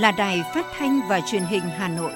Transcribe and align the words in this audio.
là 0.00 0.12
Đài 0.12 0.42
Phát 0.54 0.66
thanh 0.78 1.00
và 1.08 1.20
Truyền 1.30 1.42
hình 1.42 1.62
Hà 1.62 1.88
Nội. 1.88 2.12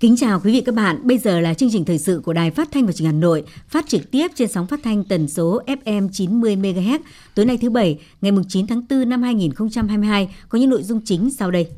Kính 0.00 0.16
chào 0.16 0.40
quý 0.44 0.52
vị 0.52 0.60
các 0.60 0.74
bạn. 0.74 1.00
Bây 1.02 1.18
giờ 1.18 1.40
là 1.40 1.54
chương 1.54 1.70
trình 1.72 1.84
thời 1.84 1.98
sự 1.98 2.20
của 2.24 2.32
Đài 2.32 2.50
Phát 2.50 2.68
thanh 2.72 2.86
và 2.86 2.92
Truyền 2.92 3.06
hình 3.06 3.14
Hà 3.14 3.20
Nội, 3.20 3.44
phát 3.68 3.88
trực 3.88 4.10
tiếp 4.10 4.28
trên 4.34 4.48
sóng 4.48 4.66
phát 4.66 4.80
thanh 4.84 5.04
tần 5.04 5.28
số 5.28 5.60
FM 5.66 6.08
90 6.12 6.56
MHz. 6.56 6.98
Tối 7.34 7.46
nay 7.46 7.58
thứ 7.60 7.70
bảy, 7.70 7.98
ngày 8.20 8.32
9 8.48 8.66
tháng 8.66 8.82
4 8.90 9.08
năm 9.08 9.22
2022 9.22 10.34
có 10.48 10.58
những 10.58 10.70
nội 10.70 10.82
dung 10.82 11.00
chính 11.04 11.30
sau 11.30 11.50
đây. 11.50 11.68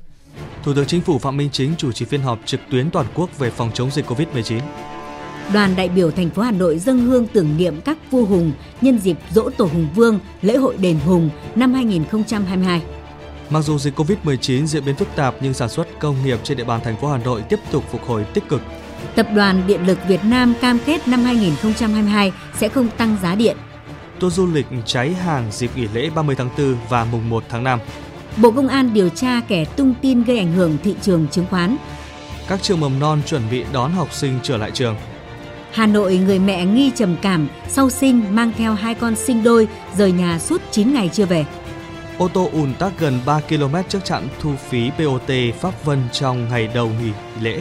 Thủ 0.63 0.75
tướng 0.75 0.87
Chính 0.87 1.01
phủ 1.01 1.19
Phạm 1.19 1.37
Minh 1.37 1.49
Chính 1.53 1.75
chủ 1.79 1.93
trì 1.93 2.05
phiên 2.05 2.23
họp 2.23 2.39
trực 2.45 2.61
tuyến 2.71 2.91
toàn 2.91 3.07
quốc 3.15 3.39
về 3.39 3.51
phòng 3.51 3.71
chống 3.75 3.91
dịch 3.91 4.07
COVID-19. 4.07 4.61
Đoàn 5.53 5.77
đại 5.77 5.89
biểu 5.89 6.11
thành 6.11 6.31
phố 6.31 6.43
Hà 6.43 6.51
Nội 6.51 6.79
dâng 6.79 6.99
hương 6.99 7.27
tưởng 7.27 7.57
niệm 7.57 7.81
các 7.81 7.99
vua 8.11 8.25
hùng 8.25 8.53
nhân 8.81 8.99
dịp 8.99 9.17
dỗ 9.31 9.51
tổ 9.51 9.65
Hùng 9.65 9.89
Vương, 9.95 10.19
lễ 10.43 10.57
hội 10.57 10.77
đền 10.77 10.99
Hùng 10.99 11.31
năm 11.55 11.75
2022. 11.75 12.83
Mặc 13.51 13.61
dù 13.61 13.79
dịch 13.79 14.01
Covid-19 14.01 14.67
diễn 14.67 14.85
biến 14.85 14.95
phức 14.95 15.09
tạp 15.17 15.35
nhưng 15.41 15.55
sản 15.55 15.69
xuất 15.69 15.89
công 15.99 16.17
nghiệp 16.25 16.39
trên 16.43 16.57
địa 16.57 16.65
bàn 16.65 16.81
thành 16.85 16.97
phố 16.97 17.09
Hà 17.09 17.19
Nội 17.19 17.43
tiếp 17.49 17.59
tục 17.71 17.85
phục 17.91 18.05
hồi 18.07 18.25
tích 18.35 18.49
cực. 18.49 18.63
Tập 19.15 19.27
đoàn 19.35 19.63
Điện 19.67 19.87
lực 19.87 19.99
Việt 20.09 20.21
Nam 20.25 20.55
cam 20.61 20.79
kết 20.87 21.09
năm 21.09 21.25
2022 21.25 22.33
sẽ 22.59 22.69
không 22.69 22.89
tăng 22.97 23.17
giá 23.23 23.35
điện. 23.35 23.57
Tour 24.21 24.35
du 24.35 24.47
lịch 24.47 24.67
cháy 24.87 25.15
hàng 25.15 25.53
dịp 25.53 25.71
nghỉ 25.77 25.89
lễ 25.95 26.11
30 26.15 26.37
tháng 26.37 26.49
4 26.59 26.77
và 26.89 27.05
mùng 27.05 27.31
1 27.31 27.45
tháng 27.49 27.65
5. 27.65 27.79
Bộ 28.37 28.51
Công 28.51 28.69
an 28.69 28.95
điều 28.95 29.09
tra 29.09 29.41
kẻ 29.49 29.65
tung 29.65 29.95
tin 30.03 30.25
gây 30.25 30.39
ảnh 30.39 30.53
hưởng 30.53 30.79
thị 30.85 30.95
trường 31.03 31.27
chứng 31.29 31.47
khoán. 31.51 31.77
Các 32.49 32.63
trường 32.63 32.81
mầm 32.81 32.99
non 32.99 33.21
chuẩn 33.27 33.43
bị 33.51 33.65
đón 33.73 33.93
học 33.93 34.15
sinh 34.15 34.39
trở 34.43 34.57
lại 34.57 34.71
trường. 34.71 34.97
Hà 35.73 35.87
Nội 35.87 36.17
người 36.17 36.39
mẹ 36.39 36.65
nghi 36.65 36.91
trầm 36.95 37.17
cảm 37.23 37.49
sau 37.69 37.91
sinh 37.91 38.25
mang 38.31 38.53
theo 38.59 38.75
hai 38.75 38.95
con 38.95 39.17
sinh 39.17 39.43
đôi 39.43 39.69
rời 39.97 40.13
nhà 40.13 40.39
suốt 40.39 40.63
9 40.71 40.95
ngày 40.95 41.11
chưa 41.13 41.27
về. 41.27 41.45
Ô 42.19 42.29
tô 42.29 42.49
ùn 42.53 42.75
tắc 42.75 42.93
gần 42.99 43.21
3 43.27 43.41
km 43.49 43.75
trước 43.89 44.05
trạm 44.05 44.23
thu 44.41 44.55
phí 44.69 44.91
BOT 44.99 45.31
Pháp 45.61 45.85
Vân 45.85 45.99
trong 46.13 46.49
ngày 46.49 46.69
đầu 46.75 46.91
nghỉ 47.03 47.11
lễ. 47.41 47.61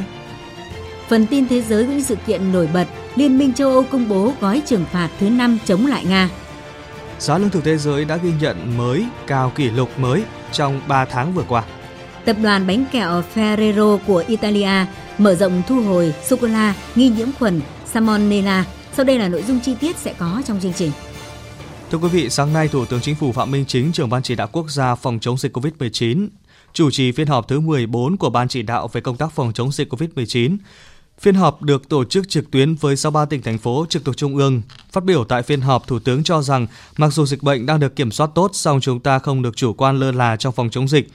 Phần 1.10 1.28
tin 1.28 1.48
thế 1.48 1.62
giới 1.62 1.84
với 1.84 1.96
những 1.96 2.04
sự 2.04 2.16
kiện 2.16 2.52
nổi 2.52 2.70
bật, 2.74 2.88
Liên 3.16 3.38
minh 3.38 3.54
châu 3.54 3.72
Âu 3.72 3.84
công 3.84 4.10
bố 4.10 4.34
gói 4.42 4.62
trừng 4.66 4.86
phạt 4.92 5.10
thứ 5.20 5.30
5 5.30 5.58
chống 5.66 5.86
lại 5.86 6.06
Nga. 6.06 6.30
Giá 7.20 7.38
lương 7.38 7.50
thực 7.50 7.64
thế 7.64 7.78
giới 7.78 8.06
đã 8.06 8.18
ghi 8.18 8.32
nhận 8.42 8.78
mới 8.78 9.06
cao 9.28 9.52
kỷ 9.56 9.70
lục 9.70 10.00
mới 10.00 10.24
trong 10.52 10.82
3 10.88 11.06
tháng 11.06 11.34
vừa 11.34 11.44
qua. 11.48 11.64
Tập 12.26 12.36
đoàn 12.44 12.68
bánh 12.68 12.86
kẹo 12.92 13.24
Ferrero 13.36 13.98
của 14.08 14.24
Italia 14.28 14.86
mở 15.18 15.36
rộng 15.36 15.62
thu 15.68 15.82
hồi 15.82 16.14
sô-cô-la 16.24 16.76
nghi 16.96 17.10
nhiễm 17.10 17.28
khuẩn 17.40 17.62
Salmonella. 17.86 18.66
Sau 18.94 19.06
đây 19.06 19.20
là 19.20 19.28
nội 19.28 19.44
dung 19.44 19.60
chi 19.60 19.76
tiết 19.80 19.98
sẽ 19.98 20.14
có 20.18 20.42
trong 20.46 20.60
chương 20.60 20.74
trình. 20.74 20.92
Thưa 21.92 21.98
quý 21.98 22.10
vị, 22.10 22.30
sáng 22.30 22.54
nay 22.54 22.68
Thủ 22.68 22.86
tướng 22.86 23.02
Chính 23.02 23.16
phủ 23.16 23.32
Phạm 23.32 23.52
Minh 23.52 23.66
Chính, 23.68 23.92
trưởng 23.92 24.10
ban 24.10 24.24
chỉ 24.24 24.36
đạo 24.36 24.48
quốc 24.52 24.70
gia 24.70 24.96
phòng 24.96 25.20
chống 25.20 25.38
dịch 25.38 25.58
COVID-19, 25.58 26.28
chủ 26.74 26.92
trì 26.92 27.12
phiên 27.12 27.28
họp 27.28 27.48
thứ 27.48 27.60
14 27.60 28.18
của 28.18 28.30
ban 28.30 28.48
chỉ 28.48 28.62
đạo 28.62 28.88
về 28.88 29.02
công 29.02 29.18
tác 29.18 29.32
phòng 29.32 29.54
chống 29.54 29.72
dịch 29.72 29.94
COVID-19. 29.94 30.58
Phiên 31.22 31.36
họp 31.36 31.62
được 31.62 31.90
tổ 31.90 32.04
chức 32.04 32.30
trực 32.30 32.52
tuyến 32.52 32.76
với 32.76 32.96
63 32.96 33.26
tỉnh 33.26 33.42
thành 33.42 33.58
phố 33.58 33.86
trực 33.90 34.06
thuộc 34.06 34.18
trung 34.18 34.38
ương. 34.38 34.62
Phát 34.92 35.04
biểu 35.04 35.24
tại 35.24 35.44
phiên 35.44 35.62
họp, 35.62 35.88
Thủ 35.88 36.00
tướng 36.00 36.24
cho 36.24 36.42
rằng 36.42 36.68
mặc 36.98 37.14
dù 37.14 37.26
dịch 37.26 37.44
bệnh 37.44 37.66
đang 37.66 37.80
được 37.80 37.96
kiểm 37.96 38.12
soát 38.12 38.30
tốt, 38.36 38.52
song 38.54 38.82
chúng 38.82 39.00
ta 39.00 39.20
không 39.20 39.42
được 39.42 39.56
chủ 39.56 39.74
quan 39.74 40.00
lơ 40.00 40.12
là 40.12 40.36
trong 40.36 40.54
phòng 40.54 40.70
chống 40.70 40.88
dịch. 40.88 41.10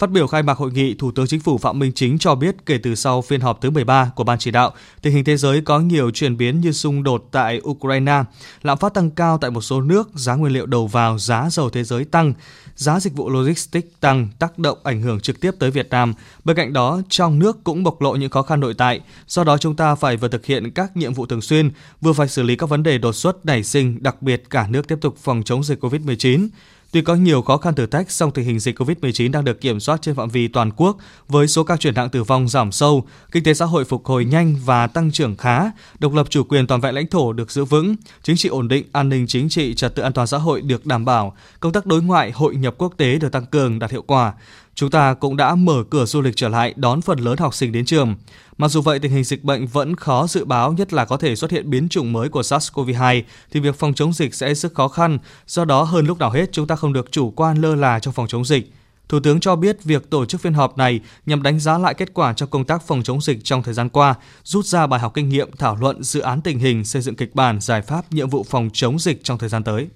Phát 0.00 0.10
biểu 0.10 0.26
khai 0.26 0.42
mạc 0.42 0.58
hội 0.58 0.70
nghị, 0.72 0.94
Thủ 0.94 1.10
tướng 1.10 1.26
Chính 1.26 1.40
phủ 1.40 1.58
Phạm 1.58 1.78
Minh 1.78 1.92
Chính 1.94 2.18
cho 2.18 2.34
biết 2.34 2.56
kể 2.66 2.78
từ 2.78 2.94
sau 2.94 3.22
phiên 3.22 3.40
họp 3.40 3.60
thứ 3.60 3.70
13 3.70 4.10
của 4.14 4.24
Ban 4.24 4.38
chỉ 4.38 4.50
đạo, 4.50 4.72
tình 5.02 5.12
hình 5.14 5.24
thế 5.24 5.36
giới 5.36 5.60
có 5.60 5.80
nhiều 5.80 6.10
chuyển 6.10 6.36
biến 6.36 6.60
như 6.60 6.72
xung 6.72 7.02
đột 7.02 7.28
tại 7.30 7.60
Ukraine, 7.68 8.22
lạm 8.62 8.78
phát 8.78 8.94
tăng 8.94 9.10
cao 9.10 9.38
tại 9.38 9.50
một 9.50 9.60
số 9.60 9.80
nước, 9.80 10.10
giá 10.14 10.34
nguyên 10.34 10.52
liệu 10.52 10.66
đầu 10.66 10.86
vào, 10.86 11.18
giá 11.18 11.48
dầu 11.50 11.70
thế 11.70 11.84
giới 11.84 12.04
tăng, 12.04 12.32
giá 12.76 13.00
dịch 13.00 13.16
vụ 13.16 13.30
logistics 13.30 13.88
tăng, 14.00 14.28
tác 14.38 14.58
động 14.58 14.78
ảnh 14.82 15.02
hưởng 15.02 15.20
trực 15.20 15.40
tiếp 15.40 15.50
tới 15.58 15.70
Việt 15.70 15.90
Nam. 15.90 16.14
Bên 16.44 16.56
cạnh 16.56 16.72
đó, 16.72 17.00
trong 17.08 17.38
nước 17.38 17.64
cũng 17.64 17.82
bộc 17.82 18.02
lộ 18.02 18.14
những 18.14 18.30
khó 18.30 18.42
khăn 18.42 18.60
nội 18.60 18.74
tại, 18.74 19.00
do 19.26 19.44
đó 19.44 19.58
chúng 19.58 19.76
ta 19.76 19.94
phải 19.94 20.16
vừa 20.16 20.28
thực 20.28 20.46
hiện 20.46 20.70
các 20.70 20.96
nhiệm 20.96 21.14
vụ 21.14 21.26
thường 21.26 21.42
xuyên, 21.42 21.70
vừa 22.00 22.12
phải 22.12 22.28
xử 22.28 22.42
lý 22.42 22.56
các 22.56 22.68
vấn 22.68 22.82
đề 22.82 22.98
đột 22.98 23.12
xuất 23.12 23.46
nảy 23.46 23.62
sinh, 23.64 24.02
đặc 24.02 24.22
biệt 24.22 24.50
cả 24.50 24.66
nước 24.70 24.88
tiếp 24.88 24.98
tục 25.00 25.16
phòng 25.22 25.42
chống 25.44 25.64
dịch 25.64 25.84
COVID-19. 25.84 26.48
Tuy 26.92 27.02
có 27.02 27.14
nhiều 27.14 27.42
khó 27.42 27.56
khăn 27.56 27.74
thử 27.74 27.86
thách, 27.86 28.10
song 28.10 28.30
tình 28.30 28.44
hình 28.44 28.60
dịch 28.60 28.80
COVID-19 28.80 29.30
đang 29.30 29.44
được 29.44 29.60
kiểm 29.60 29.80
soát 29.80 30.02
trên 30.02 30.14
phạm 30.14 30.28
vi 30.28 30.48
toàn 30.48 30.70
quốc 30.76 30.96
với 31.28 31.48
số 31.48 31.64
ca 31.64 31.76
chuyển 31.76 31.94
nặng 31.94 32.10
tử 32.10 32.22
vong 32.22 32.48
giảm 32.48 32.72
sâu, 32.72 33.06
kinh 33.32 33.44
tế 33.44 33.54
xã 33.54 33.64
hội 33.64 33.84
phục 33.84 34.06
hồi 34.06 34.24
nhanh 34.24 34.56
và 34.64 34.86
tăng 34.86 35.10
trưởng 35.12 35.36
khá, 35.36 35.70
độc 35.98 36.14
lập 36.14 36.26
chủ 36.30 36.44
quyền 36.44 36.66
toàn 36.66 36.80
vẹn 36.80 36.94
lãnh 36.94 37.06
thổ 37.06 37.32
được 37.32 37.50
giữ 37.50 37.64
vững, 37.64 37.96
chính 38.22 38.36
trị 38.36 38.48
ổn 38.48 38.68
định, 38.68 38.86
an 38.92 39.08
ninh 39.08 39.26
chính 39.26 39.48
trị, 39.48 39.74
trật 39.74 39.94
tự 39.94 40.02
an 40.02 40.12
toàn 40.12 40.26
xã 40.26 40.38
hội 40.38 40.60
được 40.60 40.86
đảm 40.86 41.04
bảo, 41.04 41.36
công 41.60 41.72
tác 41.72 41.86
đối 41.86 42.02
ngoại, 42.02 42.30
hội 42.30 42.56
nhập 42.56 42.74
quốc 42.78 42.94
tế 42.96 43.18
được 43.18 43.32
tăng 43.32 43.46
cường 43.46 43.78
đạt 43.78 43.90
hiệu 43.90 44.02
quả. 44.02 44.32
Chúng 44.74 44.90
ta 44.90 45.14
cũng 45.14 45.36
đã 45.36 45.54
mở 45.54 45.84
cửa 45.90 46.04
du 46.04 46.20
lịch 46.20 46.36
trở 46.36 46.48
lại 46.48 46.74
đón 46.76 47.00
phần 47.00 47.18
lớn 47.18 47.38
học 47.38 47.54
sinh 47.54 47.72
đến 47.72 47.84
trường. 47.84 48.14
Mặc 48.60 48.68
dù 48.68 48.80
vậy, 48.80 48.98
tình 48.98 49.12
hình 49.12 49.24
dịch 49.24 49.44
bệnh 49.44 49.66
vẫn 49.66 49.96
khó 49.96 50.26
dự 50.26 50.44
báo, 50.44 50.72
nhất 50.72 50.92
là 50.92 51.04
có 51.04 51.16
thể 51.16 51.36
xuất 51.36 51.50
hiện 51.50 51.70
biến 51.70 51.88
chủng 51.88 52.12
mới 52.12 52.28
của 52.28 52.40
SARS-CoV-2, 52.40 53.22
thì 53.50 53.60
việc 53.60 53.78
phòng 53.78 53.94
chống 53.94 54.12
dịch 54.12 54.34
sẽ 54.34 54.54
rất 54.54 54.74
khó 54.74 54.88
khăn. 54.88 55.18
Do 55.46 55.64
đó, 55.64 55.82
hơn 55.82 56.06
lúc 56.06 56.18
nào 56.18 56.30
hết, 56.30 56.52
chúng 56.52 56.66
ta 56.66 56.76
không 56.76 56.92
được 56.92 57.12
chủ 57.12 57.30
quan 57.30 57.60
lơ 57.60 57.74
là 57.74 57.98
trong 57.98 58.14
phòng 58.14 58.26
chống 58.28 58.44
dịch. 58.44 58.72
Thủ 59.08 59.20
tướng 59.20 59.40
cho 59.40 59.56
biết 59.56 59.84
việc 59.84 60.10
tổ 60.10 60.24
chức 60.24 60.40
phiên 60.40 60.54
họp 60.54 60.78
này 60.78 61.00
nhằm 61.26 61.42
đánh 61.42 61.60
giá 61.60 61.78
lại 61.78 61.94
kết 61.94 62.14
quả 62.14 62.32
trong 62.32 62.50
công 62.50 62.64
tác 62.64 62.86
phòng 62.86 63.02
chống 63.02 63.20
dịch 63.20 63.38
trong 63.44 63.62
thời 63.62 63.74
gian 63.74 63.88
qua, 63.88 64.14
rút 64.44 64.66
ra 64.66 64.86
bài 64.86 65.00
học 65.00 65.14
kinh 65.14 65.28
nghiệm, 65.28 65.50
thảo 65.58 65.76
luận 65.80 66.02
dự 66.02 66.20
án 66.20 66.40
tình 66.40 66.58
hình, 66.58 66.84
xây 66.84 67.02
dựng 67.02 67.16
kịch 67.16 67.34
bản, 67.34 67.60
giải 67.60 67.82
pháp, 67.82 68.12
nhiệm 68.12 68.28
vụ 68.28 68.46
phòng 68.50 68.70
chống 68.72 68.98
dịch 68.98 69.24
trong 69.24 69.38
thời 69.38 69.48
gian 69.48 69.64
tới. 69.64 69.88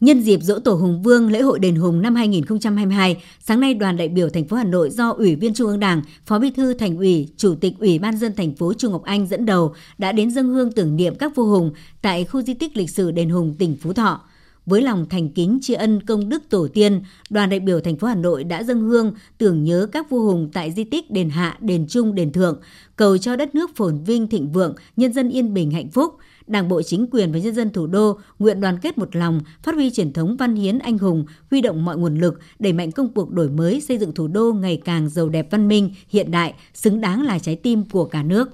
Nhân 0.00 0.20
dịp 0.20 0.42
dỗ 0.42 0.58
tổ 0.58 0.74
Hùng 0.74 1.02
Vương 1.02 1.30
lễ 1.30 1.40
hội 1.40 1.58
đền 1.58 1.76
Hùng 1.76 2.02
năm 2.02 2.14
2022, 2.14 3.22
sáng 3.40 3.60
nay 3.60 3.74
đoàn 3.74 3.96
đại 3.96 4.08
biểu 4.08 4.28
thành 4.28 4.48
phố 4.48 4.56
Hà 4.56 4.64
Nội 4.64 4.90
do 4.90 5.10
Ủy 5.10 5.34
viên 5.34 5.54
Trung 5.54 5.66
ương 5.66 5.80
Đảng, 5.80 6.02
Phó 6.26 6.38
Bí 6.38 6.50
thư 6.50 6.74
Thành 6.74 6.96
ủy, 6.96 7.28
Chủ 7.36 7.54
tịch 7.54 7.74
Ủy 7.78 7.98
ban 7.98 8.16
dân 8.16 8.34
thành 8.36 8.54
phố 8.54 8.74
Trung 8.74 8.92
Ngọc 8.92 9.02
Anh 9.02 9.26
dẫn 9.26 9.46
đầu 9.46 9.74
đã 9.98 10.12
đến 10.12 10.30
dân 10.30 10.48
hương 10.48 10.72
tưởng 10.72 10.96
niệm 10.96 11.14
các 11.14 11.36
vua 11.36 11.44
hùng 11.44 11.72
tại 12.02 12.24
khu 12.24 12.42
di 12.42 12.54
tích 12.54 12.76
lịch 12.76 12.90
sử 12.90 13.10
đền 13.10 13.30
Hùng 13.30 13.54
tỉnh 13.58 13.76
Phú 13.76 13.92
Thọ. 13.92 14.20
Với 14.66 14.82
lòng 14.82 15.06
thành 15.08 15.30
kính 15.30 15.58
tri 15.62 15.74
ân 15.74 16.02
công 16.06 16.28
đức 16.28 16.42
tổ 16.50 16.68
tiên, 16.74 17.02
đoàn 17.30 17.50
đại 17.50 17.60
biểu 17.60 17.80
thành 17.80 17.96
phố 17.96 18.06
Hà 18.06 18.14
Nội 18.14 18.44
đã 18.44 18.62
dâng 18.62 18.80
hương 18.80 19.14
tưởng 19.38 19.64
nhớ 19.64 19.88
các 19.92 20.10
vua 20.10 20.20
hùng 20.20 20.50
tại 20.52 20.72
di 20.72 20.84
tích 20.84 21.10
đền 21.10 21.30
Hạ, 21.30 21.58
đền 21.60 21.86
Trung, 21.88 22.14
đền 22.14 22.32
Thượng, 22.32 22.60
cầu 22.96 23.18
cho 23.18 23.36
đất 23.36 23.54
nước 23.54 23.76
phồn 23.76 24.04
vinh 24.04 24.28
thịnh 24.28 24.52
vượng, 24.52 24.74
nhân 24.96 25.12
dân 25.12 25.30
yên 25.30 25.54
bình 25.54 25.70
hạnh 25.70 25.88
phúc– 25.88 26.14
Đảng 26.50 26.68
bộ 26.68 26.82
chính 26.82 27.06
quyền 27.10 27.32
và 27.32 27.38
nhân 27.38 27.54
dân 27.54 27.70
thủ 27.70 27.86
đô 27.86 28.18
nguyện 28.38 28.60
đoàn 28.60 28.78
kết 28.82 28.98
một 28.98 29.16
lòng, 29.16 29.40
phát 29.62 29.74
huy 29.74 29.90
truyền 29.90 30.12
thống 30.12 30.36
văn 30.36 30.54
hiến 30.54 30.78
anh 30.78 30.98
hùng, 30.98 31.24
huy 31.50 31.60
động 31.60 31.84
mọi 31.84 31.96
nguồn 31.96 32.18
lực, 32.18 32.38
đẩy 32.58 32.72
mạnh 32.72 32.92
công 32.92 33.12
cuộc 33.14 33.30
đổi 33.30 33.50
mới 33.50 33.80
xây 33.80 33.98
dựng 33.98 34.14
thủ 34.14 34.28
đô 34.28 34.52
ngày 34.52 34.82
càng 34.84 35.08
giàu 35.08 35.28
đẹp 35.28 35.46
văn 35.50 35.68
minh, 35.68 35.94
hiện 36.08 36.30
đại, 36.30 36.54
xứng 36.74 37.00
đáng 37.00 37.22
là 37.22 37.38
trái 37.38 37.56
tim 37.56 37.84
của 37.88 38.04
cả 38.04 38.22
nước. 38.22 38.48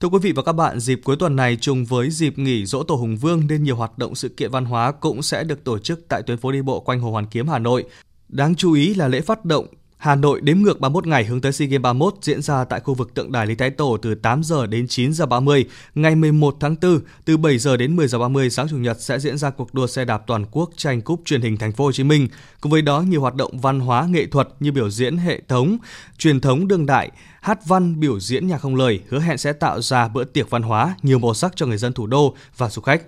Thưa 0.00 0.08
quý 0.08 0.18
vị 0.22 0.32
và 0.32 0.42
các 0.42 0.52
bạn, 0.52 0.80
dịp 0.80 1.00
cuối 1.04 1.16
tuần 1.16 1.36
này 1.36 1.56
trùng 1.60 1.84
với 1.84 2.10
dịp 2.10 2.38
nghỉ 2.38 2.64
dỗ 2.66 2.82
tổ 2.82 2.94
Hùng 2.94 3.16
Vương 3.16 3.46
nên 3.48 3.62
nhiều 3.62 3.76
hoạt 3.76 3.98
động 3.98 4.14
sự 4.14 4.28
kiện 4.28 4.50
văn 4.50 4.64
hóa 4.64 4.92
cũng 4.92 5.22
sẽ 5.22 5.44
được 5.44 5.64
tổ 5.64 5.78
chức 5.78 6.08
tại 6.08 6.22
tuyến 6.22 6.38
phố 6.38 6.52
đi 6.52 6.62
bộ 6.62 6.80
quanh 6.80 7.00
Hồ 7.00 7.10
Hoàn 7.10 7.26
Kiếm 7.26 7.48
Hà 7.48 7.58
Nội. 7.58 7.84
Đáng 8.28 8.54
chú 8.54 8.72
ý 8.72 8.94
là 8.94 9.08
lễ 9.08 9.20
phát 9.20 9.44
động 9.44 9.66
Hà 10.00 10.14
Nội 10.14 10.40
đếm 10.40 10.58
ngược 10.58 10.80
31 10.80 11.06
ngày 11.06 11.24
hướng 11.24 11.40
tới 11.40 11.52
SEA 11.52 11.68
Games 11.68 11.82
31 11.82 12.14
diễn 12.22 12.42
ra 12.42 12.64
tại 12.64 12.80
khu 12.80 12.94
vực 12.94 13.14
tượng 13.14 13.32
đài 13.32 13.46
Lý 13.46 13.54
Thái 13.54 13.70
Tổ 13.70 13.96
từ 14.02 14.14
8 14.14 14.44
giờ 14.44 14.66
đến 14.66 14.88
9 14.88 15.12
giờ 15.12 15.26
30. 15.26 15.64
Ngày 15.94 16.14
11 16.14 16.56
tháng 16.60 16.76
4, 16.82 17.00
từ 17.24 17.36
7 17.36 17.58
giờ 17.58 17.76
đến 17.76 17.96
10 17.96 18.08
giờ 18.08 18.18
30 18.18 18.50
sáng 18.50 18.68
chủ 18.68 18.76
nhật 18.76 19.00
sẽ 19.00 19.18
diễn 19.18 19.38
ra 19.38 19.50
cuộc 19.50 19.74
đua 19.74 19.86
xe 19.86 20.04
đạp 20.04 20.22
toàn 20.26 20.44
quốc 20.50 20.70
tranh 20.76 21.00
cúp 21.00 21.22
truyền 21.24 21.42
hình 21.42 21.56
thành 21.56 21.72
phố 21.72 21.84
Hồ 21.84 21.92
Chí 21.92 22.04
Minh. 22.04 22.28
Cùng 22.60 22.72
với 22.72 22.82
đó 22.82 23.00
nhiều 23.00 23.20
hoạt 23.20 23.34
động 23.34 23.58
văn 23.58 23.80
hóa 23.80 24.06
nghệ 24.10 24.26
thuật 24.26 24.48
như 24.60 24.72
biểu 24.72 24.90
diễn 24.90 25.16
hệ 25.16 25.40
thống, 25.48 25.76
truyền 26.18 26.40
thống 26.40 26.68
đương 26.68 26.86
đại, 26.86 27.10
hát 27.40 27.66
văn, 27.66 28.00
biểu 28.00 28.20
diễn 28.20 28.46
nhạc 28.46 28.58
không 28.58 28.76
lời 28.76 29.00
hứa 29.08 29.20
hẹn 29.20 29.38
sẽ 29.38 29.52
tạo 29.52 29.80
ra 29.80 30.08
bữa 30.08 30.24
tiệc 30.24 30.50
văn 30.50 30.62
hóa 30.62 30.94
nhiều 31.02 31.18
màu 31.18 31.34
sắc 31.34 31.52
cho 31.56 31.66
người 31.66 31.78
dân 31.78 31.92
thủ 31.92 32.06
đô 32.06 32.34
và 32.56 32.68
du 32.68 32.82
khách. 32.82 33.02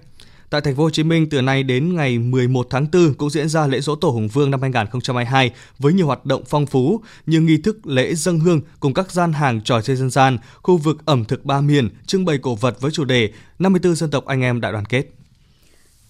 Tại 0.52 0.60
thành 0.60 0.76
phố 0.76 0.82
Hồ 0.82 0.90
Chí 0.90 1.02
Minh 1.02 1.28
từ 1.30 1.42
nay 1.42 1.62
đến 1.62 1.94
ngày 1.94 2.18
11 2.18 2.66
tháng 2.70 2.86
4 2.92 3.14
cũng 3.14 3.30
diễn 3.30 3.48
ra 3.48 3.66
lễ 3.66 3.80
dỗ 3.80 3.94
tổ 3.94 4.08
Hùng 4.08 4.28
Vương 4.28 4.50
năm 4.50 4.60
2022 4.60 5.50
với 5.78 5.92
nhiều 5.92 6.06
hoạt 6.06 6.26
động 6.26 6.42
phong 6.46 6.66
phú 6.66 7.00
như 7.26 7.40
nghi 7.40 7.56
thức 7.56 7.86
lễ 7.86 8.14
dân 8.14 8.40
hương 8.40 8.60
cùng 8.80 8.94
các 8.94 9.12
gian 9.12 9.32
hàng 9.32 9.60
trò 9.64 9.80
chơi 9.80 9.96
dân 9.96 10.10
gian, 10.10 10.38
khu 10.62 10.76
vực 10.76 10.96
ẩm 11.04 11.24
thực 11.24 11.44
ba 11.44 11.60
miền, 11.60 11.88
trưng 12.06 12.24
bày 12.24 12.38
cổ 12.38 12.54
vật 12.54 12.80
với 12.80 12.90
chủ 12.90 13.04
đề 13.04 13.32
54 13.58 13.94
dân 13.94 14.10
tộc 14.10 14.26
anh 14.26 14.42
em 14.42 14.60
đại 14.60 14.72
đoàn 14.72 14.84
kết. 14.84 15.06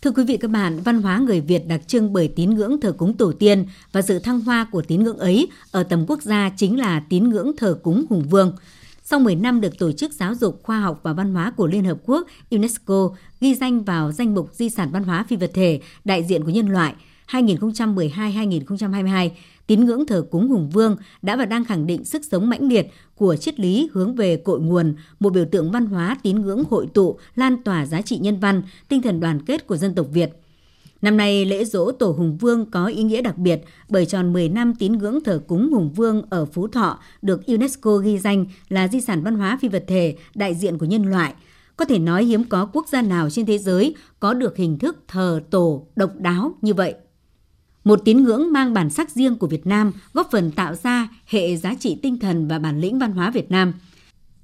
Thưa 0.03 0.11
quý 0.11 0.25
vị 0.25 0.37
các 0.37 0.51
bạn, 0.51 0.81
văn 0.81 1.03
hóa 1.03 1.19
người 1.19 1.41
Việt 1.41 1.67
đặc 1.67 1.81
trưng 1.87 2.13
bởi 2.13 2.29
tín 2.37 2.51
ngưỡng 2.51 2.81
thờ 2.81 2.93
cúng 2.99 3.17
tổ 3.17 3.33
tiên 3.33 3.67
và 3.93 4.03
sự 4.03 4.19
thăng 4.19 4.41
hoa 4.41 4.67
của 4.73 4.83
tín 4.83 5.03
ngưỡng 5.03 5.19
ấy 5.19 5.49
ở 5.71 5.83
tầm 5.83 6.05
quốc 6.09 6.23
gia 6.23 6.51
chính 6.57 6.79
là 6.79 7.03
tín 7.09 7.29
ngưỡng 7.29 7.53
thờ 7.57 7.79
cúng 7.83 8.05
Hùng 8.11 8.29
Vương. 8.29 8.57
Sau 9.05 9.21
10 9.21 9.37
năm 9.37 9.61
được 9.61 9.79
Tổ 9.79 9.93
chức 9.93 10.13
Giáo 10.13 10.35
dục, 10.35 10.61
Khoa 10.63 10.81
học 10.81 11.01
và 11.03 11.13
Văn 11.13 11.35
hóa 11.35 11.53
của 11.57 11.67
Liên 11.67 11.85
Hợp 11.85 11.99
Quốc 12.07 12.27
UNESCO 12.51 13.11
ghi 13.41 13.55
danh 13.55 13.85
vào 13.85 14.13
danh 14.13 14.35
mục 14.35 14.49
di 14.53 14.71
sản 14.71 14.91
văn 14.93 15.05
hóa 15.05 15.25
phi 15.29 15.37
vật 15.37 15.51
thể 15.55 15.81
đại 16.05 16.25
diện 16.25 16.45
của 16.45 16.51
nhân 16.51 16.69
loại, 16.69 16.95
2012-2022, 17.31 19.31
tín 19.67 19.85
ngưỡng 19.85 20.07
thờ 20.07 20.27
cúng 20.31 20.49
Hùng 20.49 20.71
Vương 20.71 20.97
đã 21.23 21.37
và 21.37 21.45
đang 21.45 21.65
khẳng 21.65 21.87
định 21.87 22.05
sức 22.05 22.23
sống 22.31 22.49
mãnh 22.49 22.69
liệt 22.69 22.87
của 23.15 23.37
triết 23.37 23.61
lý 23.61 23.89
hướng 23.93 24.15
về 24.15 24.37
cội 24.37 24.61
nguồn, 24.61 24.95
một 25.21 25.33
biểu 25.33 25.45
tượng 25.45 25.71
văn 25.71 25.87
hóa 25.87 26.17
tín 26.23 26.41
ngưỡng 26.41 26.65
hội 26.71 26.87
tụ, 26.95 27.19
lan 27.35 27.63
tỏa 27.63 27.87
giá 27.87 28.03
trị 28.03 28.19
nhân 28.19 28.41
văn, 28.41 28.63
tinh 28.89 29.03
thần 29.03 29.21
đoàn 29.21 29.45
kết 29.45 29.67
của 29.67 29.77
dân 29.77 29.95
tộc 29.95 30.07
Việt. 30.13 30.42
Năm 31.03 31.17
nay, 31.17 31.45
lễ 31.45 31.65
dỗ 31.65 31.93
Tổ 31.93 32.11
Hùng 32.11 32.37
Vương 32.37 32.71
có 32.71 32.87
ý 32.87 33.03
nghĩa 33.03 33.23
đặc 33.23 33.39
biệt 33.39 33.61
bởi 33.89 34.07
tròn 34.07 34.33
10 34.33 34.49
năm 34.49 34.75
tín 34.75 34.93
ngưỡng 34.93 35.25
thờ 35.25 35.43
cúng 35.47 35.73
Hùng 35.73 35.93
Vương 35.93 36.23
ở 36.31 36.45
Phú 36.45 36.69
Thọ 36.69 36.99
được 37.23 37.47
UNESCO 37.47 37.97
ghi 37.97 38.19
danh 38.19 38.47
là 38.69 38.89
di 38.89 39.01
sản 39.01 39.23
văn 39.23 39.37
hóa 39.37 39.59
phi 39.63 39.69
vật 39.69 39.85
thể 39.87 40.17
đại 40.35 40.55
diện 40.55 40.79
của 40.79 40.87
nhân 40.87 41.05
loại. 41.11 41.35
Có 41.77 41.85
thể 41.85 41.99
nói 41.99 42.25
hiếm 42.25 42.45
có 42.45 42.67
quốc 42.73 42.89
gia 42.89 43.03
nào 43.03 43.31
trên 43.31 43.47
thế 43.47 43.59
giới 43.59 43.95
có 44.21 44.35
được 44.35 44.57
hình 44.57 44.79
thức 44.79 44.97
thờ 45.09 45.43
tổ 45.51 45.87
độc 45.97 46.11
đáo 46.19 46.55
như 46.63 46.75
vậy. 46.75 46.95
Một 47.85 48.01
tín 48.05 48.23
ngưỡng 48.23 48.53
mang 48.53 48.75
bản 48.75 48.91
sắc 48.91 49.11
riêng 49.11 49.37
của 49.37 49.47
Việt 49.47 49.67
Nam 49.67 49.93
góp 50.13 50.29
phần 50.31 50.51
tạo 50.51 50.75
ra 50.75 51.09
hệ 51.27 51.57
giá 51.57 51.75
trị 51.75 51.99
tinh 52.03 52.19
thần 52.19 52.49
và 52.49 52.59
bản 52.59 52.81
lĩnh 52.81 52.99
văn 52.99 53.13
hóa 53.13 53.31
Việt 53.31 53.51
Nam– 53.51 53.73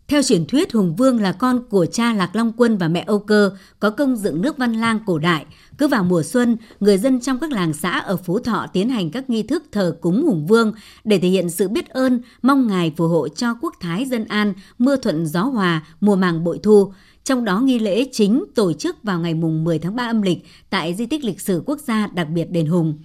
theo 0.08 0.22
truyền 0.22 0.46
thuyết, 0.46 0.72
Hùng 0.72 0.96
Vương 0.96 1.20
là 1.20 1.32
con 1.32 1.62
của 1.70 1.87
cha 1.87 2.12
Lạc 2.12 2.37
Long 2.37 2.52
Quân 2.56 2.78
và 2.78 2.88
mẹ 2.88 3.05
Âu 3.06 3.19
Cơ, 3.19 3.50
có 3.81 3.90
công 3.90 4.16
dựng 4.16 4.43
nước 4.43 4.58
Văn 4.58 4.72
Lang 4.72 4.99
cổ 5.06 5.19
đại. 5.19 5.46
Cứ 5.78 5.88
vào 5.88 6.05
mùa 6.05 6.22
xuân, 6.22 6.56
người 6.81 6.99
dân 6.99 7.20
trong 7.20 7.38
các 7.38 7.52
làng 7.52 7.72
xã 7.72 7.90
ở 7.90 8.16
Phú 8.16 8.38
Thọ 8.38 8.66
tiến 8.72 8.88
hành 8.88 9.10
các 9.10 9.31
nghi 9.31 9.43
thức 9.43 9.64
thờ 9.72 9.96
cúng 10.00 10.25
Hùng 10.26 10.46
Vương 10.46 10.72
để 11.05 11.19
thể 11.19 11.28
hiện 11.28 11.50
sự 11.50 11.69
biết 11.69 11.88
ơn, 11.88 12.20
mong 12.43 12.66
ngài 12.66 12.93
phù 12.96 13.08
hộ 13.08 13.28
cho 13.28 13.55
quốc 13.60 13.75
thái 13.81 14.05
dân 14.05 14.25
an, 14.25 14.55
mưa 14.78 14.96
thuận 14.96 15.26
gió 15.26 15.43
hòa, 15.43 15.87
mùa 16.00 16.16
màng 16.16 16.44
bội 16.44 16.61
thu. 16.62 16.93
Trong 17.25 17.44
đó 17.44 17.61
nghi 17.61 17.78
lễ 17.78 18.04
chính 18.12 18.44
tổ 18.54 18.72
chức 18.72 19.02
vào 19.02 19.20
ngày 19.20 19.34
mùng 19.34 19.64
10 19.64 19.78
tháng 19.78 19.96
3 19.96 20.06
âm 20.06 20.22
lịch 20.22 20.38
tại 20.70 20.94
di 20.94 21.06
tích 21.06 21.25
lịch 21.25 21.40
sử 21.40 21.62
quốc 21.66 21.81
gia 21.81 22.06
đặc 22.06 22.28
biệt 22.28 22.50
Đền 22.50 22.66
Hùng. 22.66 22.99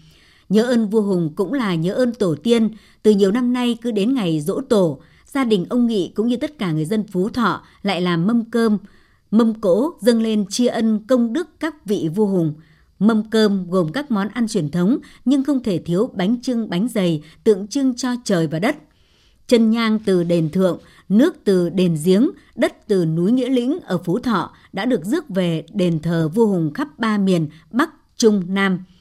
Nhớ 0.49 0.63
ơn 0.63 0.89
vua 0.89 1.01
Hùng 1.01 1.33
cũng 1.35 1.53
là 1.53 1.75
nhớ 1.75 1.94
ơn 1.94 2.13
tổ 2.13 2.35
tiên, 2.44 2.69
từ 3.03 3.11
nhiều 3.11 3.31
năm 3.31 3.53
nay 3.53 3.77
cứ 3.81 3.91
đến 3.91 4.13
ngày 4.13 4.41
dỗ 4.41 4.61
tổ, 4.61 4.99
gia 5.33 5.44
đình 5.44 5.65
ông 5.69 5.88
Nghị 5.88 6.12
cũng 6.15 6.27
như 6.27 6.38
tất 6.38 6.57
cả 6.57 6.71
người 6.71 6.85
dân 6.85 7.03
Phú 7.07 7.30
Thọ 7.30 7.62
lại 7.81 8.01
làm 8.01 8.27
mâm 8.27 8.45
cơm, 8.45 8.77
mâm 9.31 9.53
cỗ 9.53 9.91
dâng 10.01 10.21
lên 10.21 10.45
tri 10.50 10.65
ân 10.65 11.00
công 11.07 11.33
đức 11.33 11.47
các 11.59 11.85
vị 11.85 12.09
vua 12.15 12.25
hùng. 12.25 12.53
Mâm 13.00 13.30
cơm 13.30 13.69
gồm 13.69 13.91
các 13.91 14.12
món 14.12 14.27
ăn 14.27 14.47
truyền 14.47 14.71
thống 14.71 14.97
nhưng 15.25 15.44
không 15.44 15.63
thể 15.63 15.77
thiếu 15.77 16.09
bánh 16.13 16.41
trưng 16.41 16.69
bánh 16.69 16.88
dày 16.88 17.24
tượng 17.44 17.68
trưng 17.68 17.95
cho 17.95 18.09
trời 18.24 18.47
và 18.47 18.59
đất. 18.59 18.75
Chân 19.47 19.69
nhang 19.69 20.00
từ 20.06 20.24
đền 20.24 20.50
thượng, 20.50 20.80
nước 21.09 21.35
từ 21.44 21.69
đền 21.69 21.97
giếng, 22.06 22.30
đất 22.56 22.88
từ 22.88 23.06
núi 23.06 23.31
Nghĩa 23.31 23.50
Lĩnh 23.50 23.80
ở 23.80 23.97
Phú 23.97 24.19
Thọ 24.19 24.53
đã 24.74 24.85
được 24.85 25.06
rước 25.06 25.30
về 25.30 25.65
đền 25.74 26.00
thờ 26.00 26.30
vua 26.35 26.45
hùng 26.45 26.74
khắp 26.74 27.00
ba 27.00 27.18
miền 27.18 27.47
Bắc, 27.71 27.89
Trung, 28.18 28.44
Nam– 28.47 28.80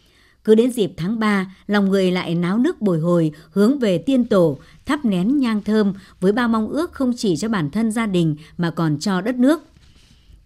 cứ 0.45 0.55
đến 0.55 0.71
dịp 0.71 0.93
tháng 0.97 1.19
3, 1.19 1.55
lòng 1.67 1.89
người 1.89 2.11
lại 2.11 2.35
náo 2.35 2.59
nước 2.59 2.81
bồi 2.81 2.99
hồi 2.99 3.33
hướng 3.51 3.79
về 3.79 3.99
tiên 3.99 4.25
tổ, 4.25 4.59
thắp 4.87 5.05
nén 5.05 5.39
nhang 5.39 5.63
thơm 5.63 5.93
với 6.21 6.33
bao 6.33 6.49
mong 6.49 6.69
ước 6.69 6.93
không 6.93 7.13
chỉ 7.17 7.37
cho 7.37 7.49
bản 7.49 7.71
thân 7.71 7.93
gia 7.93 8.07
đình 8.07 8.37
mà 8.59 8.71
còn 8.71 8.99
cho 8.99 9.21
đất 9.21 9.35
nước. 9.35 9.63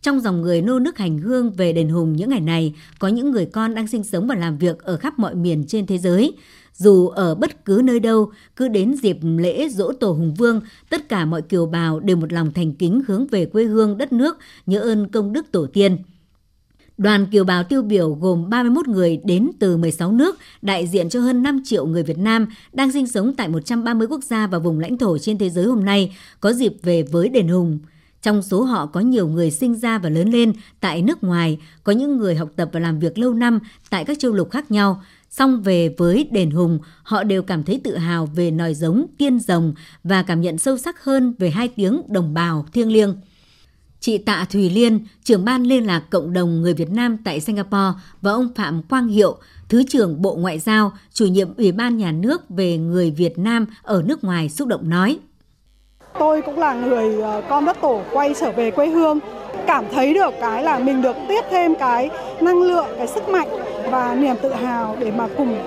Trong 0.03 0.21
dòng 0.21 0.43
người 0.43 0.63
nô 0.63 0.79
nước 0.79 0.99
hành 0.99 1.19
hương 1.19 1.51
về 1.51 1.73
đền 1.73 1.89
Hùng 1.89 2.17
những 2.17 2.31
ngày 2.31 2.41
này, 2.41 2.75
có 2.99 3.09
những 3.09 3.31
người 3.31 3.47
con 3.47 3.75
đang 3.75 3.89
sinh 3.89 4.05
sống 4.05 4.27
và 4.27 4.35
làm 4.35 4.59
việc 4.59 4.83
ở 4.83 4.97
khắp 4.97 5.19
mọi 5.19 5.35
miền 5.35 5.65
trên 5.69 5.87
thế 5.87 5.99
giới. 5.99 6.33
Dù 6.75 7.09
ở 7.09 7.35
bất 7.35 7.65
cứ 7.65 7.81
nơi 7.85 8.01
đâu, 8.01 8.33
cứ 8.57 8.69
đến 8.69 8.95
dịp 9.03 9.19
lễ 9.23 9.69
dỗ 9.69 9.93
tổ 9.93 10.13
Hùng 10.13 10.35
Vương, 10.35 10.61
tất 10.91 11.09
cả 11.09 11.25
mọi 11.25 11.43
kiều 11.43 11.67
bào 11.67 12.01
đều 12.01 12.17
một 12.17 12.33
lòng 12.33 12.53
thành 12.53 12.73
kính 12.75 13.03
hướng 13.07 13.27
về 13.27 13.47
quê 13.47 13.65
hương 13.65 13.99
đất 13.99 14.13
nước, 14.13 14.39
nhớ 14.67 14.81
ơn 14.81 15.09
công 15.09 15.33
đức 15.33 15.53
tổ 15.53 15.67
tiên. 15.67 15.97
Đoàn 16.99 17.27
kiều 17.27 17.45
bào 17.45 17.65
tiêu 17.65 17.83
biểu 17.83 18.15
gồm 18.15 18.51
31 18.51 18.89
người 18.89 19.21
đến 19.25 19.51
từ 19.59 19.77
16 19.77 20.13
nước, 20.13 20.39
đại 20.63 20.87
diện 20.87 21.09
cho 21.09 21.21
hơn 21.21 21.43
5 21.43 21.61
triệu 21.65 21.87
người 21.87 22.03
Việt 22.03 22.19
Nam 22.19 22.47
đang 22.73 22.93
sinh 22.93 23.07
sống 23.07 23.35
tại 23.37 23.49
130 23.49 24.07
quốc 24.11 24.25
gia 24.25 24.47
và 24.47 24.59
vùng 24.59 24.81
lãnh 24.81 24.99
thổ 24.99 25.19
trên 25.19 25.39
thế 25.39 25.51
giới 25.51 25.65
hôm 25.65 25.85
nay 25.85 26.17
có 26.41 26.53
dịp 26.53 26.73
về 26.83 27.03
với 27.03 27.29
đền 27.29 27.49
Hùng. 27.49 27.79
Trong 28.23 28.43
số 28.43 28.63
họ 28.63 28.87
có 28.87 29.01
nhiều 29.01 29.29
người 29.29 29.51
sinh 29.51 29.75
ra 29.75 29.99
và 29.99 30.09
lớn 30.09 30.31
lên 30.31 30.53
tại 30.81 31.03
nước 31.03 31.25
ngoài, 31.25 31.59
có 31.85 31.93
những 31.93 32.17
người 32.17 32.35
học 32.35 32.49
tập 32.57 32.69
và 32.73 32.81
làm 32.81 32.99
việc 32.99 33.19
lâu 33.19 33.35
năm 33.35 33.59
tại 33.91 34.05
các 34.05 34.19
châu 34.19 34.33
lục 34.33 34.51
khác 34.51 34.71
nhau. 34.71 35.03
Song 35.31 35.63
về 35.63 35.95
với 35.99 36.29
đền 36.31 36.51
Hùng, 36.51 36.79
họ 37.03 37.25
đều 37.25 37.43
cảm 37.43 37.63
thấy 37.63 37.81
tự 37.85 37.97
hào 37.97 38.27
về 38.27 38.51
nòi 38.51 38.75
giống 38.75 39.07
tiên 39.19 39.39
rồng 39.41 39.75
và 40.05 40.23
cảm 40.23 40.41
nhận 40.41 40.59
sâu 40.59 40.79
sắc 40.79 41.05
hơn 41.05 41.35
về 41.39 41.51
hai 41.51 41.69
tiếng 41.69 42.03
đồng 42.09 42.35
bào 42.35 42.67
thiêng 42.73 42.93
liêng. 42.93 43.17
Chị 44.01 44.19
Tạ 44.19 44.47
Thùy 44.51 44.71
Liên, 44.71 45.01
trưởng 45.25 45.45
ban 45.45 45.63
liên 45.63 45.87
lạc 45.87 46.03
cộng 46.11 46.33
đồng 46.33 46.63
người 46.63 46.75
Việt 46.75 46.91
Nam 46.91 47.17
tại 47.25 47.41
Singapore 47.41 47.93
và 48.23 48.33
ông 48.33 48.49
Phạm 48.55 48.83
Quang 48.83 49.09
Hiệu, 49.09 49.37
Thứ 49.69 49.83
trưởng 49.89 50.23
Bộ 50.23 50.35
Ngoại 50.35 50.59
giao, 50.59 50.93
chủ 51.13 51.27
nhiệm 51.27 51.49
Ủy 51.57 51.73
ban 51.73 51.97
Nhà 51.97 52.13
nước 52.13 52.43
về 52.49 52.79
người 52.79 53.11
Việt 53.11 53.39
Nam 53.39 53.67
ở 53.83 54.03
nước 54.07 54.25
ngoài 54.25 54.49
xúc 54.49 54.69
động 54.69 54.91
nói. 54.91 55.19
Tôi 56.19 56.43
cũng 56.43 56.59
là 56.59 56.75
người 56.75 57.21
ờ, 57.23 57.43
con 57.49 57.65
đất 57.65 57.77
tổ 57.83 58.03
quay 58.13 58.35
trở 58.41 58.53
về 58.53 58.71
quê 58.71 58.87
hương, 58.87 59.19
cảm 59.67 59.85
thấy 59.93 60.15
được 60.15 60.35
cái 60.41 60.63
là 60.63 60.79
mình 60.79 61.03
được 61.03 61.17
tiếp 61.29 61.41
thêm 61.51 61.75
cái 61.79 62.11
năng 62.41 62.63
lượng, 62.63 62.87
cái 62.99 63.07
sức 63.07 63.29
mạnh 63.29 63.49
và 63.91 64.15
niềm 64.15 64.37
tự 64.43 64.53
hào 64.53 64.97
để 65.01 65.11
mà 65.11 65.29
cùng 65.37 65.59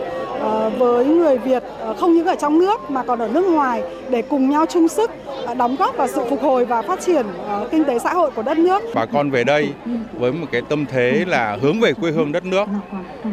với 0.78 1.06
người 1.06 1.38
Việt 1.38 1.64
ờ, 1.80 1.94
không 1.94 2.14
những 2.14 2.26
ở 2.26 2.36
trong 2.36 2.60
nước 2.60 2.92
mà 2.92 3.04
còn 3.04 3.20
ở 3.20 3.28
nước 3.28 3.46
ngoài 3.46 3.84
để 4.10 4.22
cùng 4.22 4.50
nhau 4.50 4.66
chung 4.66 4.88
sức 4.88 5.12
ờ, 5.46 5.54
đóng 5.54 5.76
góp 5.76 5.98
vào 5.98 6.08
sự 6.08 6.22
phục 6.30 6.42
hồi 6.42 6.66
và 6.66 6.82
phát 6.82 7.02
triển 7.02 7.26
kinh 7.72 7.84
tế 7.84 8.00
xã 8.00 8.14
hội 8.14 8.32
của 8.32 8.42
đất 8.42 8.58
nước. 8.58 8.84
Bà 8.96 9.06
con 9.06 9.32
về 9.32 9.44
đây 9.44 9.74
với 10.20 10.32
một 10.32 10.48
cái 10.52 10.62
tâm 10.70 10.86
thế 10.86 11.26
là 11.28 11.58
hướng 11.62 11.80
về 11.80 11.94
quê 11.94 12.12
hương 12.12 12.32
đất 12.32 12.46
nước 12.46 12.66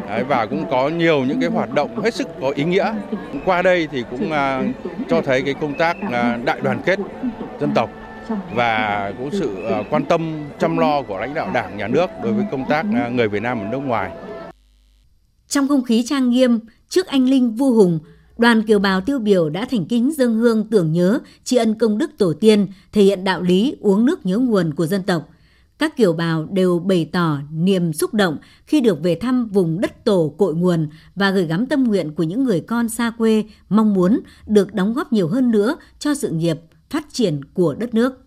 Đấy, 0.08 0.24
và 0.24 0.46
cũng 0.46 0.64
có 0.70 0.88
nhiều 0.88 1.24
những 1.24 1.40
cái 1.40 1.50
hoạt 1.50 1.74
động 1.74 2.00
hết 2.02 2.14
sức 2.14 2.28
có 2.40 2.50
ý 2.50 2.64
nghĩa. 2.64 2.94
Qua 3.44 3.62
đây 3.62 3.88
thì 3.92 4.04
cũng 4.10 4.30
cho 5.08 5.22
thấy 5.22 5.42
cái 5.42 5.54
công 5.54 5.74
tác 5.74 5.96
đại 6.44 6.60
đoàn 6.62 6.82
kết 6.86 6.98
dân 7.60 7.70
tộc 7.74 7.90
và 8.54 9.12
cũng 9.18 9.30
sự 9.32 9.50
quan 9.90 10.04
tâm 10.04 10.44
chăm 10.58 10.78
lo 10.78 11.02
của 11.02 11.18
lãnh 11.18 11.34
đạo 11.34 11.50
Đảng, 11.54 11.76
Nhà 11.76 11.88
nước 11.88 12.06
đối 12.22 12.32
với 12.32 12.44
công 12.50 12.64
tác 12.68 12.86
người 13.12 13.28
Việt 13.28 13.42
Nam 13.42 13.60
ở 13.60 13.64
nước 13.72 13.78
ngoài. 13.78 14.10
Trong 15.48 15.68
không 15.68 15.84
khí 15.84 16.04
trang 16.06 16.30
nghiêm, 16.30 16.60
trước 16.88 17.06
anh 17.06 17.28
linh 17.28 17.54
vua 17.54 17.70
hùng, 17.70 17.98
đoàn 18.38 18.62
kiều 18.62 18.78
bào 18.78 19.00
tiêu 19.00 19.18
biểu 19.18 19.50
đã 19.50 19.64
thành 19.70 19.86
kính 19.86 20.12
dâng 20.16 20.34
hương 20.34 20.64
tưởng 20.70 20.92
nhớ, 20.92 21.18
tri 21.44 21.56
ân 21.56 21.74
công 21.74 21.98
đức 21.98 22.10
tổ 22.18 22.32
tiên, 22.32 22.66
thể 22.92 23.02
hiện 23.02 23.24
đạo 23.24 23.42
lý 23.42 23.76
uống 23.80 24.04
nước 24.04 24.26
nhớ 24.26 24.38
nguồn 24.38 24.74
của 24.74 24.86
dân 24.86 25.02
tộc. 25.02 25.28
Các 25.78 25.96
kiều 25.96 26.12
bào 26.12 26.44
đều 26.44 26.78
bày 26.78 27.08
tỏ 27.12 27.38
niềm 27.52 27.92
xúc 27.92 28.14
động 28.14 28.38
khi 28.66 28.80
được 28.80 29.02
về 29.02 29.14
thăm 29.14 29.46
vùng 29.46 29.80
đất 29.80 30.04
tổ 30.04 30.34
cội 30.38 30.54
nguồn 30.54 30.88
và 31.14 31.30
gửi 31.30 31.46
gắm 31.46 31.66
tâm 31.66 31.84
nguyện 31.84 32.14
của 32.14 32.22
những 32.22 32.44
người 32.44 32.60
con 32.60 32.88
xa 32.88 33.10
quê, 33.18 33.44
mong 33.68 33.94
muốn 33.94 34.20
được 34.46 34.74
đóng 34.74 34.94
góp 34.94 35.12
nhiều 35.12 35.28
hơn 35.28 35.50
nữa 35.50 35.76
cho 35.98 36.14
sự 36.14 36.28
nghiệp 36.28 36.60
phát 36.90 37.06
triển 37.12 37.40
của 37.54 37.74
đất 37.74 37.94
nước. 37.94 38.25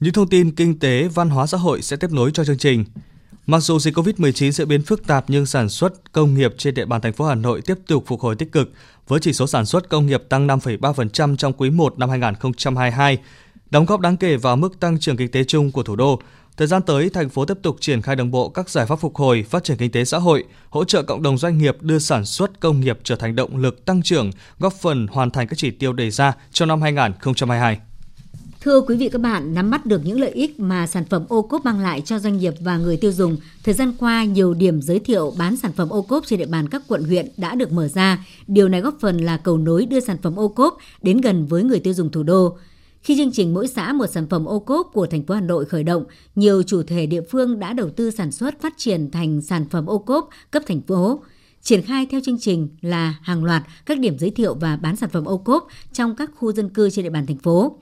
Những 0.00 0.12
thông 0.12 0.28
tin 0.28 0.50
kinh 0.50 0.78
tế, 0.78 1.08
văn 1.08 1.30
hóa 1.30 1.46
xã 1.46 1.58
hội 1.58 1.82
sẽ 1.82 1.96
tiếp 1.96 2.12
nối 2.12 2.30
cho 2.34 2.44
chương 2.44 2.58
trình. 2.58 2.84
Mặc 3.46 3.60
dù 3.60 3.78
dịch 3.78 3.94
COVID-19 3.98 4.50
diễn 4.50 4.68
biến 4.68 4.82
phức 4.82 5.06
tạp 5.06 5.24
nhưng 5.28 5.46
sản 5.46 5.68
xuất 5.68 6.12
công 6.12 6.34
nghiệp 6.34 6.54
trên 6.58 6.74
địa 6.74 6.84
bàn 6.84 7.00
thành 7.00 7.12
phố 7.12 7.24
Hà 7.24 7.34
Nội 7.34 7.62
tiếp 7.62 7.78
tục 7.86 8.04
phục 8.06 8.20
hồi 8.20 8.36
tích 8.36 8.52
cực 8.52 8.72
với 9.08 9.20
chỉ 9.20 9.32
số 9.32 9.46
sản 9.46 9.66
xuất 9.66 9.88
công 9.88 10.06
nghiệp 10.06 10.22
tăng 10.28 10.46
5,3% 10.46 11.36
trong 11.36 11.52
quý 11.52 11.70
1 11.70 11.98
năm 11.98 12.10
2022, 12.10 13.18
đóng 13.70 13.84
góp 13.84 14.00
đáng 14.00 14.16
kể 14.16 14.36
vào 14.36 14.56
mức 14.56 14.80
tăng 14.80 14.98
trưởng 14.98 15.16
kinh 15.16 15.30
tế 15.30 15.44
chung 15.44 15.72
của 15.72 15.82
thủ 15.82 15.96
đô. 15.96 16.20
Thời 16.56 16.66
gian 16.66 16.82
tới, 16.82 17.10
thành 17.10 17.28
phố 17.28 17.44
tiếp 17.44 17.58
tục 17.62 17.76
triển 17.80 18.02
khai 18.02 18.16
đồng 18.16 18.30
bộ 18.30 18.48
các 18.48 18.70
giải 18.70 18.86
pháp 18.86 18.96
phục 18.96 19.16
hồi, 19.16 19.44
phát 19.50 19.64
triển 19.64 19.76
kinh 19.76 19.90
tế 19.90 20.04
xã 20.04 20.18
hội, 20.18 20.44
hỗ 20.70 20.84
trợ 20.84 21.02
cộng 21.02 21.22
đồng 21.22 21.38
doanh 21.38 21.58
nghiệp 21.58 21.76
đưa 21.80 21.98
sản 21.98 22.24
xuất 22.24 22.60
công 22.60 22.80
nghiệp 22.80 22.98
trở 23.04 23.16
thành 23.16 23.36
động 23.36 23.56
lực 23.56 23.84
tăng 23.84 24.02
trưởng, 24.02 24.30
góp 24.58 24.72
phần 24.72 25.06
hoàn 25.06 25.30
thành 25.30 25.48
các 25.48 25.56
chỉ 25.58 25.70
tiêu 25.70 25.92
đề 25.92 26.10
ra 26.10 26.32
trong 26.52 26.68
năm 26.68 26.82
2022. 26.82 27.78
Thưa 28.64 28.80
quý 28.80 28.96
vị 28.96 29.08
các 29.08 29.20
bạn, 29.20 29.54
nắm 29.54 29.70
bắt 29.70 29.86
được 29.86 30.00
những 30.04 30.20
lợi 30.20 30.30
ích 30.30 30.60
mà 30.60 30.86
sản 30.86 31.04
phẩm 31.04 31.24
ô 31.28 31.42
cốp 31.42 31.64
mang 31.64 31.80
lại 31.80 32.00
cho 32.00 32.18
doanh 32.18 32.38
nghiệp 32.38 32.54
và 32.60 32.78
người 32.78 32.96
tiêu 32.96 33.12
dùng, 33.12 33.36
thời 33.64 33.74
gian 33.74 33.92
qua 33.98 34.24
nhiều 34.24 34.54
điểm 34.54 34.82
giới 34.82 34.98
thiệu 34.98 35.32
bán 35.38 35.56
sản 35.56 35.72
phẩm 35.72 35.88
ô 35.88 36.02
cốp 36.02 36.26
trên 36.26 36.38
địa 36.38 36.46
bàn 36.46 36.68
các 36.68 36.82
quận 36.88 37.04
huyện 37.04 37.28
đã 37.36 37.54
được 37.54 37.72
mở 37.72 37.88
ra. 37.88 38.26
Điều 38.46 38.68
này 38.68 38.80
góp 38.80 38.96
phần 39.00 39.18
là 39.18 39.36
cầu 39.36 39.58
nối 39.58 39.86
đưa 39.86 40.00
sản 40.00 40.16
phẩm 40.22 40.36
ô 40.36 40.48
cốp 40.48 40.78
đến 41.02 41.20
gần 41.20 41.46
với 41.46 41.62
người 41.62 41.80
tiêu 41.80 41.94
dùng 41.94 42.10
thủ 42.10 42.22
đô. 42.22 42.56
Khi 43.02 43.16
chương 43.16 43.32
trình 43.32 43.54
mỗi 43.54 43.68
xã 43.68 43.92
một 43.92 44.06
sản 44.06 44.26
phẩm 44.28 44.44
ô 44.44 44.58
cốp 44.58 44.90
của 44.92 45.06
thành 45.06 45.22
phố 45.22 45.34
Hà 45.34 45.40
Nội 45.40 45.64
khởi 45.64 45.84
động, 45.84 46.04
nhiều 46.34 46.62
chủ 46.62 46.82
thể 46.82 47.06
địa 47.06 47.22
phương 47.30 47.58
đã 47.58 47.72
đầu 47.72 47.90
tư 47.90 48.10
sản 48.10 48.32
xuất 48.32 48.60
phát 48.60 48.74
triển 48.76 49.10
thành 49.10 49.42
sản 49.42 49.68
phẩm 49.70 49.86
ô 49.86 49.98
cốp 49.98 50.28
cấp 50.50 50.62
thành 50.66 50.80
phố. 50.80 51.22
Triển 51.62 51.82
khai 51.82 52.06
theo 52.10 52.20
chương 52.24 52.38
trình 52.40 52.68
là 52.80 53.14
hàng 53.22 53.44
loạt 53.44 53.62
các 53.86 53.98
điểm 53.98 54.18
giới 54.18 54.30
thiệu 54.30 54.54
và 54.54 54.76
bán 54.76 54.96
sản 54.96 55.10
phẩm 55.10 55.24
ô 55.24 55.38
cốp 55.38 55.68
trong 55.92 56.16
các 56.16 56.30
khu 56.36 56.52
dân 56.52 56.68
cư 56.68 56.90
trên 56.90 57.02
địa 57.02 57.10
bàn 57.10 57.26
thành 57.26 57.38
phố. 57.38 57.78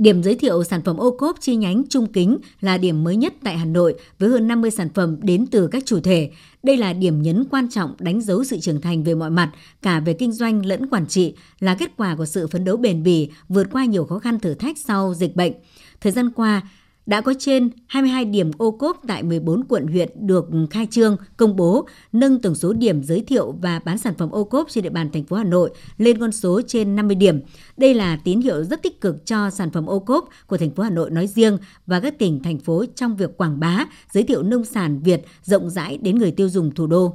Điểm 0.00 0.22
giới 0.22 0.34
thiệu 0.34 0.64
sản 0.64 0.82
phẩm 0.82 0.96
ô 0.96 1.10
cốp 1.10 1.40
chi 1.40 1.56
nhánh 1.56 1.82
Trung 1.88 2.12
Kính 2.12 2.38
là 2.60 2.78
điểm 2.78 3.04
mới 3.04 3.16
nhất 3.16 3.34
tại 3.42 3.58
Hà 3.58 3.64
Nội 3.64 3.94
với 4.18 4.28
hơn 4.30 4.48
50 4.48 4.70
sản 4.70 4.88
phẩm 4.94 5.16
đến 5.22 5.46
từ 5.50 5.68
các 5.68 5.82
chủ 5.86 6.00
thể. 6.00 6.30
Đây 6.62 6.76
là 6.76 6.92
điểm 6.92 7.22
nhấn 7.22 7.44
quan 7.50 7.68
trọng 7.70 7.94
đánh 7.98 8.20
dấu 8.20 8.44
sự 8.44 8.58
trưởng 8.60 8.80
thành 8.80 9.04
về 9.04 9.14
mọi 9.14 9.30
mặt, 9.30 9.50
cả 9.82 10.00
về 10.00 10.12
kinh 10.12 10.32
doanh 10.32 10.66
lẫn 10.66 10.86
quản 10.86 11.06
trị, 11.06 11.34
là 11.58 11.74
kết 11.74 11.90
quả 11.96 12.14
của 12.16 12.26
sự 12.26 12.46
phấn 12.46 12.64
đấu 12.64 12.76
bền 12.76 13.02
bỉ, 13.02 13.28
vượt 13.48 13.66
qua 13.72 13.84
nhiều 13.84 14.04
khó 14.04 14.18
khăn 14.18 14.40
thử 14.40 14.54
thách 14.54 14.78
sau 14.78 15.14
dịch 15.14 15.36
bệnh. 15.36 15.52
Thời 16.00 16.12
gian 16.12 16.30
qua, 16.30 16.62
đã 17.06 17.20
có 17.20 17.34
trên 17.38 17.70
22 17.86 18.24
điểm 18.24 18.50
ô 18.58 18.70
cốp 18.70 19.00
tại 19.08 19.22
14 19.22 19.64
quận 19.64 19.86
huyện 19.86 20.08
được 20.14 20.46
khai 20.70 20.86
trương, 20.90 21.16
công 21.36 21.56
bố, 21.56 21.86
nâng 22.12 22.42
tổng 22.42 22.54
số 22.54 22.72
điểm 22.72 23.02
giới 23.02 23.20
thiệu 23.20 23.54
và 23.62 23.80
bán 23.84 23.98
sản 23.98 24.14
phẩm 24.18 24.30
ô 24.30 24.44
cốp 24.44 24.68
trên 24.70 24.84
địa 24.84 24.90
bàn 24.90 25.10
thành 25.12 25.24
phố 25.24 25.36
Hà 25.36 25.44
Nội 25.44 25.70
lên 25.98 26.18
con 26.18 26.32
số 26.32 26.60
trên 26.66 26.96
50 26.96 27.14
điểm. 27.14 27.40
Đây 27.76 27.94
là 27.94 28.16
tín 28.24 28.40
hiệu 28.40 28.64
rất 28.64 28.82
tích 28.82 29.00
cực 29.00 29.26
cho 29.26 29.50
sản 29.50 29.70
phẩm 29.70 29.86
ô 29.86 29.98
cốp 29.98 30.28
của 30.46 30.56
thành 30.56 30.70
phố 30.70 30.82
Hà 30.82 30.90
Nội 30.90 31.10
nói 31.10 31.26
riêng 31.26 31.58
và 31.86 32.00
các 32.00 32.18
tỉnh 32.18 32.42
thành 32.42 32.58
phố 32.58 32.84
trong 32.94 33.16
việc 33.16 33.36
quảng 33.36 33.60
bá, 33.60 33.84
giới 34.12 34.22
thiệu 34.22 34.42
nông 34.42 34.64
sản 34.64 35.00
Việt 35.02 35.24
rộng 35.42 35.70
rãi 35.70 35.98
đến 35.98 36.18
người 36.18 36.30
tiêu 36.30 36.48
dùng 36.48 36.74
thủ 36.74 36.86
đô. 36.86 37.14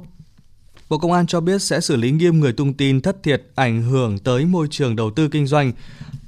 Bộ 0.88 0.98
Công 0.98 1.12
an 1.12 1.26
cho 1.26 1.40
biết 1.40 1.62
sẽ 1.62 1.80
xử 1.80 1.96
lý 1.96 2.10
nghiêm 2.10 2.40
người 2.40 2.52
tung 2.52 2.74
tin 2.74 3.00
thất 3.00 3.22
thiệt 3.22 3.42
ảnh 3.54 3.82
hưởng 3.82 4.18
tới 4.18 4.44
môi 4.44 4.66
trường 4.70 4.96
đầu 4.96 5.10
tư 5.10 5.28
kinh 5.28 5.46
doanh, 5.46 5.72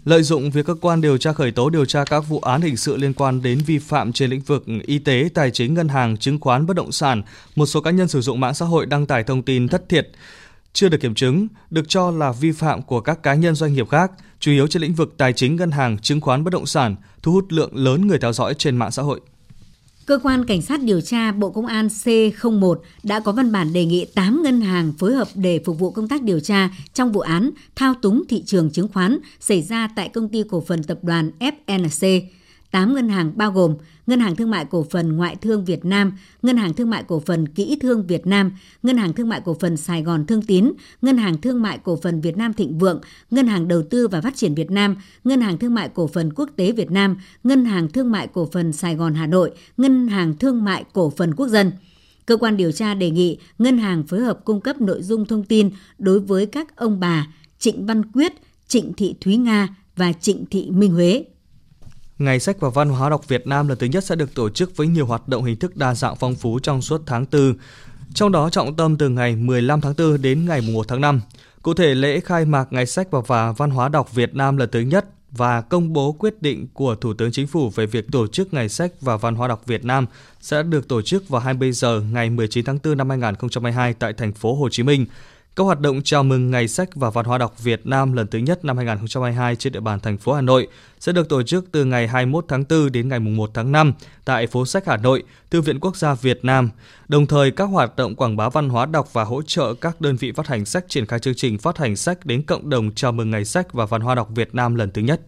lợi 0.04 0.22
dụng 0.22 0.50
việc 0.50 0.66
cơ 0.66 0.74
quan 0.80 1.00
điều 1.00 1.18
tra 1.18 1.32
khởi 1.32 1.50
tố 1.50 1.70
điều 1.70 1.84
tra 1.84 2.04
các 2.04 2.20
vụ 2.20 2.40
án 2.40 2.60
hình 2.60 2.76
sự 2.76 2.96
liên 2.96 3.12
quan 3.12 3.42
đến 3.42 3.58
vi 3.66 3.78
phạm 3.78 4.12
trên 4.12 4.30
lĩnh 4.30 4.40
vực 4.40 4.64
y 4.82 4.98
tế, 4.98 5.28
tài 5.34 5.50
chính, 5.50 5.74
ngân 5.74 5.88
hàng, 5.88 6.16
chứng 6.16 6.40
khoán, 6.40 6.66
bất 6.66 6.76
động 6.76 6.92
sản, 6.92 7.22
một 7.56 7.66
số 7.66 7.80
cá 7.80 7.90
nhân 7.90 8.08
sử 8.08 8.20
dụng 8.20 8.40
mạng 8.40 8.54
xã 8.54 8.66
hội 8.66 8.86
đăng 8.86 9.06
tải 9.06 9.24
thông 9.24 9.42
tin 9.42 9.68
thất 9.68 9.88
thiệt 9.88 10.10
chưa 10.72 10.88
được 10.88 11.00
kiểm 11.00 11.14
chứng, 11.14 11.48
được 11.70 11.88
cho 11.88 12.10
là 12.10 12.32
vi 12.32 12.52
phạm 12.52 12.82
của 12.82 13.00
các 13.00 13.22
cá 13.22 13.34
nhân 13.34 13.54
doanh 13.54 13.72
nghiệp 13.72 13.88
khác, 13.88 14.12
chủ 14.40 14.50
yếu 14.50 14.66
trên 14.66 14.82
lĩnh 14.82 14.94
vực 14.94 15.14
tài 15.16 15.32
chính, 15.32 15.56
ngân 15.56 15.70
hàng, 15.70 15.98
chứng 15.98 16.20
khoán, 16.20 16.44
bất 16.44 16.52
động 16.52 16.66
sản, 16.66 16.96
thu 17.22 17.32
hút 17.32 17.46
lượng 17.48 17.76
lớn 17.76 18.06
người 18.06 18.18
theo 18.18 18.32
dõi 18.32 18.54
trên 18.54 18.76
mạng 18.76 18.90
xã 18.90 19.02
hội. 19.02 19.20
Cơ 20.08 20.18
quan 20.22 20.44
Cảnh 20.44 20.62
sát 20.62 20.82
điều 20.82 21.00
tra 21.00 21.32
Bộ 21.32 21.50
Công 21.50 21.66
an 21.66 21.86
C01 21.86 22.74
đã 23.02 23.20
có 23.20 23.32
văn 23.32 23.52
bản 23.52 23.72
đề 23.72 23.84
nghị 23.84 24.04
8 24.14 24.42
ngân 24.42 24.60
hàng 24.60 24.92
phối 24.98 25.14
hợp 25.14 25.28
để 25.34 25.60
phục 25.64 25.78
vụ 25.78 25.90
công 25.90 26.08
tác 26.08 26.22
điều 26.22 26.40
tra 26.40 26.70
trong 26.94 27.12
vụ 27.12 27.20
án 27.20 27.50
thao 27.76 27.94
túng 27.94 28.22
thị 28.28 28.42
trường 28.46 28.70
chứng 28.70 28.88
khoán 28.88 29.18
xảy 29.40 29.62
ra 29.62 29.88
tại 29.96 30.08
công 30.08 30.28
ty 30.28 30.42
cổ 30.48 30.60
phần 30.60 30.82
tập 30.82 30.98
đoàn 31.02 31.30
FNC 31.40 32.22
8 32.70 32.94
ngân 32.94 33.08
hàng 33.08 33.32
bao 33.36 33.52
gồm 33.52 33.74
Ngân 34.06 34.20
hàng 34.20 34.36
Thương 34.36 34.50
mại 34.50 34.64
Cổ 34.64 34.86
phần 34.90 35.16
Ngoại 35.16 35.36
thương 35.36 35.64
Việt 35.64 35.84
Nam, 35.84 36.12
Ngân 36.42 36.56
hàng 36.56 36.74
Thương 36.74 36.90
mại 36.90 37.02
Cổ 37.02 37.20
phần 37.20 37.48
Kỹ 37.48 37.78
thương 37.82 38.06
Việt 38.06 38.26
Nam, 38.26 38.52
Ngân 38.82 38.96
hàng 38.96 39.12
Thương 39.12 39.28
mại 39.28 39.40
Cổ 39.40 39.56
phần 39.60 39.76
Sài 39.76 40.02
Gòn 40.02 40.26
Thương 40.26 40.42
Tín, 40.42 40.72
Ngân 41.02 41.18
hàng 41.18 41.40
Thương 41.40 41.62
mại 41.62 41.78
Cổ 41.78 41.96
phần 41.96 42.20
Việt 42.20 42.36
Nam 42.36 42.52
Thịnh 42.52 42.78
Vượng, 42.78 43.00
Ngân 43.30 43.46
hàng 43.46 43.68
Đầu 43.68 43.82
tư 43.90 44.08
và 44.08 44.20
Phát 44.20 44.36
triển 44.36 44.54
Việt 44.54 44.70
Nam, 44.70 44.96
Ngân 45.24 45.40
hàng 45.40 45.58
Thương 45.58 45.74
mại 45.74 45.88
Cổ 45.88 46.06
phần 46.06 46.32
Quốc 46.32 46.50
tế 46.56 46.72
Việt 46.72 46.90
Nam, 46.90 47.16
Ngân 47.44 47.64
hàng 47.64 47.88
Thương 47.88 48.10
mại 48.10 48.26
Cổ 48.26 48.48
phần 48.52 48.72
Sài 48.72 48.94
Gòn 48.94 49.14
Hà 49.14 49.26
Nội, 49.26 49.50
Ngân 49.76 50.08
hàng 50.08 50.36
Thương 50.36 50.64
mại 50.64 50.84
Cổ 50.92 51.10
phần 51.10 51.34
Quốc 51.34 51.48
dân. 51.48 51.72
Cơ 52.26 52.36
quan 52.36 52.56
điều 52.56 52.72
tra 52.72 52.94
đề 52.94 53.10
nghị 53.10 53.38
ngân 53.58 53.78
hàng 53.78 54.02
phối 54.02 54.20
hợp 54.20 54.44
cung 54.44 54.60
cấp 54.60 54.80
nội 54.80 55.02
dung 55.02 55.26
thông 55.26 55.44
tin 55.44 55.70
đối 55.98 56.20
với 56.20 56.46
các 56.46 56.76
ông 56.76 57.00
bà 57.00 57.26
Trịnh 57.58 57.86
Văn 57.86 58.12
Quyết, 58.12 58.32
Trịnh 58.66 58.92
Thị 58.92 59.14
Thúy 59.20 59.36
Nga 59.36 59.68
và 59.96 60.12
Trịnh 60.12 60.46
Thị 60.46 60.70
Minh 60.70 60.92
Huế. 60.92 61.24
Ngày 62.18 62.40
sách 62.40 62.60
và 62.60 62.68
văn 62.68 62.88
hóa 62.88 63.10
đọc 63.10 63.28
Việt 63.28 63.46
Nam 63.46 63.68
lần 63.68 63.78
thứ 63.78 63.86
nhất 63.86 64.04
sẽ 64.04 64.16
được 64.16 64.34
tổ 64.34 64.50
chức 64.50 64.76
với 64.76 64.86
nhiều 64.86 65.06
hoạt 65.06 65.28
động 65.28 65.44
hình 65.44 65.56
thức 65.56 65.76
đa 65.76 65.94
dạng 65.94 66.16
phong 66.16 66.34
phú 66.34 66.58
trong 66.58 66.82
suốt 66.82 67.02
tháng 67.06 67.26
4. 67.32 67.54
Trong 68.14 68.32
đó, 68.32 68.50
trọng 68.50 68.76
tâm 68.76 68.96
từ 68.96 69.08
ngày 69.08 69.36
15 69.36 69.80
tháng 69.80 69.94
4 69.98 70.22
đến 70.22 70.46
ngày 70.46 70.60
1 70.60 70.88
tháng 70.88 71.00
5. 71.00 71.20
Cụ 71.62 71.74
thể, 71.74 71.94
lễ 71.94 72.20
khai 72.20 72.44
mạc 72.44 72.72
Ngày 72.72 72.86
sách 72.86 73.08
và 73.10 73.52
văn 73.52 73.70
hóa 73.70 73.88
đọc 73.88 74.14
Việt 74.14 74.34
Nam 74.34 74.56
lần 74.56 74.68
thứ 74.72 74.80
nhất 74.80 75.04
và 75.30 75.60
công 75.60 75.92
bố 75.92 76.12
quyết 76.12 76.42
định 76.42 76.66
của 76.74 76.94
Thủ 76.94 77.14
tướng 77.14 77.32
Chính 77.32 77.46
phủ 77.46 77.70
về 77.70 77.86
việc 77.86 78.06
tổ 78.12 78.26
chức 78.26 78.54
Ngày 78.54 78.68
sách 78.68 78.92
và 79.00 79.16
Văn 79.16 79.34
hóa 79.34 79.48
đọc 79.48 79.62
Việt 79.66 79.84
Nam 79.84 80.06
sẽ 80.40 80.62
được 80.62 80.88
tổ 80.88 81.02
chức 81.02 81.28
vào 81.28 81.40
20 81.40 81.72
giờ 81.72 82.00
ngày 82.12 82.30
19 82.30 82.64
tháng 82.64 82.78
4 82.84 82.96
năm 82.96 83.10
2022 83.10 83.94
tại 83.94 84.12
thành 84.12 84.32
phố 84.32 84.54
Hồ 84.54 84.68
Chí 84.68 84.82
Minh. 84.82 85.06
Các 85.56 85.64
hoạt 85.64 85.80
động 85.80 86.00
chào 86.04 86.22
mừng 86.22 86.50
Ngày 86.50 86.68
sách 86.68 86.88
và 86.94 87.10
Văn 87.10 87.24
hóa 87.24 87.38
đọc 87.38 87.62
Việt 87.62 87.86
Nam 87.86 88.12
lần 88.12 88.26
thứ 88.26 88.38
nhất 88.38 88.64
năm 88.64 88.76
2022 88.76 89.56
trên 89.56 89.72
địa 89.72 89.80
bàn 89.80 90.00
thành 90.00 90.18
phố 90.18 90.32
Hà 90.32 90.40
Nội 90.40 90.68
sẽ 91.00 91.12
được 91.12 91.28
tổ 91.28 91.42
chức 91.42 91.64
từ 91.72 91.84
ngày 91.84 92.08
21 92.08 92.44
tháng 92.48 92.64
4 92.68 92.92
đến 92.92 93.08
ngày 93.08 93.20
1 93.20 93.50
tháng 93.54 93.72
5 93.72 93.92
tại 94.24 94.46
phố 94.46 94.66
sách 94.66 94.86
Hà 94.86 94.96
Nội, 94.96 95.22
Thư 95.50 95.60
viện 95.60 95.80
Quốc 95.80 95.96
gia 95.96 96.14
Việt 96.14 96.44
Nam. 96.44 96.70
Đồng 97.08 97.26
thời, 97.26 97.50
các 97.50 97.64
hoạt 97.64 97.96
động 97.96 98.14
quảng 98.14 98.36
bá 98.36 98.48
văn 98.48 98.68
hóa 98.68 98.86
đọc 98.86 99.12
và 99.12 99.24
hỗ 99.24 99.42
trợ 99.42 99.74
các 99.74 100.00
đơn 100.00 100.16
vị 100.16 100.32
phát 100.32 100.46
hành 100.46 100.64
sách 100.64 100.84
triển 100.88 101.06
khai 101.06 101.18
chương 101.18 101.34
trình 101.34 101.58
phát 101.58 101.78
hành 101.78 101.96
sách 101.96 102.26
đến 102.26 102.42
cộng 102.42 102.70
đồng 102.70 102.94
chào 102.94 103.12
mừng 103.12 103.30
Ngày 103.30 103.44
sách 103.44 103.72
và 103.72 103.86
Văn 103.86 104.00
hóa 104.00 104.14
đọc 104.14 104.28
Việt 104.34 104.54
Nam 104.54 104.74
lần 104.74 104.90
thứ 104.90 105.02
nhất. 105.02 105.20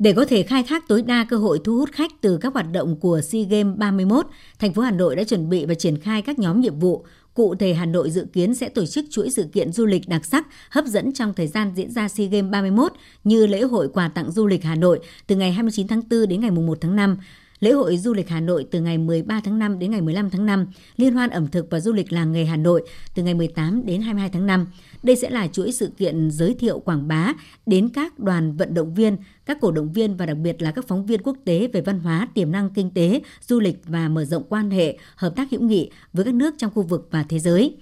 Để 0.00 0.12
có 0.12 0.24
thể 0.24 0.42
khai 0.42 0.62
thác 0.62 0.88
tối 0.88 1.02
đa 1.02 1.24
cơ 1.24 1.36
hội 1.36 1.60
thu 1.64 1.76
hút 1.76 1.92
khách 1.92 2.10
từ 2.20 2.38
các 2.40 2.54
hoạt 2.54 2.72
động 2.72 2.96
của 3.00 3.20
SEA 3.20 3.42
Games 3.42 3.78
31, 3.78 4.26
thành 4.58 4.72
phố 4.74 4.82
Hà 4.82 4.90
Nội 4.90 5.16
đã 5.16 5.24
chuẩn 5.24 5.48
bị 5.48 5.64
và 5.66 5.74
triển 5.74 5.98
khai 5.98 6.22
các 6.22 6.38
nhóm 6.38 6.60
nhiệm 6.60 6.78
vụ. 6.78 7.04
Cụ 7.34 7.54
thể, 7.54 7.74
Hà 7.74 7.86
Nội 7.86 8.10
dự 8.10 8.26
kiến 8.32 8.54
sẽ 8.54 8.68
tổ 8.68 8.86
chức 8.86 9.04
chuỗi 9.10 9.30
sự 9.30 9.44
kiện 9.52 9.72
du 9.72 9.86
lịch 9.86 10.08
đặc 10.08 10.24
sắc, 10.24 10.46
hấp 10.70 10.84
dẫn 10.84 11.12
trong 11.12 11.34
thời 11.34 11.46
gian 11.46 11.72
diễn 11.76 11.90
ra 11.90 12.08
SEA 12.08 12.26
Games 12.26 12.50
31 12.52 12.92
như 13.24 13.46
lễ 13.46 13.62
hội 13.62 13.88
quà 13.88 14.08
tặng 14.08 14.32
du 14.32 14.46
lịch 14.46 14.64
Hà 14.64 14.74
Nội 14.74 15.00
từ 15.26 15.36
ngày 15.36 15.52
29 15.52 15.88
tháng 15.88 16.02
4 16.10 16.28
đến 16.28 16.40
ngày 16.40 16.50
1 16.50 16.78
tháng 16.80 16.96
5, 16.96 17.16
lễ 17.60 17.72
hội 17.72 17.96
du 17.96 18.14
lịch 18.14 18.28
Hà 18.28 18.40
Nội 18.40 18.66
từ 18.70 18.80
ngày 18.80 18.98
13 18.98 19.40
tháng 19.44 19.58
5 19.58 19.78
đến 19.78 19.90
ngày 19.90 20.00
15 20.00 20.30
tháng 20.30 20.46
5, 20.46 20.66
liên 20.96 21.14
hoan 21.14 21.30
ẩm 21.30 21.48
thực 21.48 21.70
và 21.70 21.80
du 21.80 21.92
lịch 21.92 22.12
làng 22.12 22.32
nghề 22.32 22.44
Hà 22.44 22.56
Nội 22.56 22.82
từ 23.14 23.22
ngày 23.22 23.34
18 23.34 23.86
đến 23.86 24.00
22 24.00 24.30
tháng 24.30 24.46
5. 24.46 24.66
Đây 25.02 25.16
sẽ 25.16 25.30
là 25.30 25.48
chuỗi 25.48 25.72
sự 25.72 25.90
kiện 25.96 26.30
giới 26.30 26.54
thiệu 26.54 26.78
quảng 26.78 27.08
bá 27.08 27.32
đến 27.66 27.88
các 27.88 28.18
đoàn 28.18 28.56
vận 28.56 28.74
động 28.74 28.94
viên, 28.94 29.16
các 29.46 29.58
cổ 29.60 29.72
động 29.72 29.92
viên 29.92 30.16
và 30.16 30.26
đặc 30.26 30.36
biệt 30.36 30.62
là 30.62 30.70
các 30.70 30.88
phóng 30.88 31.06
viên 31.06 31.22
quốc 31.22 31.36
tế 31.44 31.68
về 31.72 31.80
văn 31.80 32.00
hóa, 32.00 32.28
tiềm 32.34 32.52
năng 32.52 32.70
kinh 32.70 32.90
tế, 32.90 33.20
du 33.40 33.60
lịch 33.60 33.76
và 33.84 34.08
mở 34.08 34.24
rộng 34.24 34.42
quan 34.48 34.70
hệ, 34.70 34.98
hợp 35.16 35.36
tác 35.36 35.50
hữu 35.50 35.60
nghị 35.60 35.90
với 36.12 36.24
các 36.24 36.34
nước 36.34 36.54
trong 36.58 36.70
khu 36.74 36.82
vực 36.82 37.08
và 37.10 37.22
thế 37.28 37.38
giới. 37.38 37.76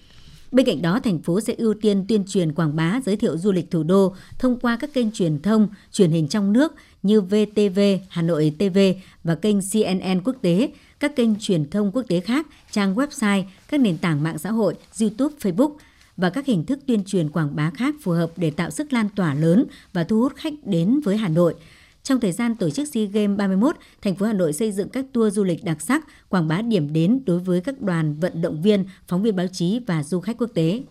Bên 0.53 0.67
cạnh 0.67 0.83
đó, 0.83 1.01
thành 1.05 1.19
phố 1.19 1.41
sẽ 1.41 1.55
ưu 1.59 1.75
tiên 1.75 2.05
tuyên 2.09 2.25
truyền 2.29 2.53
quảng 2.53 2.77
bá 2.77 3.01
giới 3.07 3.17
thiệu 3.17 3.39
du 3.39 3.53
lịch 3.53 3.71
thủ 3.71 3.83
đô 3.83 4.15
thông 4.39 4.61
qua 4.61 4.77
các 4.81 4.95
kênh 4.95 5.13
truyền 5.13 5.43
thông, 5.43 5.69
truyền 5.93 6.11
hình 6.11 6.29
trong 6.29 6.53
nước 6.53 6.75
như 7.03 7.21
VTV, 7.21 7.81
Hà 8.09 8.23
Nội 8.23 8.53
TV 8.59 8.79
và 9.25 9.35
kênh 9.35 9.57
CNN 9.73 10.21
quốc 10.25 10.37
tế, 10.43 10.71
các 11.01 11.17
kênh 11.17 11.37
truyền 11.41 11.71
thông 11.71 11.93
quốc 11.93 12.03
tế 12.09 12.21
khác, 12.21 12.47
trang 12.71 12.95
website, 12.95 13.45
các 13.69 13.81
nền 13.81 13.99
tảng 13.99 14.23
mạng 14.23 14.39
xã 14.39 14.51
hội, 14.51 14.75
YouTube, 15.01 15.35
Facebook– 15.41 15.77
và 16.19 16.31
các 16.31 16.47
hình 16.47 16.65
thức 16.65 16.79
tuyên 16.87 17.05
truyền 17.05 17.31
quảng 17.31 17.57
bá 17.57 17.71
khác 17.71 17.95
phù 18.03 18.13
hợp 18.13 18.31
để 18.37 18.51
tạo 18.51 18.71
sức 18.71 18.93
lan 18.93 19.09
tỏa 19.17 19.35
lớn 19.35 19.65
và 19.93 20.05
thu 20.05 20.21
hút 20.21 20.33
khách 20.37 20.53
đến 20.65 21.01
với 21.05 21.17
Hà 21.17 21.29
Nội. 21.29 21.55
Trong 22.09 22.21
thời 22.21 22.33
gian 22.33 22.55
tổ 22.55 22.71
chức 22.71 22.89
SEA 22.89 23.05
Games 23.05 23.39
31, 23.39 23.77
thành 24.03 24.15
phố 24.15 24.27
Hà 24.27 24.33
Nội 24.33 24.53
xây 24.53 24.73
dựng 24.73 24.89
các 24.89 25.05
tour 25.13 25.35
du 25.35 25.45
lịch 25.45 25.65
đặc 25.65 25.81
sắc, 25.81 26.07
quảng 26.29 26.49
bá 26.49 26.63
điểm 26.63 26.93
đến 26.93 27.21
đối 27.27 27.39
với 27.39 27.61
các 27.61 27.81
đoàn 27.81 28.21
vận 28.21 28.43
động 28.43 28.63
viên, 28.63 28.85
phóng 29.09 29.23
viên 29.23 29.37
báo 29.37 29.47
chí 29.53 29.81
và 29.87 30.03
du 30.03 30.21
khách 30.21 30.37
quốc 30.39 30.51
tế. 30.55 30.83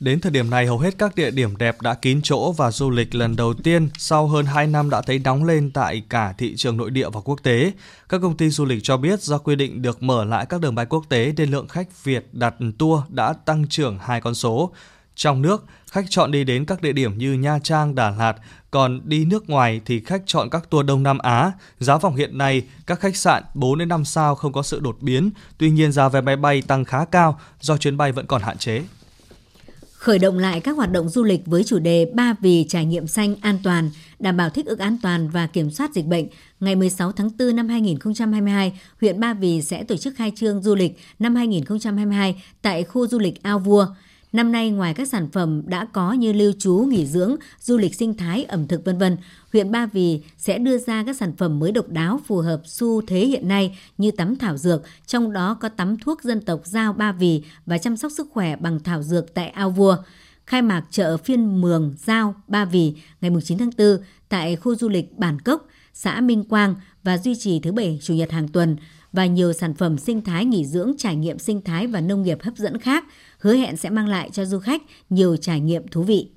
Đến 0.00 0.20
thời 0.20 0.32
điểm 0.32 0.50
này, 0.50 0.66
hầu 0.66 0.78
hết 0.78 0.98
các 0.98 1.14
địa 1.14 1.30
điểm 1.30 1.56
đẹp 1.56 1.82
đã 1.82 1.94
kín 1.94 2.20
chỗ 2.22 2.52
và 2.52 2.70
du 2.70 2.90
lịch 2.90 3.14
lần 3.14 3.36
đầu 3.36 3.54
tiên 3.54 3.88
sau 3.98 4.26
hơn 4.26 4.46
2 4.46 4.66
năm 4.66 4.90
đã 4.90 5.00
thấy 5.00 5.18
nóng 5.18 5.44
lên 5.44 5.70
tại 5.70 6.02
cả 6.08 6.34
thị 6.38 6.56
trường 6.56 6.76
nội 6.76 6.90
địa 6.90 7.08
và 7.10 7.20
quốc 7.20 7.42
tế. 7.42 7.72
Các 8.08 8.20
công 8.22 8.36
ty 8.36 8.50
du 8.50 8.64
lịch 8.64 8.78
cho 8.82 8.96
biết 8.96 9.22
do 9.22 9.38
quy 9.38 9.56
định 9.56 9.82
được 9.82 10.02
mở 10.02 10.24
lại 10.24 10.46
các 10.48 10.60
đường 10.60 10.74
bay 10.74 10.86
quốc 10.86 11.04
tế 11.08 11.32
nên 11.36 11.50
lượng 11.50 11.68
khách 11.68 12.04
Việt 12.04 12.28
đặt 12.32 12.54
tour 12.78 13.00
đã 13.08 13.32
tăng 13.32 13.66
trưởng 13.68 13.98
hai 13.98 14.20
con 14.20 14.34
số. 14.34 14.72
Trong 15.18 15.42
nước, 15.42 15.64
khách 15.90 16.04
chọn 16.08 16.30
đi 16.30 16.44
đến 16.44 16.64
các 16.64 16.82
địa 16.82 16.92
điểm 16.92 17.18
như 17.18 17.32
Nha 17.32 17.58
Trang, 17.62 17.94
Đà 17.94 18.10
Lạt, 18.10 18.34
còn 18.70 19.00
đi 19.04 19.24
nước 19.24 19.50
ngoài 19.50 19.80
thì 19.84 20.00
khách 20.00 20.22
chọn 20.26 20.50
các 20.50 20.70
tour 20.70 20.86
Đông 20.86 21.02
Nam 21.02 21.18
Á. 21.18 21.52
Giá 21.78 21.98
phòng 21.98 22.16
hiện 22.16 22.38
nay, 22.38 22.62
các 22.86 23.00
khách 23.00 23.16
sạn 23.16 23.42
4 23.54 23.78
đến 23.78 23.88
5 23.88 24.04
sao 24.04 24.34
không 24.34 24.52
có 24.52 24.62
sự 24.62 24.80
đột 24.80 24.96
biến, 25.00 25.30
tuy 25.58 25.70
nhiên 25.70 25.92
giá 25.92 26.08
vé 26.08 26.20
máy 26.20 26.36
bay 26.36 26.62
tăng 26.62 26.84
khá 26.84 27.04
cao 27.04 27.40
do 27.60 27.76
chuyến 27.76 27.96
bay 27.96 28.12
vẫn 28.12 28.26
còn 28.26 28.42
hạn 28.42 28.58
chế 28.58 28.82
khởi 29.98 30.18
động 30.18 30.38
lại 30.38 30.60
các 30.60 30.76
hoạt 30.76 30.92
động 30.92 31.08
du 31.08 31.24
lịch 31.24 31.46
với 31.46 31.64
chủ 31.64 31.78
đề 31.78 32.06
Ba 32.14 32.34
vì 32.40 32.66
trải 32.68 32.84
nghiệm 32.84 33.06
xanh 33.06 33.36
an 33.40 33.58
toàn, 33.64 33.90
đảm 34.18 34.36
bảo 34.36 34.50
thích 34.50 34.66
ứng 34.66 34.78
an 34.78 34.98
toàn 35.02 35.28
và 35.28 35.46
kiểm 35.46 35.70
soát 35.70 35.90
dịch 35.94 36.06
bệnh. 36.06 36.26
Ngày 36.60 36.76
16 36.76 37.12
tháng 37.12 37.30
4 37.38 37.56
năm 37.56 37.68
2022, 37.68 38.80
huyện 39.00 39.20
Ba 39.20 39.34
Vì 39.34 39.62
sẽ 39.62 39.84
tổ 39.84 39.96
chức 39.96 40.14
khai 40.16 40.32
trương 40.36 40.62
du 40.62 40.74
lịch 40.74 40.98
năm 41.18 41.34
2022 41.34 42.42
tại 42.62 42.84
khu 42.84 43.06
du 43.06 43.18
lịch 43.18 43.42
Ao 43.42 43.58
Vua. 43.58 43.86
Năm 44.32 44.52
nay 44.52 44.70
ngoài 44.70 44.94
các 44.94 45.08
sản 45.08 45.28
phẩm 45.32 45.62
đã 45.66 45.84
có 45.84 46.12
như 46.12 46.32
lưu 46.32 46.52
trú, 46.58 46.74
nghỉ 46.74 47.06
dưỡng, 47.06 47.36
du 47.60 47.78
lịch 47.78 47.94
sinh 47.94 48.14
thái, 48.14 48.44
ẩm 48.44 48.66
thực 48.66 48.84
vân 48.84 48.98
vân, 48.98 49.16
huyện 49.52 49.70
Ba 49.70 49.86
Vì 49.86 50.22
sẽ 50.38 50.58
đưa 50.58 50.78
ra 50.78 51.04
các 51.04 51.16
sản 51.16 51.32
phẩm 51.36 51.58
mới 51.58 51.72
độc 51.72 51.88
đáo 51.88 52.20
phù 52.26 52.36
hợp 52.36 52.62
xu 52.64 53.02
thế 53.06 53.26
hiện 53.26 53.48
nay 53.48 53.78
như 53.98 54.10
tắm 54.10 54.36
thảo 54.36 54.56
dược, 54.56 54.82
trong 55.06 55.32
đó 55.32 55.54
có 55.54 55.68
tắm 55.68 55.98
thuốc 55.98 56.22
dân 56.22 56.40
tộc 56.40 56.60
Giao 56.64 56.92
Ba 56.92 57.12
Vì 57.12 57.42
và 57.66 57.78
chăm 57.78 57.96
sóc 57.96 58.12
sức 58.12 58.28
khỏe 58.32 58.56
bằng 58.56 58.80
thảo 58.80 59.02
dược 59.02 59.34
tại 59.34 59.48
Ao 59.48 59.70
Vua. 59.70 59.96
Khai 60.46 60.62
mạc 60.62 60.84
chợ 60.90 61.16
phiên 61.16 61.60
Mường 61.60 61.94
Giao 61.98 62.34
Ba 62.48 62.64
Vì 62.64 62.94
ngày 63.20 63.30
9 63.44 63.58
tháng 63.58 63.70
4 63.78 63.98
tại 64.28 64.56
khu 64.56 64.74
du 64.74 64.88
lịch 64.88 65.18
Bản 65.18 65.40
Cốc, 65.40 65.66
xã 65.94 66.20
Minh 66.20 66.44
Quang 66.44 66.74
và 67.02 67.18
duy 67.18 67.34
trì 67.36 67.60
thứ 67.60 67.72
bảy 67.72 67.98
chủ 68.02 68.14
nhật 68.14 68.30
hàng 68.30 68.48
tuần 68.48 68.76
và 69.12 69.26
nhiều 69.26 69.52
sản 69.52 69.74
phẩm 69.74 69.98
sinh 69.98 70.24
thái 70.24 70.44
nghỉ 70.44 70.64
dưỡng, 70.64 70.92
trải 70.98 71.16
nghiệm 71.16 71.38
sinh 71.38 71.60
thái 71.60 71.86
và 71.86 72.00
nông 72.00 72.22
nghiệp 72.22 72.38
hấp 72.42 72.56
dẫn 72.56 72.78
khác– 72.78 73.04
hứa 73.38 73.54
hẹn 73.54 73.76
sẽ 73.76 73.90
mang 73.90 74.08
lại 74.08 74.30
cho 74.32 74.44
du 74.44 74.58
khách 74.58 74.82
nhiều 75.10 75.36
trải 75.36 75.60
nghiệm 75.60 75.88
thú 75.88 76.02
vị. 76.02 76.28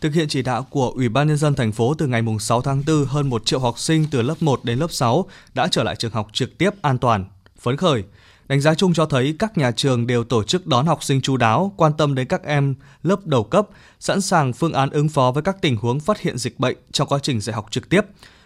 Thực 0.00 0.14
hiện 0.14 0.28
chỉ 0.28 0.42
đạo 0.42 0.66
của 0.70 0.90
Ủy 0.90 1.08
ban 1.08 1.28
nhân 1.28 1.36
dân 1.36 1.54
thành 1.54 1.72
phố 1.72 1.94
từ 1.94 2.06
ngày 2.06 2.22
6 2.40 2.62
tháng 2.62 2.82
4, 2.86 3.04
hơn 3.04 3.30
1 3.30 3.46
triệu 3.46 3.58
học 3.58 3.78
sinh 3.78 4.06
từ 4.10 4.22
lớp 4.22 4.34
1 4.40 4.64
đến 4.64 4.78
lớp 4.78 4.92
6 4.92 5.26
đã 5.54 5.68
trở 5.70 5.82
lại 5.82 5.96
trường 5.96 6.12
học 6.12 6.28
trực 6.32 6.58
tiếp 6.58 6.70
an 6.82 6.98
toàn, 6.98 7.24
phấn 7.60 7.76
khởi. 7.76 8.04
Đánh 8.48 8.60
giá 8.60 8.74
chung 8.74 8.94
cho 8.94 9.06
thấy 9.06 9.36
các 9.38 9.58
nhà 9.58 9.70
trường 9.70 10.06
đều 10.06 10.24
tổ 10.24 10.44
chức 10.44 10.66
đón 10.66 10.86
học 10.86 11.04
sinh 11.04 11.20
chú 11.20 11.36
đáo, 11.36 11.72
quan 11.76 11.92
tâm 11.98 12.14
đến 12.14 12.26
các 12.26 12.42
em 12.42 12.74
lớp 13.02 13.26
đầu 13.26 13.44
cấp, 13.44 13.68
sẵn 14.00 14.20
sàng 14.20 14.52
phương 14.52 14.72
án 14.72 14.90
ứng 14.90 15.08
phó 15.08 15.32
với 15.32 15.42
các 15.42 15.56
tình 15.62 15.76
huống 15.76 16.00
phát 16.00 16.20
hiện 16.20 16.38
dịch 16.38 16.58
bệnh 16.58 16.76
trong 16.92 17.08
quá 17.08 17.18
trình 17.22 17.40
dạy 17.40 17.54
học 17.54 17.66
trực 17.70 17.88
tiếp. 17.88 18.00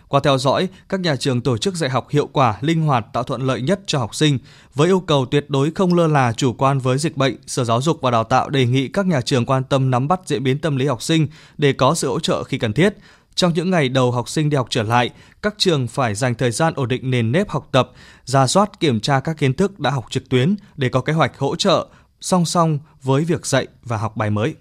Qua 0.08 0.20
theo 0.24 0.38
dõi, 0.38 0.68
các 0.88 1.00
nhà 1.00 1.16
trường 1.16 1.40
tổ 1.40 1.58
chức 1.58 1.74
dạy 1.74 1.90
học 1.90 2.08
hiệu 2.10 2.26
quả, 2.32 2.58
linh 2.60 2.82
hoạt, 2.82 3.06
tạo 3.12 3.22
thuận 3.22 3.42
lợi 3.42 3.60
nhất 3.60 3.80
cho 3.86 3.98
học 3.98 4.14
sinh. 4.14 4.38
Với 4.74 4.88
yêu 4.88 5.00
cầu 5.00 5.26
tuyệt 5.26 5.50
đối 5.50 5.70
không 5.70 5.94
lơ 5.94 6.06
là 6.06 6.32
chủ 6.32 6.52
quan 6.52 6.78
với 6.78 6.98
dịch 6.98 7.16
bệnh, 7.16 7.36
Sở 7.46 7.64
Giáo 7.64 7.82
dục 7.82 7.98
và 8.02 8.10
Đào 8.10 8.24
tạo 8.24 8.50
đề 8.50 8.66
nghị 8.66 8.88
các 8.88 9.06
nhà 9.06 9.20
trường 9.20 9.46
quan 9.46 9.64
tâm 9.64 9.90
nắm 9.90 10.08
bắt 10.08 10.20
diễn 10.26 10.42
biến 10.42 10.58
tâm 10.58 10.76
lý 10.76 10.86
học 10.86 11.02
sinh 11.02 11.28
để 11.58 11.72
có 11.72 11.94
sự 11.94 12.08
hỗ 12.08 12.20
trợ 12.20 12.44
khi 12.44 12.58
cần 12.58 12.72
thiết. 12.72 12.94
Trong 13.34 13.54
những 13.54 13.70
ngày 13.70 13.88
đầu 13.88 14.12
học 14.12 14.28
sinh 14.28 14.50
đi 14.50 14.56
học 14.56 14.66
trở 14.70 14.82
lại, 14.82 15.10
các 15.42 15.54
trường 15.58 15.86
phải 15.86 16.14
dành 16.14 16.34
thời 16.34 16.50
gian 16.50 16.72
ổn 16.76 16.88
định 16.88 17.10
nền 17.10 17.32
nếp 17.32 17.48
học 17.48 17.68
tập, 17.72 17.90
ra 18.24 18.46
soát 18.46 18.80
kiểm 18.80 19.00
tra 19.00 19.20
các 19.20 19.38
kiến 19.38 19.54
thức 19.54 19.80
đã 19.80 19.90
học 19.90 20.04
trực 20.10 20.28
tuyến 20.28 20.56
để 20.76 20.88
có 20.88 21.00
kế 21.00 21.12
hoạch 21.12 21.38
hỗ 21.38 21.56
trợ 21.56 21.86
song 22.20 22.44
song 22.44 22.78
với 23.02 23.24
việc 23.24 23.46
dạy 23.46 23.66
và 23.82 23.96
học 23.96 24.16
bài 24.16 24.30
mới. 24.30 24.54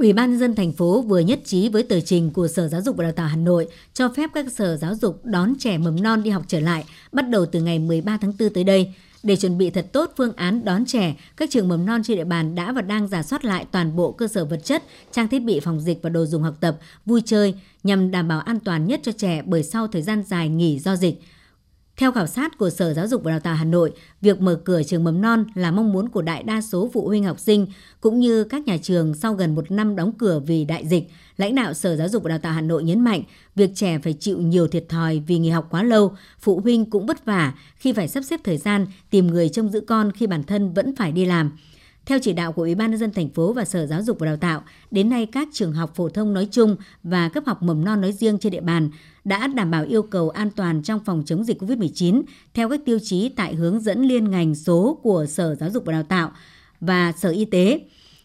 Ủy 0.00 0.12
ban 0.12 0.30
nhân 0.30 0.40
dân 0.40 0.54
thành 0.54 0.72
phố 0.72 1.02
vừa 1.02 1.18
nhất 1.18 1.40
trí 1.44 1.68
với 1.68 1.82
tờ 1.82 2.00
trình 2.00 2.30
của 2.30 2.48
Sở 2.48 2.68
Giáo 2.68 2.80
dục 2.80 2.96
và 2.96 3.04
Đào 3.04 3.12
tạo 3.12 3.26
Hà 3.26 3.36
Nội 3.36 3.68
cho 3.94 4.08
phép 4.08 4.30
các 4.34 4.52
sở 4.52 4.76
giáo 4.76 4.94
dục 4.94 5.24
đón 5.24 5.54
trẻ 5.58 5.78
mầm 5.78 6.02
non 6.02 6.22
đi 6.22 6.30
học 6.30 6.42
trở 6.48 6.60
lại 6.60 6.84
bắt 7.12 7.28
đầu 7.28 7.46
từ 7.46 7.62
ngày 7.62 7.78
13 7.78 8.16
tháng 8.16 8.32
4 8.38 8.50
tới 8.50 8.64
đây. 8.64 8.94
Để 9.22 9.36
chuẩn 9.36 9.58
bị 9.58 9.70
thật 9.70 9.86
tốt 9.92 10.12
phương 10.16 10.32
án 10.36 10.64
đón 10.64 10.84
trẻ, 10.86 11.16
các 11.36 11.50
trường 11.50 11.68
mầm 11.68 11.86
non 11.86 12.02
trên 12.04 12.16
địa 12.16 12.24
bàn 12.24 12.54
đã 12.54 12.72
và 12.72 12.82
đang 12.82 13.08
giả 13.08 13.22
soát 13.22 13.44
lại 13.44 13.66
toàn 13.70 13.96
bộ 13.96 14.12
cơ 14.12 14.28
sở 14.28 14.44
vật 14.44 14.60
chất, 14.64 14.82
trang 15.12 15.28
thiết 15.28 15.38
bị 15.38 15.60
phòng 15.60 15.80
dịch 15.80 15.98
và 16.02 16.10
đồ 16.10 16.26
dùng 16.26 16.42
học 16.42 16.54
tập, 16.60 16.78
vui 17.06 17.22
chơi 17.24 17.54
nhằm 17.82 18.10
đảm 18.10 18.28
bảo 18.28 18.40
an 18.40 18.60
toàn 18.60 18.86
nhất 18.86 19.00
cho 19.02 19.12
trẻ 19.12 19.42
bởi 19.46 19.62
sau 19.62 19.86
thời 19.86 20.02
gian 20.02 20.22
dài 20.22 20.48
nghỉ 20.48 20.78
do 20.78 20.96
dịch. 20.96 21.22
Theo 22.00 22.12
khảo 22.12 22.26
sát 22.26 22.58
của 22.58 22.70
Sở 22.70 22.94
Giáo 22.94 23.06
dục 23.06 23.22
và 23.24 23.30
Đào 23.30 23.40
tạo 23.40 23.54
Hà 23.54 23.64
Nội, 23.64 23.92
việc 24.20 24.40
mở 24.40 24.60
cửa 24.64 24.82
trường 24.82 25.04
mầm 25.04 25.20
non 25.20 25.44
là 25.54 25.70
mong 25.70 25.92
muốn 25.92 26.08
của 26.08 26.22
đại 26.22 26.42
đa 26.42 26.60
số 26.60 26.90
phụ 26.92 27.08
huynh 27.08 27.24
học 27.24 27.40
sinh 27.40 27.66
cũng 28.00 28.20
như 28.20 28.44
các 28.44 28.66
nhà 28.66 28.76
trường 28.82 29.14
sau 29.14 29.34
gần 29.34 29.54
một 29.54 29.70
năm 29.70 29.96
đóng 29.96 30.12
cửa 30.18 30.40
vì 30.46 30.64
đại 30.64 30.86
dịch. 30.86 31.08
Lãnh 31.36 31.54
đạo 31.54 31.74
Sở 31.74 31.96
Giáo 31.96 32.08
dục 32.08 32.22
và 32.22 32.28
Đào 32.28 32.38
tạo 32.38 32.52
Hà 32.52 32.60
Nội 32.60 32.84
nhấn 32.84 33.00
mạnh, 33.00 33.22
việc 33.56 33.70
trẻ 33.74 33.98
phải 33.98 34.12
chịu 34.12 34.38
nhiều 34.38 34.68
thiệt 34.68 34.88
thòi 34.88 35.22
vì 35.26 35.38
nghỉ 35.38 35.50
học 35.50 35.66
quá 35.70 35.82
lâu, 35.82 36.12
phụ 36.40 36.60
huynh 36.60 36.90
cũng 36.90 37.06
vất 37.06 37.24
vả 37.24 37.54
khi 37.76 37.92
phải 37.92 38.08
sắp 38.08 38.24
xếp 38.24 38.40
thời 38.44 38.56
gian 38.56 38.86
tìm 39.10 39.26
người 39.26 39.48
trông 39.48 39.68
giữ 39.68 39.80
con 39.80 40.12
khi 40.12 40.26
bản 40.26 40.42
thân 40.42 40.72
vẫn 40.72 40.96
phải 40.96 41.12
đi 41.12 41.24
làm. 41.24 41.50
Theo 42.10 42.18
chỉ 42.18 42.32
đạo 42.32 42.52
của 42.52 42.62
Ủy 42.62 42.74
ban 42.74 42.90
nhân 42.90 43.00
dân 43.00 43.12
thành 43.12 43.28
phố 43.28 43.52
và 43.52 43.64
Sở 43.64 43.86
Giáo 43.86 44.02
dục 44.02 44.18
và 44.18 44.26
Đào 44.26 44.36
tạo, 44.36 44.62
đến 44.90 45.10
nay 45.10 45.26
các 45.26 45.48
trường 45.52 45.72
học 45.72 45.94
phổ 45.94 46.08
thông 46.08 46.34
nói 46.34 46.48
chung 46.50 46.76
và 47.02 47.28
cấp 47.28 47.44
học 47.46 47.62
mầm 47.62 47.84
non 47.84 48.00
nói 48.00 48.12
riêng 48.12 48.38
trên 48.38 48.52
địa 48.52 48.60
bàn 48.60 48.90
đã 49.24 49.46
đảm 49.46 49.70
bảo 49.70 49.84
yêu 49.84 50.02
cầu 50.02 50.30
an 50.30 50.50
toàn 50.50 50.82
trong 50.82 51.00
phòng 51.04 51.22
chống 51.26 51.44
dịch 51.44 51.62
COVID-19 51.62 52.22
theo 52.54 52.68
các 52.68 52.80
tiêu 52.84 52.98
chí 53.02 53.28
tại 53.28 53.54
hướng 53.54 53.80
dẫn 53.80 54.02
liên 54.02 54.30
ngành 54.30 54.54
số 54.54 54.98
của 55.02 55.26
Sở 55.26 55.54
Giáo 55.54 55.70
dục 55.70 55.84
và 55.86 55.92
Đào 55.92 56.02
tạo 56.02 56.32
và 56.80 57.12
Sở 57.12 57.30
Y 57.30 57.44
tế, 57.44 57.80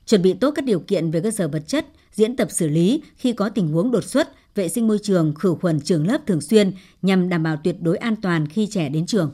chuẩn 0.06 0.22
bị 0.22 0.34
tốt 0.34 0.52
các 0.52 0.66
điều 0.66 0.80
kiện 0.80 1.12
về 1.12 1.22
cơ 1.22 1.32
sở 1.32 1.48
vật 1.48 1.68
chất, 1.68 1.86
diễn 2.12 2.36
tập 2.36 2.48
xử 2.52 2.68
lý 2.68 3.02
khi 3.18 3.34
có 3.34 3.50
tình 3.50 3.68
huống 3.68 3.92
đột 3.92 4.04
xuất, 4.04 4.30
vệ 4.56 4.70
sinh 4.70 4.88
môi 4.88 5.00
trường, 5.04 5.34
khử 5.34 5.56
khuẩn 5.62 5.80
trường 5.82 6.08
lớp 6.08 6.22
thường 6.28 6.42
xuyên 6.42 6.72
nhằm 7.02 7.30
đảm 7.30 7.44
bảo 7.44 7.58
tuyệt 7.64 7.76
đối 7.82 7.98
an 7.98 8.16
toàn 8.16 8.48
khi 8.48 8.68
trẻ 8.72 8.90
đến 8.90 9.06
trường. 9.06 9.32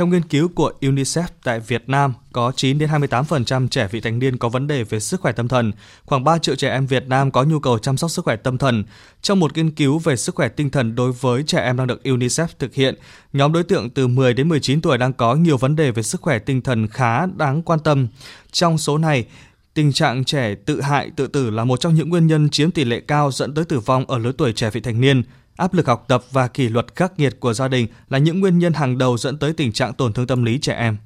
Theo 0.00 0.06
nghiên 0.06 0.22
cứu 0.22 0.48
của 0.48 0.72
UNICEF 0.80 1.26
tại 1.42 1.60
Việt 1.60 1.88
Nam, 1.88 2.14
có 2.32 2.52
9 2.56 2.78
đến 2.78 2.90
28% 2.90 3.68
trẻ 3.68 3.88
vị 3.90 4.00
thành 4.00 4.18
niên 4.18 4.38
có 4.38 4.48
vấn 4.48 4.66
đề 4.66 4.84
về 4.84 5.00
sức 5.00 5.20
khỏe 5.20 5.32
tâm 5.32 5.48
thần. 5.48 5.72
Khoảng 6.04 6.24
3 6.24 6.38
triệu 6.38 6.54
trẻ 6.54 6.70
em 6.70 6.86
Việt 6.86 7.08
Nam 7.08 7.30
có 7.30 7.42
nhu 7.42 7.58
cầu 7.58 7.78
chăm 7.78 7.96
sóc 7.96 8.10
sức 8.10 8.24
khỏe 8.24 8.36
tâm 8.36 8.58
thần. 8.58 8.84
Trong 9.22 9.40
một 9.40 9.56
nghiên 9.56 9.70
cứu 9.70 9.98
về 9.98 10.16
sức 10.16 10.34
khỏe 10.34 10.48
tinh 10.48 10.70
thần 10.70 10.94
đối 10.94 11.12
với 11.12 11.42
trẻ 11.46 11.62
em 11.62 11.76
đang 11.76 11.86
được 11.86 12.00
UNICEF 12.04 12.46
thực 12.58 12.74
hiện, 12.74 12.94
nhóm 13.32 13.52
đối 13.52 13.62
tượng 13.62 13.90
từ 13.90 14.06
10 14.06 14.34
đến 14.34 14.48
19 14.48 14.80
tuổi 14.80 14.98
đang 14.98 15.12
có 15.12 15.34
nhiều 15.34 15.56
vấn 15.56 15.76
đề 15.76 15.90
về 15.90 16.02
sức 16.02 16.20
khỏe 16.20 16.38
tinh 16.38 16.62
thần 16.62 16.88
khá 16.88 17.26
đáng 17.26 17.62
quan 17.62 17.78
tâm. 17.80 18.08
Trong 18.52 18.78
số 18.78 18.98
này, 18.98 19.26
Tình 19.74 19.92
trạng 19.92 20.24
trẻ 20.24 20.54
tự 20.54 20.80
hại, 20.80 21.10
tự 21.16 21.26
tử 21.26 21.50
là 21.50 21.64
một 21.64 21.80
trong 21.80 21.94
những 21.94 22.08
nguyên 22.08 22.26
nhân 22.26 22.50
chiếm 22.50 22.70
tỷ 22.70 22.84
lệ 22.84 23.00
cao 23.00 23.30
dẫn 23.30 23.54
tới 23.54 23.64
tử 23.64 23.80
vong 23.80 24.04
ở 24.04 24.18
lứa 24.18 24.32
tuổi 24.38 24.52
trẻ 24.52 24.70
vị 24.70 24.80
thành 24.80 25.00
niên. 25.00 25.22
Áp 25.60 25.74
lực 25.74 25.86
học 25.86 26.04
tập 26.08 26.24
và 26.32 26.48
kỷ 26.48 26.68
luật 26.68 26.86
khắc 26.96 27.18
nghiệt 27.18 27.36
của 27.40 27.54
gia 27.54 27.68
đình 27.68 27.86
là 28.08 28.18
những 28.18 28.40
nguyên 28.40 28.58
nhân 28.58 28.72
hàng 28.72 28.98
đầu 28.98 29.18
dẫn 29.18 29.38
tới 29.38 29.52
tình 29.52 29.72
trạng 29.72 29.94
tổn 29.94 30.12
thương 30.12 30.26
tâm 30.26 30.44
lý 30.44 30.58
trẻ 30.58 30.74
em. 30.74 30.96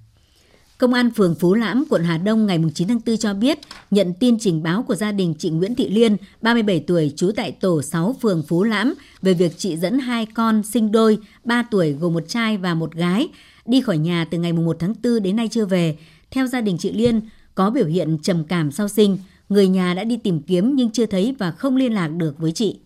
Công 0.79 0.95
an 0.95 1.11
phường 1.17 1.35
Phú 1.35 1.55
Lãm, 1.55 1.85
quận 1.91 2.05
Hà 2.05 2.19
Đông 2.19 2.47
ngày 2.47 2.59
9 2.75 2.89
tháng 2.89 3.01
4 3.07 3.17
cho 3.17 3.35
biết 3.35 3.59
nhận 3.91 4.15
tin 4.21 4.39
trình 4.39 4.63
báo 4.63 4.83
của 4.83 4.95
gia 4.95 5.13
đình 5.13 5.35
chị 5.39 5.51
Nguyễn 5.51 5.75
Thị 5.75 5.89
Liên, 5.89 6.17
37 6.43 6.85
tuổi, 6.87 7.13
trú 7.17 7.31
tại 7.37 7.53
tổ 7.53 7.83
6 7.83 8.17
phường 8.23 8.43
Phú 8.49 8.65
Lãm 8.65 8.95
về 9.23 9.35
việc 9.35 9.53
chị 9.59 9.77
dẫn 9.77 9.99
hai 9.99 10.27
con 10.27 10.63
sinh 10.63 10.93
đôi 10.93 11.19
3 11.45 11.65
tuổi 11.71 11.93
gồm 11.93 12.15
một 12.15 12.25
trai 12.29 12.57
và 12.57 12.75
một 12.75 12.93
gái 12.93 13.29
đi 13.67 13.81
khỏi 13.81 13.99
nhà 13.99 14.27
từ 14.31 14.39
ngày 14.39 14.53
1 14.53 14.77
tháng 14.81 14.95
4 15.05 15.23
đến 15.23 15.37
nay 15.37 15.49
chưa 15.49 15.67
về. 15.67 15.97
Theo 16.31 16.47
gia 16.47 16.61
đình 16.61 16.79
chị 16.79 16.93
Liên, 16.93 17.21
có 17.55 17.71
biểu 17.71 17.87
hiện 17.87 18.19
trầm 18.23 18.45
cảm 18.45 18.73
sau 18.73 18.89
sinh, 18.89 19.19
người 19.49 19.69
nhà 19.69 19.95
đã 19.95 20.05
đi 20.05 20.17
tìm 20.17 20.43
kiếm 20.43 20.77
nhưng 20.77 20.91
chưa 20.91 21.07
thấy 21.07 21.35
và 21.39 21.51
không 21.51 21.77
liên 21.77 21.95
lạc 21.95 22.09
được 22.09 22.39
với 22.39 22.53
chị. 22.53 22.77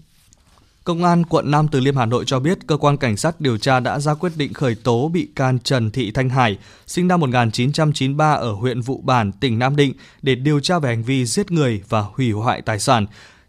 Công 0.89 1.05
an 1.05 1.25
quận 1.27 1.51
Nam 1.51 1.69
Từ 1.69 1.81
Liêm 1.81 1.97
Hà 1.97 2.07
Nội 2.07 2.25
cho 2.27 2.41
biết 2.41 2.67
cơ 2.67 2.77
quan 2.77 2.97
cảnh 2.97 3.17
sát 3.17 3.41
điều 3.41 3.59
tra 3.59 3.81
đã 3.81 3.99
ra 3.99 4.15
quyết 4.15 4.33
định 4.37 4.53
khởi 4.53 4.75
tố 4.75 5.09
bị 5.09 5.29
can 5.37 5.59
Trần 5.59 5.91
Thị 5.91 6.11
Thanh 6.11 6.29
Hải, 6.29 6.59
sinh 6.87 7.09
năm 7.09 7.21
1993 7.21 8.33
ở 8.33 8.53
huyện 8.53 8.81
Vụ 8.81 9.01
Bản, 9.05 9.33
tỉnh 9.33 9.59
Nam 9.59 9.77
Định 9.77 9.93
để 10.23 10.35
điều 10.35 10.61
tra 10.61 10.79
về 10.79 10.89
hành 10.89 11.03
vi 11.03 11.25
giết 11.25 11.51
người 11.51 11.83
và 11.89 12.01
hủy 12.01 12.31
hoại 12.31 12.63
tài 12.63 12.79
sản 12.79 13.07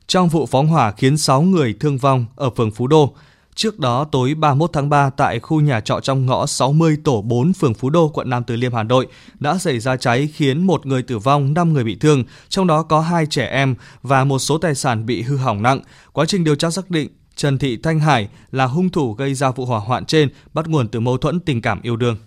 trong 0.07 0.29
vụ 0.29 0.45
phóng 0.45 0.67
hỏa 0.67 0.91
khiến 0.91 1.17
6 1.17 1.41
người 1.41 1.75
thương 1.79 1.97
vong 1.97 2.25
ở 2.35 2.49
phường 2.49 2.71
Phú 2.71 2.87
Đô. 2.87 3.13
Trước 3.55 3.79
đó, 3.79 4.03
tối 4.03 4.33
31 4.33 4.69
tháng 4.73 4.89
3 4.89 5.09
tại 5.09 5.39
khu 5.39 5.61
nhà 5.61 5.79
trọ 5.79 5.99
trong 5.99 6.25
ngõ 6.25 6.45
60 6.45 6.97
tổ 7.03 7.21
4 7.21 7.53
phường 7.53 7.73
Phú 7.73 7.89
Đô, 7.89 8.09
quận 8.09 8.29
Nam 8.29 8.43
Từ 8.43 8.55
Liêm, 8.55 8.73
Hà 8.73 8.83
Nội 8.83 9.07
đã 9.39 9.57
xảy 9.57 9.79
ra 9.79 9.97
cháy 9.97 10.27
khiến 10.33 10.67
một 10.67 10.85
người 10.85 11.01
tử 11.01 11.17
vong, 11.17 11.53
5 11.53 11.73
người 11.73 11.83
bị 11.83 11.95
thương, 11.95 12.23
trong 12.49 12.67
đó 12.67 12.83
có 12.83 13.01
hai 13.01 13.25
trẻ 13.25 13.45
em 13.45 13.75
và 14.03 14.23
một 14.23 14.39
số 14.39 14.57
tài 14.57 14.75
sản 14.75 15.05
bị 15.05 15.21
hư 15.21 15.37
hỏng 15.37 15.61
nặng. 15.61 15.81
Quá 16.13 16.25
trình 16.25 16.43
điều 16.43 16.55
tra 16.55 16.69
xác 16.69 16.89
định 16.89 17.09
Trần 17.39 17.57
Thị 17.57 17.77
Thanh 17.77 17.99
Hải 17.99 18.27
là 18.51 18.65
hung 18.65 18.89
thủ 18.89 19.13
gây 19.13 19.33
ra 19.33 19.51
vụ 19.51 19.65
hỏa 19.65 19.79
hoạn 19.79 20.05
trên 20.05 20.29
bắt 20.53 20.67
nguồn 20.67 20.87
từ 20.87 20.99
mâu 20.99 21.17
thuẫn 21.17 21.39
tình 21.39 21.61
cảm 21.61 21.81
yêu 21.81 21.95
đương. 21.95 22.17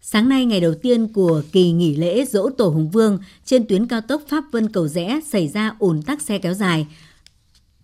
Sáng 0.00 0.28
nay, 0.28 0.44
ngày 0.44 0.60
đầu 0.60 0.74
tiên 0.82 1.08
của 1.08 1.42
kỳ 1.52 1.72
nghỉ 1.72 1.96
lễ 1.96 2.24
Dỗ 2.24 2.50
Tổ 2.58 2.68
Hùng 2.68 2.90
Vương, 2.90 3.18
trên 3.44 3.66
tuyến 3.66 3.86
cao 3.86 4.00
tốc 4.00 4.22
Pháp 4.28 4.44
Vân 4.52 4.72
Cầu 4.72 4.88
Rẽ 4.88 5.20
xảy 5.26 5.48
ra 5.48 5.76
ùn 5.78 6.02
tắc 6.02 6.22
xe 6.22 6.38
kéo 6.38 6.54
dài. 6.54 6.86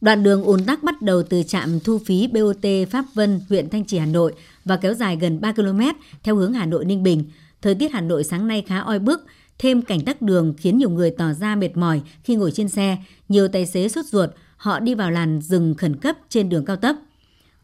Đoạn 0.00 0.22
đường 0.22 0.44
ùn 0.44 0.64
tắc 0.64 0.82
bắt 0.82 1.02
đầu 1.02 1.22
từ 1.22 1.42
trạm 1.42 1.80
thu 1.80 1.98
phí 2.06 2.26
BOT 2.26 2.66
Pháp 2.90 3.04
Vân, 3.14 3.40
huyện 3.48 3.70
Thanh 3.70 3.84
Trì, 3.84 3.98
Hà 3.98 4.06
Nội 4.06 4.32
và 4.64 4.76
kéo 4.76 4.94
dài 4.94 5.16
gần 5.16 5.40
3 5.40 5.52
km 5.52 5.80
theo 6.22 6.36
hướng 6.36 6.52
Hà 6.52 6.66
Nội 6.66 6.84
Ninh 6.84 7.02
Bình. 7.02 7.24
Thời 7.62 7.74
tiết 7.74 7.92
Hà 7.92 8.00
Nội 8.00 8.24
sáng 8.24 8.46
nay 8.46 8.62
khá 8.66 8.78
oi 8.78 8.98
bức, 8.98 9.26
thêm 9.58 9.82
cảnh 9.82 10.00
tắc 10.00 10.22
đường 10.22 10.54
khiến 10.58 10.78
nhiều 10.78 10.90
người 10.90 11.10
tỏ 11.10 11.32
ra 11.32 11.54
mệt 11.54 11.76
mỏi 11.76 12.00
khi 12.24 12.34
ngồi 12.34 12.50
trên 12.50 12.68
xe, 12.68 12.96
nhiều 13.28 13.48
tài 13.48 13.66
xế 13.66 13.88
sốt 13.88 14.04
ruột, 14.04 14.30
họ 14.66 14.80
đi 14.80 14.94
vào 14.94 15.10
làn 15.10 15.40
dừng 15.40 15.74
khẩn 15.74 15.96
cấp 15.96 16.16
trên 16.28 16.48
đường 16.48 16.64
cao 16.64 16.76
tốc. 16.76 16.96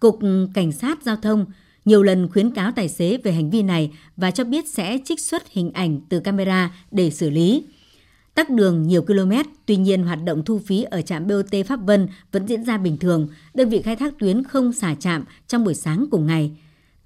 Cục 0.01 0.19
Cảnh 0.55 0.73
sát 0.73 1.03
Giao 1.03 1.17
thông 1.17 1.47
nhiều 1.85 2.03
lần 2.03 2.29
khuyến 2.29 2.51
cáo 2.51 2.73
tài 2.73 2.89
xế 2.89 3.19
về 3.25 3.33
hành 3.33 3.51
vi 3.51 3.63
này 3.63 3.91
và 4.17 4.31
cho 4.31 4.45
biết 4.45 4.69
sẽ 4.69 4.99
trích 5.05 5.21
xuất 5.21 5.49
hình 5.49 5.73
ảnh 5.73 6.01
từ 6.09 6.21
camera 6.21 6.71
để 6.91 7.11
xử 7.11 7.31
lý. 7.31 7.65
Tắc 8.35 8.51
đường 8.51 8.83
nhiều 8.83 9.03
km, 9.03 9.33
tuy 9.67 9.77
nhiên 9.77 10.03
hoạt 10.03 10.19
động 10.25 10.45
thu 10.45 10.59
phí 10.59 10.83
ở 10.83 11.03
trạm 11.03 11.27
BOT 11.27 11.67
Pháp 11.67 11.81
Vân 11.87 12.09
vẫn 12.33 12.47
diễn 12.47 12.65
ra 12.65 12.79
bình 12.79 12.97
thường, 12.97 13.29
đơn 13.55 13.69
vị 13.69 13.83
khai 13.83 13.97
thác 13.97 14.19
tuyến 14.19 14.45
không 14.45 14.73
xả 14.73 14.95
trạm 14.95 15.25
trong 15.49 15.65
buổi 15.65 15.75
sáng 15.75 16.07
cùng 16.11 16.27
ngày. 16.27 16.51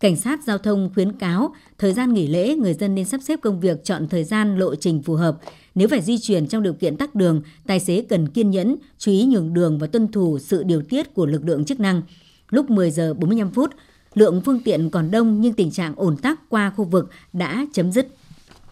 Cảnh 0.01 0.17
sát 0.17 0.41
giao 0.47 0.59
thông 0.59 0.91
khuyến 0.95 1.13
cáo 1.13 1.55
thời 1.79 1.93
gian 1.93 2.15
nghỉ 2.15 2.27
lễ 2.27 2.55
người 2.55 2.75
dân 2.75 2.95
nên 2.95 3.05
sắp 3.05 3.21
xếp 3.23 3.39
công 3.43 3.61
việc 3.61 3.85
chọn 3.85 4.09
thời 4.09 4.25
gian 4.25 4.59
lộ 4.59 4.75
trình 4.75 5.03
phù 5.03 5.15
hợp. 5.15 5.39
Nếu 5.75 5.89
phải 5.89 6.01
di 6.01 6.19
chuyển 6.19 6.47
trong 6.47 6.63
điều 6.63 6.73
kiện 6.73 6.97
tắc 6.97 7.15
đường, 7.15 7.43
tài 7.67 7.81
xế 7.81 8.05
cần 8.09 8.29
kiên 8.29 8.51
nhẫn, 8.51 8.77
chú 8.99 9.13
ý 9.13 9.25
nhường 9.25 9.55
đường 9.55 9.79
và 9.79 9.87
tuân 9.87 10.09
thủ 10.09 10.39
sự 10.39 10.63
điều 10.63 10.83
tiết 10.83 11.15
của 11.15 11.27
lực 11.27 11.45
lượng 11.45 11.65
chức 11.65 11.81
năng. 11.81 12.03
Lúc 12.51 12.71
10 12.71 12.91
giờ 12.91 13.15
45 13.15 13.51
phút, 13.51 13.71
lượng 14.15 14.43
phương 14.45 14.61
tiện 14.65 14.91
còn 14.91 15.11
đông 15.11 15.41
nhưng 15.41 15.53
tình 15.53 15.71
trạng 15.71 15.95
ổn 15.97 16.17
tắc 16.17 16.41
qua 16.49 16.71
khu 16.77 16.85
vực 16.85 17.11
đã 17.33 17.67
chấm 17.73 17.93
dứt. 17.93 18.09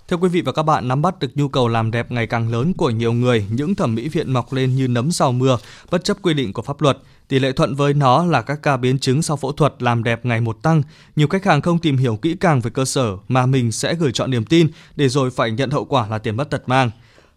Thưa 0.08 0.16
quý 0.16 0.28
vị 0.28 0.40
và 0.40 0.52
các 0.52 0.62
bạn, 0.62 0.88
nắm 0.88 1.02
bắt 1.02 1.18
được 1.18 1.28
nhu 1.34 1.48
cầu 1.48 1.68
làm 1.68 1.90
đẹp 1.90 2.10
ngày 2.10 2.26
càng 2.26 2.52
lớn 2.52 2.72
của 2.72 2.90
nhiều 2.90 3.12
người, 3.12 3.46
những 3.50 3.74
thẩm 3.74 3.94
mỹ 3.94 4.08
viện 4.08 4.32
mọc 4.32 4.52
lên 4.52 4.74
như 4.74 4.88
nấm 4.88 5.12
sau 5.12 5.32
mưa, 5.32 5.58
bất 5.90 6.04
chấp 6.04 6.16
quy 6.22 6.34
định 6.34 6.52
của 6.52 6.62
pháp 6.62 6.80
luật. 6.80 6.98
Tỷ 7.28 7.38
lệ 7.38 7.52
thuận 7.52 7.74
với 7.74 7.94
nó 7.94 8.24
là 8.24 8.42
các 8.42 8.62
ca 8.62 8.76
biến 8.76 8.98
chứng 8.98 9.22
sau 9.22 9.36
phẫu 9.36 9.52
thuật 9.52 9.82
làm 9.82 10.04
đẹp 10.04 10.24
ngày 10.24 10.40
một 10.40 10.62
tăng. 10.62 10.82
Nhiều 11.16 11.28
khách 11.28 11.44
hàng 11.44 11.60
không 11.60 11.78
tìm 11.78 11.96
hiểu 11.96 12.16
kỹ 12.16 12.36
càng 12.40 12.60
về 12.60 12.70
cơ 12.70 12.84
sở 12.84 13.16
mà 13.28 13.46
mình 13.46 13.72
sẽ 13.72 13.94
gửi 13.94 14.12
chọn 14.12 14.30
niềm 14.30 14.44
tin 14.44 14.68
để 14.96 15.08
rồi 15.08 15.30
phải 15.30 15.50
nhận 15.50 15.70
hậu 15.70 15.84
quả 15.84 16.08
là 16.08 16.18
tiền 16.18 16.36
mất 16.36 16.50
tật 16.50 16.68
mang. 16.68 16.90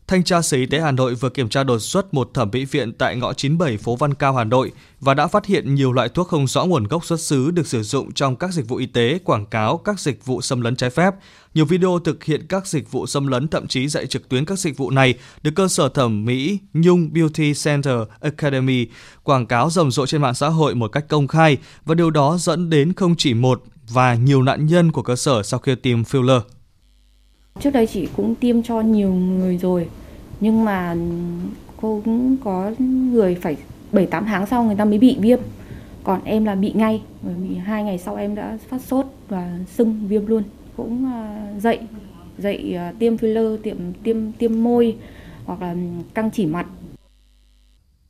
Thanh 0.07 0.23
tra 0.23 0.41
Sở 0.41 0.57
Y 0.57 0.65
tế 0.65 0.79
Hà 0.79 0.91
Nội 0.91 1.15
vừa 1.15 1.29
kiểm 1.29 1.49
tra 1.49 1.63
đột 1.63 1.79
xuất 1.79 2.13
một 2.13 2.29
thẩm 2.33 2.49
mỹ 2.53 2.65
viện 2.65 2.93
tại 2.93 3.15
ngõ 3.15 3.33
97 3.33 3.77
phố 3.77 3.95
Văn 3.95 4.13
Cao 4.13 4.33
Hà 4.33 4.43
Nội 4.43 4.71
và 4.99 5.13
đã 5.13 5.27
phát 5.27 5.45
hiện 5.45 5.75
nhiều 5.75 5.91
loại 5.91 6.09
thuốc 6.09 6.27
không 6.27 6.47
rõ 6.47 6.65
nguồn 6.65 6.83
gốc 6.83 7.05
xuất 7.05 7.19
xứ 7.19 7.51
được 7.51 7.67
sử 7.67 7.83
dụng 7.83 8.13
trong 8.13 8.35
các 8.35 8.53
dịch 8.53 8.67
vụ 8.67 8.75
y 8.75 8.85
tế, 8.85 9.19
quảng 9.23 9.45
cáo 9.45 9.77
các 9.77 9.99
dịch 9.99 10.25
vụ 10.25 10.41
xâm 10.41 10.61
lấn 10.61 10.75
trái 10.75 10.89
phép. 10.89 11.13
Nhiều 11.53 11.65
video 11.65 11.99
thực 11.99 12.23
hiện 12.23 12.47
các 12.47 12.67
dịch 12.67 12.91
vụ 12.91 13.05
xâm 13.05 13.27
lấn 13.27 13.47
thậm 13.47 13.67
chí 13.67 13.87
dạy 13.87 14.05
trực 14.05 14.29
tuyến 14.29 14.45
các 14.45 14.59
dịch 14.59 14.77
vụ 14.77 14.91
này 14.91 15.13
được 15.43 15.51
cơ 15.55 15.67
sở 15.67 15.89
thẩm 15.89 16.25
mỹ 16.25 16.59
Nhung 16.73 17.13
Beauty 17.13 17.53
Center 17.53 17.95
Academy 18.21 18.87
quảng 19.23 19.45
cáo 19.45 19.69
rầm 19.69 19.91
rộ 19.91 20.05
trên 20.05 20.21
mạng 20.21 20.33
xã 20.33 20.47
hội 20.47 20.75
một 20.75 20.87
cách 20.87 21.07
công 21.07 21.27
khai 21.27 21.57
và 21.85 21.95
điều 21.95 22.09
đó 22.09 22.37
dẫn 22.39 22.69
đến 22.69 22.93
không 22.93 23.15
chỉ 23.17 23.33
một 23.33 23.63
và 23.89 24.15
nhiều 24.15 24.41
nạn 24.41 24.65
nhân 24.65 24.91
của 24.91 25.01
cơ 25.01 25.15
sở 25.15 25.43
sau 25.43 25.59
khi 25.59 25.75
tìm 25.75 26.03
filler. 26.03 26.41
Trước 27.59 27.69
đây 27.69 27.87
chị 27.87 28.07
cũng 28.15 28.35
tiêm 28.35 28.63
cho 28.63 28.81
nhiều 28.81 29.13
người 29.13 29.57
rồi 29.57 29.87
nhưng 30.39 30.65
mà 30.65 30.95
cô 31.81 32.01
cũng 32.05 32.37
có 32.43 32.71
người 32.79 33.35
phải 33.35 33.57
7-8 33.91 34.25
tháng 34.25 34.47
sau 34.47 34.63
người 34.63 34.75
ta 34.75 34.85
mới 34.85 34.99
bị 34.99 35.17
viêm. 35.19 35.39
Còn 36.03 36.23
em 36.23 36.45
là 36.45 36.55
bị 36.55 36.71
ngay 36.75 37.01
bởi 37.21 37.35
vì 37.39 37.55
hai 37.55 37.83
ngày 37.83 37.97
sau 37.97 38.15
em 38.15 38.35
đã 38.35 38.57
phát 38.69 38.81
sốt 38.81 39.05
và 39.29 39.59
sưng 39.75 40.07
viêm 40.07 40.25
luôn. 40.25 40.43
Cũng 40.77 41.05
à, 41.05 41.47
dậy 41.59 41.79
dậy 42.37 42.73
à, 42.77 42.93
tiêm 42.99 43.15
filler 43.15 43.57
tiêm 43.57 43.77
tiêm 44.03 44.31
tiêm 44.31 44.63
môi 44.63 44.95
hoặc 45.45 45.61
là 45.61 45.75
căng 46.13 46.31
chỉ 46.31 46.45
mặt. 46.45 46.65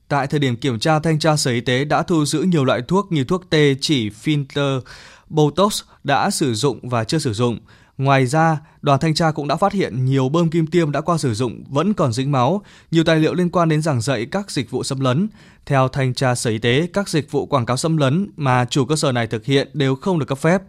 Tại 0.08 0.28
thời 0.28 0.40
điểm 0.40 0.56
kiểm 0.56 0.80
tra, 0.80 1.00
thanh 1.00 1.20
tra 1.20 1.36
Sở 1.36 1.52
Y 1.52 1.62
tế 1.62 1.86
đã 1.86 2.04
thu 2.04 2.26
giữ 2.26 2.42
nhiều 2.42 2.66
loại 2.66 2.82
thuốc 2.88 3.12
như 3.12 3.24
thuốc 3.24 3.50
tê, 3.50 3.76
chỉ, 3.82 4.10
filler, 4.10 4.82
Botox 5.30 5.82
đã 6.04 6.30
sử 6.30 6.54
dụng 6.54 6.90
và 6.90 7.04
chưa 7.04 7.18
sử 7.18 7.34
dụng. 7.34 7.60
Ngoài 7.98 8.26
ra, 8.26 8.58
đoàn 8.82 9.00
thanh 9.00 9.14
tra 9.14 9.32
cũng 9.32 9.48
đã 9.48 9.56
phát 9.56 9.74
hiện 9.74 10.06
nhiều 10.06 10.30
bơm 10.30 10.50
kim 10.50 10.68
tiêm 10.68 10.92
đã 10.92 11.02
qua 11.02 11.18
sử 11.18 11.34
dụng 11.34 11.64
vẫn 11.70 11.94
còn 11.94 12.14
dính 12.14 12.32
máu, 12.32 12.62
nhiều 12.92 13.04
tài 13.04 13.20
liệu 13.20 13.34
liên 13.34 13.50
quan 13.50 13.70
đến 13.70 13.82
giảng 13.82 14.02
dạy 14.02 14.26
các 14.26 14.52
dịch 14.52 14.72
vụ 14.72 14.84
xâm 14.84 15.00
lấn. 15.00 15.28
Theo 15.66 15.88
thanh 15.88 16.14
tra 16.14 16.36
Sở 16.36 16.50
Y 16.50 16.58
tế, 16.58 16.88
các 16.94 17.10
dịch 17.10 17.32
vụ 17.32 17.46
quảng 17.46 17.66
cáo 17.66 17.78
xâm 17.78 17.98
lấn 17.98 18.30
mà 18.38 18.66
chủ 18.66 18.86
cơ 18.86 18.96
sở 18.96 19.12
này 19.12 19.28
thực 19.28 19.46
hiện 19.46 19.70
đều 19.74 19.96
không 19.96 20.20
được 20.20 20.26
cấp 20.26 20.38
phép. 20.38 20.62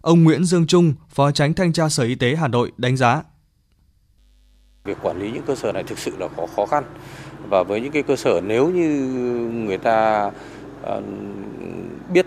Ông 0.00 0.24
Nguyễn 0.24 0.44
Dương 0.44 0.66
Trung, 0.66 0.94
Phó 1.08 1.30
Tránh 1.30 1.54
Thanh 1.54 1.72
tra 1.72 1.88
Sở 1.88 2.04
Y 2.04 2.14
tế 2.14 2.36
Hà 2.36 2.48
Nội 2.48 2.72
đánh 2.76 2.96
giá. 2.96 3.22
Việc 4.84 4.98
quản 5.02 5.18
lý 5.18 5.30
những 5.30 5.42
cơ 5.46 5.54
sở 5.54 5.72
này 5.72 5.82
thực 5.82 5.98
sự 5.98 6.12
là 6.18 6.28
có 6.36 6.46
khó 6.56 6.66
khăn 6.66 6.84
và 7.48 7.62
với 7.62 7.80
những 7.80 7.92
cái 7.92 8.02
cơ 8.02 8.16
sở 8.16 8.40
nếu 8.44 8.70
như 8.70 8.88
người 9.66 9.78
ta 9.78 10.30
ờ, 10.82 11.02
biết 12.10 12.26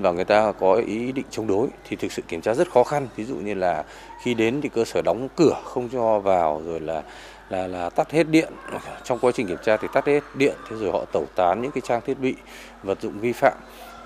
và 0.00 0.12
người 0.12 0.24
ta 0.24 0.52
có 0.52 0.74
ý 0.74 1.12
định 1.12 1.26
chống 1.30 1.46
đối 1.46 1.68
thì 1.88 1.96
thực 1.96 2.12
sự 2.12 2.22
kiểm 2.28 2.40
tra 2.40 2.54
rất 2.54 2.70
khó 2.70 2.84
khăn. 2.84 3.08
Ví 3.16 3.24
dụ 3.24 3.36
như 3.36 3.54
là 3.54 3.84
khi 4.22 4.34
đến 4.34 4.60
thì 4.60 4.68
cơ 4.68 4.84
sở 4.84 5.02
đóng 5.02 5.28
cửa 5.36 5.54
không 5.64 5.88
cho 5.88 6.18
vào, 6.18 6.62
rồi 6.66 6.80
là 6.80 7.02
là 7.50 7.66
là 7.66 7.90
tắt 7.90 8.10
hết 8.10 8.28
điện. 8.28 8.52
Trong 9.04 9.18
quá 9.18 9.32
trình 9.34 9.46
kiểm 9.46 9.58
tra 9.64 9.76
thì 9.76 9.88
tắt 9.92 10.06
hết 10.06 10.20
điện, 10.34 10.54
thế 10.70 10.76
rồi 10.76 10.92
họ 10.92 11.04
tẩu 11.12 11.26
tán 11.36 11.62
những 11.62 11.72
cái 11.72 11.82
trang 11.84 12.00
thiết 12.06 12.18
bị, 12.18 12.34
vật 12.82 13.00
dụng 13.00 13.20
vi 13.20 13.32
phạm. 13.32 13.52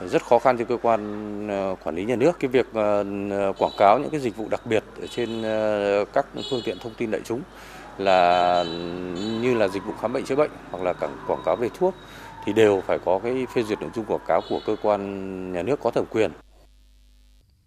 Rất 0.06 0.22
khó 0.22 0.38
khăn 0.38 0.58
cho 0.58 0.64
cơ 0.64 0.76
quan 0.82 1.48
ờ, 1.48 1.76
quản 1.84 1.96
lý 1.96 2.04
nhà 2.04 2.16
nước. 2.16 2.36
Cái 2.40 2.48
việc 2.48 2.66
ờ, 2.74 3.04
ờ, 3.30 3.52
quảng 3.58 3.72
cáo 3.78 3.98
những 3.98 4.10
cái 4.10 4.20
dịch 4.20 4.36
vụ 4.36 4.48
đặc 4.50 4.60
biệt 4.66 4.84
ở 5.00 5.06
trên 5.06 5.42
các 6.12 6.26
phương 6.50 6.62
tiện 6.64 6.78
thông 6.78 6.94
tin 6.94 7.10
đại 7.10 7.20
chúng 7.24 7.40
là 7.98 8.64
như 9.40 9.54
là 9.54 9.68
dịch 9.68 9.84
vụ 9.86 9.92
khám 10.00 10.12
bệnh 10.12 10.24
chữa 10.24 10.36
bệnh 10.36 10.50
hoặc 10.70 10.84
là 10.84 10.92
quảng 11.26 11.42
cáo 11.44 11.56
về 11.56 11.68
thuốc 11.78 11.94
thì 12.46 12.52
đều 12.52 12.82
phải 12.86 12.98
có 13.04 13.20
cái 13.22 13.46
phê 13.54 13.62
duyệt 13.62 13.80
nội 13.80 13.90
dung 13.94 14.04
quảng 14.04 14.20
cáo 14.26 14.40
của 14.48 14.60
cơ 14.66 14.76
quan 14.82 15.52
nhà 15.52 15.62
nước 15.62 15.80
có 15.82 15.90
thẩm 15.90 16.04
quyền. 16.10 16.30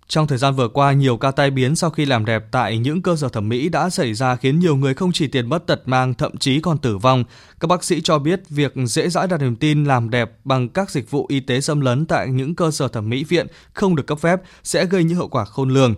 Trong 0.08 0.28
thời 0.28 0.38
gian 0.38 0.56
vừa 0.56 0.68
qua, 0.68 0.92
nhiều 0.94 1.18
ca 1.18 1.32
tai 1.32 1.52
biến 1.52 1.76
sau 1.76 1.90
khi 1.90 2.06
làm 2.06 2.26
đẹp 2.26 2.44
tại 2.52 2.78
những 2.78 3.02
cơ 3.02 3.16
sở 3.16 3.30
thẩm 3.30 3.50
mỹ 3.50 3.70
đã 3.70 3.90
xảy 3.90 4.14
ra 4.14 4.36
khiến 4.36 4.60
nhiều 4.60 4.76
người 4.76 4.94
không 4.94 5.12
chỉ 5.12 5.28
tiền 5.28 5.50
mất 5.50 5.68
tật 5.68 5.82
mang, 5.86 6.14
thậm 6.14 6.38
chí 6.38 6.62
còn 6.62 6.78
tử 6.78 6.98
vong. 6.98 7.24
Các 7.60 7.68
bác 7.68 7.84
sĩ 7.84 8.02
cho 8.02 8.20
biết 8.20 8.50
việc 8.50 8.74
dễ 8.86 9.10
dãi 9.10 9.28
đặt 9.28 9.42
niềm 9.42 9.56
tin 9.56 9.86
làm 9.86 10.10
đẹp 10.10 10.32
bằng 10.44 10.70
các 10.70 10.90
dịch 10.90 11.12
vụ 11.12 11.26
y 11.30 11.40
tế 11.40 11.62
xâm 11.62 11.82
lấn 11.82 12.06
tại 12.06 12.28
những 12.28 12.56
cơ 12.56 12.72
sở 12.72 12.88
thẩm 12.88 13.10
mỹ 13.10 13.24
viện 13.24 13.48
không 13.74 13.96
được 13.96 14.08
cấp 14.08 14.20
phép 14.20 14.42
sẽ 14.64 14.86
gây 14.86 15.04
những 15.04 15.18
hậu 15.18 15.28
quả 15.28 15.46
khôn 15.46 15.70
lường. 15.70 15.96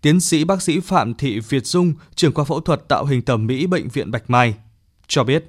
Tiến 0.00 0.20
sĩ 0.20 0.44
bác 0.44 0.62
sĩ 0.62 0.80
Phạm 0.80 1.14
Thị 1.14 1.40
Việt 1.48 1.66
Dung, 1.66 1.92
trưởng 2.14 2.34
khoa 2.34 2.44
phẫu 2.44 2.60
thuật 2.60 2.88
tạo 2.88 3.04
hình 3.04 3.22
thẩm 3.22 3.46
mỹ 3.46 3.66
bệnh 3.66 3.88
viện 3.88 4.10
Bạch 4.10 4.30
Mai 4.30 4.54
cho 5.06 5.24
biết 5.24 5.44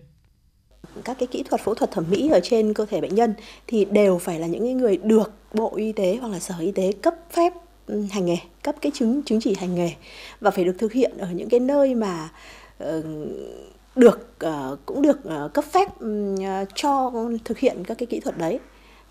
các 1.03 1.17
cái 1.19 1.27
kỹ 1.27 1.43
thuật 1.43 1.61
phẫu 1.61 1.75
thuật 1.75 1.91
thẩm 1.91 2.05
mỹ 2.09 2.29
ở 2.29 2.39
trên 2.43 2.73
cơ 2.73 2.85
thể 2.85 3.01
bệnh 3.01 3.15
nhân 3.15 3.33
thì 3.67 3.85
đều 3.85 4.17
phải 4.17 4.39
là 4.39 4.47
những 4.47 4.77
người 4.77 4.97
được 4.97 5.31
Bộ 5.53 5.73
Y 5.75 5.91
tế 5.91 6.17
hoặc 6.21 6.27
là 6.29 6.39
Sở 6.39 6.55
Y 6.59 6.71
tế 6.71 6.91
cấp 6.91 7.15
phép 7.31 7.53
ừ, 7.87 8.03
hành 8.11 8.25
nghề, 8.25 8.37
cấp 8.63 8.75
cái 8.81 8.91
chứng 8.95 9.21
chứng 9.23 9.39
chỉ 9.41 9.55
hành 9.55 9.75
nghề 9.75 9.91
và 10.41 10.51
phải 10.51 10.63
được 10.63 10.75
thực 10.77 10.93
hiện 10.93 11.17
ở 11.17 11.27
những 11.33 11.49
cái 11.49 11.59
nơi 11.59 11.95
mà 11.95 12.29
ờ, 12.77 13.03
được 13.95 14.39
ờ, 14.39 14.77
cũng 14.85 15.01
được 15.01 15.23
ờ, 15.23 15.49
cấp 15.53 15.65
phép 15.65 15.99
ừ, 15.99 16.35
cho 16.75 17.11
thực 17.45 17.59
hiện 17.59 17.83
các 17.87 17.97
cái 17.97 18.07
kỹ 18.07 18.19
thuật 18.19 18.37
đấy 18.37 18.59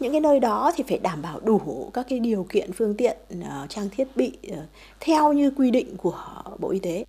những 0.00 0.12
cái 0.12 0.20
nơi 0.20 0.40
đó 0.40 0.72
thì 0.76 0.84
phải 0.88 0.98
đảm 0.98 1.22
bảo 1.22 1.40
đủ 1.40 1.90
các 1.94 2.06
cái 2.08 2.20
điều 2.20 2.46
kiện 2.48 2.72
phương 2.72 2.94
tiện 2.94 3.16
trang 3.68 3.88
thiết 3.90 4.16
bị 4.16 4.32
theo 5.00 5.32
như 5.32 5.50
quy 5.56 5.70
định 5.70 5.96
của 5.96 6.24
Bộ 6.58 6.70
Y 6.70 6.78
tế. 6.78 7.04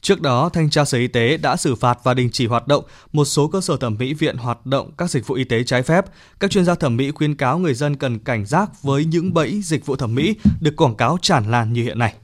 Trước 0.00 0.20
đó, 0.20 0.48
Thanh 0.48 0.70
tra 0.70 0.84
Sở 0.84 0.98
Y 0.98 1.06
tế 1.06 1.36
đã 1.36 1.56
xử 1.56 1.74
phạt 1.74 1.98
và 2.04 2.14
đình 2.14 2.30
chỉ 2.32 2.46
hoạt 2.46 2.68
động 2.68 2.84
một 3.12 3.24
số 3.24 3.48
cơ 3.48 3.60
sở 3.60 3.76
thẩm 3.76 3.96
mỹ 3.98 4.14
viện 4.14 4.36
hoạt 4.36 4.66
động 4.66 4.90
các 4.98 5.10
dịch 5.10 5.26
vụ 5.26 5.34
y 5.34 5.44
tế 5.44 5.64
trái 5.64 5.82
phép. 5.82 6.04
Các 6.40 6.50
chuyên 6.50 6.64
gia 6.64 6.74
thẩm 6.74 6.96
mỹ 6.96 7.10
khuyên 7.10 7.36
cáo 7.36 7.58
người 7.58 7.74
dân 7.74 7.96
cần 7.96 8.18
cảnh 8.18 8.46
giác 8.46 8.82
với 8.82 9.04
những 9.04 9.34
bẫy 9.34 9.60
dịch 9.62 9.86
vụ 9.86 9.96
thẩm 9.96 10.14
mỹ 10.14 10.36
được 10.60 10.76
quảng 10.76 10.94
cáo 10.94 11.18
tràn 11.22 11.50
lan 11.50 11.72
như 11.72 11.82
hiện 11.82 11.98
nay. 11.98 12.14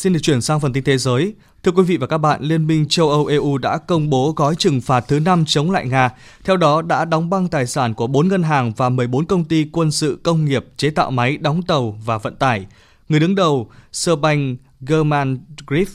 Xin 0.00 0.12
được 0.12 0.20
chuyển 0.22 0.40
sang 0.40 0.60
phần 0.60 0.72
tin 0.72 0.84
thế 0.84 0.98
giới. 0.98 1.34
Thưa 1.62 1.72
quý 1.72 1.82
vị 1.82 1.96
và 1.96 2.06
các 2.06 2.18
bạn, 2.18 2.42
Liên 2.42 2.66
minh 2.66 2.88
châu 2.88 3.10
Âu 3.10 3.26
EU 3.26 3.58
đã 3.58 3.78
công 3.78 4.10
bố 4.10 4.32
gói 4.36 4.54
trừng 4.54 4.80
phạt 4.80 5.04
thứ 5.08 5.20
5 5.20 5.44
chống 5.46 5.70
lại 5.70 5.86
Nga. 5.86 6.10
Theo 6.44 6.56
đó, 6.56 6.82
đã 6.82 7.04
đóng 7.04 7.30
băng 7.30 7.48
tài 7.48 7.66
sản 7.66 7.94
của 7.94 8.06
4 8.06 8.28
ngân 8.28 8.42
hàng 8.42 8.72
và 8.76 8.88
14 8.88 9.26
công 9.26 9.44
ty 9.44 9.66
quân 9.72 9.90
sự 9.90 10.20
công 10.22 10.44
nghiệp 10.44 10.66
chế 10.76 10.90
tạo 10.90 11.10
máy 11.10 11.36
đóng 11.36 11.62
tàu 11.62 11.98
và 12.04 12.18
vận 12.18 12.36
tải. 12.36 12.66
Người 13.08 13.20
đứng 13.20 13.34
đầu 13.34 13.70
Serbank 13.92 14.60
German 14.80 15.38
Griff, 15.66 15.86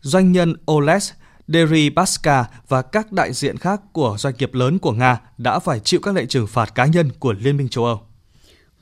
doanh 0.00 0.32
nhân 0.32 0.54
Oles 0.72 1.12
Deripaska 1.48 2.44
và 2.68 2.82
các 2.82 3.12
đại 3.12 3.32
diện 3.32 3.56
khác 3.56 3.80
của 3.92 4.16
doanh 4.18 4.34
nghiệp 4.38 4.54
lớn 4.54 4.78
của 4.78 4.92
Nga 4.92 5.20
đã 5.38 5.58
phải 5.58 5.80
chịu 5.80 6.00
các 6.02 6.14
lệnh 6.14 6.28
trừng 6.28 6.46
phạt 6.46 6.74
cá 6.74 6.86
nhân 6.86 7.10
của 7.18 7.32
Liên 7.32 7.56
minh 7.56 7.68
châu 7.68 7.84
Âu. 7.84 8.00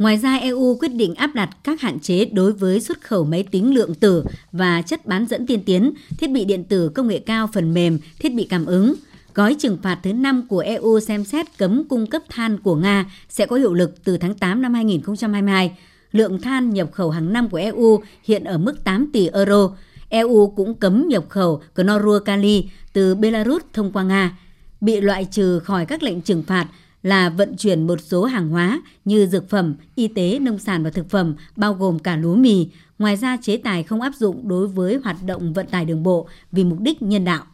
Ngoài 0.00 0.16
ra, 0.16 0.36
EU 0.36 0.76
quyết 0.80 0.88
định 0.88 1.14
áp 1.14 1.34
đặt 1.34 1.50
các 1.64 1.80
hạn 1.80 2.00
chế 2.00 2.24
đối 2.24 2.52
với 2.52 2.80
xuất 2.80 3.00
khẩu 3.00 3.24
máy 3.24 3.44
tính 3.50 3.74
lượng 3.74 3.94
tử 3.94 4.24
và 4.52 4.82
chất 4.82 5.06
bán 5.06 5.26
dẫn 5.26 5.46
tiên 5.46 5.62
tiến, 5.66 5.92
thiết 6.18 6.30
bị 6.30 6.44
điện 6.44 6.64
tử 6.64 6.88
công 6.88 7.08
nghệ 7.08 7.18
cao 7.18 7.48
phần 7.52 7.74
mềm, 7.74 7.98
thiết 8.18 8.34
bị 8.34 8.46
cảm 8.50 8.66
ứng. 8.66 8.94
Gói 9.34 9.56
trừng 9.58 9.78
phạt 9.82 9.98
thứ 10.02 10.12
5 10.12 10.46
của 10.48 10.58
EU 10.58 11.00
xem 11.00 11.24
xét 11.24 11.58
cấm 11.58 11.84
cung 11.88 12.06
cấp 12.06 12.22
than 12.28 12.58
của 12.58 12.74
Nga 12.74 13.12
sẽ 13.28 13.46
có 13.46 13.56
hiệu 13.56 13.74
lực 13.74 14.04
từ 14.04 14.16
tháng 14.16 14.34
8 14.34 14.62
năm 14.62 14.74
2022. 14.74 15.78
Lượng 16.12 16.40
than 16.40 16.70
nhập 16.70 16.92
khẩu 16.92 17.10
hàng 17.10 17.32
năm 17.32 17.48
của 17.48 17.58
EU 17.58 18.02
hiện 18.24 18.44
ở 18.44 18.58
mức 18.58 18.84
8 18.84 19.10
tỷ 19.12 19.28
euro. 19.28 19.70
EU 20.08 20.52
cũng 20.56 20.74
cấm 20.74 21.08
nhập 21.08 21.24
khẩu 21.28 21.62
chlorua-kali 21.74 22.64
từ 22.92 23.14
Belarus 23.14 23.62
thông 23.72 23.92
qua 23.92 24.02
Nga. 24.02 24.38
Bị 24.80 25.00
loại 25.00 25.24
trừ 25.24 25.58
khỏi 25.58 25.86
các 25.86 26.02
lệnh 26.02 26.20
trừng 26.20 26.42
phạt 26.42 26.66
là 27.02 27.30
vận 27.30 27.56
chuyển 27.56 27.86
một 27.86 28.00
số 28.00 28.24
hàng 28.24 28.48
hóa 28.48 28.82
như 29.04 29.26
dược 29.26 29.50
phẩm, 29.50 29.74
y 29.94 30.08
tế, 30.08 30.38
nông 30.38 30.58
sản 30.58 30.84
và 30.84 30.90
thực 30.90 31.10
phẩm, 31.10 31.34
bao 31.56 31.74
gồm 31.74 31.98
cả 31.98 32.16
lúa 32.16 32.36
mì. 32.36 32.68
Ngoài 32.98 33.16
ra, 33.16 33.36
chế 33.42 33.56
tài 33.56 33.82
không 33.82 34.00
áp 34.00 34.12
dụng 34.18 34.48
đối 34.48 34.68
với 34.68 35.00
hoạt 35.04 35.16
động 35.26 35.52
vận 35.52 35.66
tải 35.66 35.84
đường 35.84 36.02
bộ 36.02 36.28
vì 36.52 36.64
mục 36.64 36.80
đích 36.80 37.02
nhân 37.02 37.24
đạo. 37.24 37.44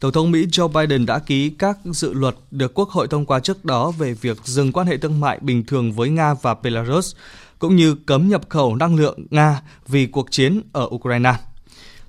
Tổng 0.00 0.12
thống 0.12 0.30
Mỹ 0.30 0.46
Joe 0.46 0.68
Biden 0.68 1.06
đã 1.06 1.18
ký 1.18 1.50
các 1.50 1.78
dự 1.84 2.12
luật 2.12 2.34
được 2.50 2.74
Quốc 2.74 2.88
hội 2.88 3.08
thông 3.08 3.26
qua 3.26 3.40
trước 3.40 3.64
đó 3.64 3.90
về 3.90 4.14
việc 4.14 4.38
dừng 4.44 4.72
quan 4.72 4.86
hệ 4.86 4.96
thương 4.96 5.20
mại 5.20 5.38
bình 5.42 5.64
thường 5.66 5.92
với 5.92 6.10
Nga 6.10 6.34
và 6.34 6.54
Belarus, 6.62 7.14
cũng 7.58 7.76
như 7.76 7.94
cấm 7.94 8.28
nhập 8.28 8.48
khẩu 8.48 8.76
năng 8.76 8.96
lượng 8.96 9.26
Nga 9.30 9.62
vì 9.88 10.06
cuộc 10.06 10.30
chiến 10.30 10.60
ở 10.72 10.88
Ukraine. 10.94 11.34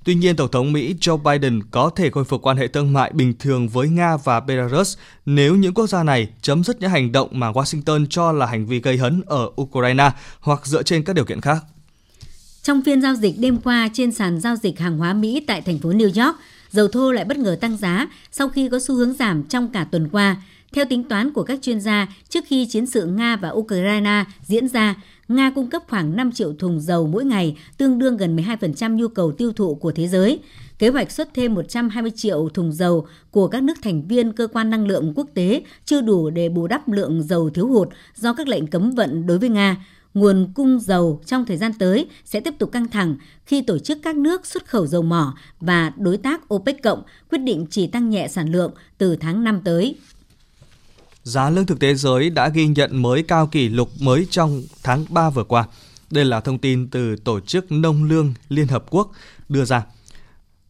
Tuy 0.06 0.14
nhiên, 0.14 0.36
Tổng 0.36 0.50
thống 0.50 0.72
Mỹ 0.72 0.94
Joe 1.00 1.16
Biden 1.16 1.62
có 1.70 1.90
thể 1.96 2.10
khôi 2.10 2.24
phục 2.24 2.42
quan 2.42 2.56
hệ 2.56 2.68
thương 2.68 2.92
mại 2.92 3.12
bình 3.14 3.34
thường 3.38 3.68
với 3.68 3.88
Nga 3.88 4.16
và 4.16 4.40
Belarus 4.40 4.96
nếu 5.26 5.56
những 5.56 5.74
quốc 5.74 5.86
gia 5.86 6.02
này 6.02 6.28
chấm 6.42 6.64
dứt 6.64 6.80
những 6.80 6.90
hành 6.90 7.12
động 7.12 7.28
mà 7.32 7.52
Washington 7.52 8.06
cho 8.10 8.32
là 8.32 8.46
hành 8.46 8.66
vi 8.66 8.80
gây 8.80 8.96
hấn 8.96 9.22
ở 9.26 9.50
Ukraine 9.60 10.10
hoặc 10.40 10.66
dựa 10.66 10.82
trên 10.82 11.04
các 11.04 11.12
điều 11.12 11.24
kiện 11.24 11.40
khác. 11.40 11.64
Trong 12.62 12.82
phiên 12.82 13.02
giao 13.02 13.14
dịch 13.14 13.34
đêm 13.38 13.56
qua 13.56 13.88
trên 13.92 14.12
sàn 14.12 14.40
giao 14.40 14.56
dịch 14.56 14.78
hàng 14.78 14.98
hóa 14.98 15.12
Mỹ 15.12 15.44
tại 15.46 15.62
thành 15.62 15.78
phố 15.78 15.90
New 15.90 16.24
York, 16.24 16.36
dầu 16.70 16.88
thô 16.88 17.12
lại 17.12 17.24
bất 17.24 17.36
ngờ 17.36 17.56
tăng 17.60 17.76
giá 17.76 18.08
sau 18.32 18.48
khi 18.48 18.68
có 18.68 18.78
xu 18.78 18.94
hướng 18.94 19.12
giảm 19.12 19.42
trong 19.42 19.68
cả 19.68 19.86
tuần 19.90 20.08
qua. 20.12 20.36
Theo 20.72 20.84
tính 20.84 21.04
toán 21.04 21.32
của 21.32 21.42
các 21.42 21.58
chuyên 21.62 21.80
gia, 21.80 22.08
trước 22.28 22.44
khi 22.46 22.66
chiến 22.66 22.86
sự 22.86 23.06
Nga 23.06 23.36
và 23.36 23.50
Ukraine 23.50 24.24
diễn 24.42 24.68
ra, 24.68 24.94
Nga 25.28 25.50
cung 25.50 25.70
cấp 25.70 25.82
khoảng 25.88 26.16
5 26.16 26.32
triệu 26.32 26.52
thùng 26.52 26.80
dầu 26.80 27.06
mỗi 27.06 27.24
ngày, 27.24 27.56
tương 27.78 27.98
đương 27.98 28.16
gần 28.16 28.36
12% 28.36 28.94
nhu 28.94 29.08
cầu 29.08 29.32
tiêu 29.32 29.52
thụ 29.52 29.74
của 29.74 29.92
thế 29.92 30.08
giới. 30.08 30.38
Kế 30.78 30.88
hoạch 30.88 31.10
xuất 31.10 31.34
thêm 31.34 31.54
120 31.54 32.12
triệu 32.16 32.48
thùng 32.54 32.72
dầu 32.72 33.06
của 33.30 33.48
các 33.48 33.62
nước 33.62 33.74
thành 33.82 34.08
viên 34.08 34.32
cơ 34.32 34.46
quan 34.46 34.70
năng 34.70 34.86
lượng 34.86 35.12
quốc 35.16 35.26
tế 35.34 35.62
chưa 35.84 36.00
đủ 36.00 36.30
để 36.30 36.48
bù 36.48 36.66
đắp 36.66 36.88
lượng 36.88 37.22
dầu 37.22 37.50
thiếu 37.50 37.66
hụt 37.68 37.88
do 38.16 38.32
các 38.32 38.48
lệnh 38.48 38.66
cấm 38.66 38.90
vận 38.90 39.26
đối 39.26 39.38
với 39.38 39.48
Nga. 39.48 39.76
nguồn 40.14 40.52
cung 40.54 40.80
dầu 40.80 41.20
trong 41.26 41.44
thời 41.46 41.56
gian 41.56 41.72
tới 41.78 42.08
sẽ 42.24 42.40
tiếp 42.40 42.54
tục 42.58 42.72
căng 42.72 42.88
thẳng 42.88 43.16
khi 43.46 43.62
tổ 43.62 43.78
chức 43.78 43.98
các 44.02 44.16
nước 44.16 44.46
xuất 44.46 44.66
khẩu 44.66 44.86
dầu 44.86 45.02
mỏ 45.02 45.34
và 45.60 45.92
đối 45.96 46.16
tác 46.16 46.54
OPEC 46.54 46.82
cộng 46.82 47.02
quyết 47.30 47.38
định 47.38 47.66
chỉ 47.70 47.86
tăng 47.86 48.10
nhẹ 48.10 48.28
sản 48.28 48.52
lượng 48.52 48.72
từ 48.98 49.16
tháng 49.16 49.44
5 49.44 49.60
tới. 49.64 49.96
Giá 51.26 51.50
lương 51.50 51.66
thực 51.66 51.80
thế 51.80 51.94
giới 51.94 52.30
đã 52.30 52.48
ghi 52.48 52.66
nhận 52.66 53.02
mới 53.02 53.22
cao 53.22 53.46
kỷ 53.46 53.68
lục 53.68 53.90
mới 54.00 54.26
trong 54.30 54.62
tháng 54.82 55.04
3 55.08 55.30
vừa 55.30 55.44
qua. 55.44 55.64
Đây 56.10 56.24
là 56.24 56.40
thông 56.40 56.58
tin 56.58 56.88
từ 56.90 57.16
Tổ 57.16 57.40
chức 57.40 57.72
Nông 57.72 58.04
lương 58.04 58.34
Liên 58.48 58.66
Hợp 58.68 58.84
Quốc 58.90 59.10
đưa 59.48 59.64
ra. 59.64 59.82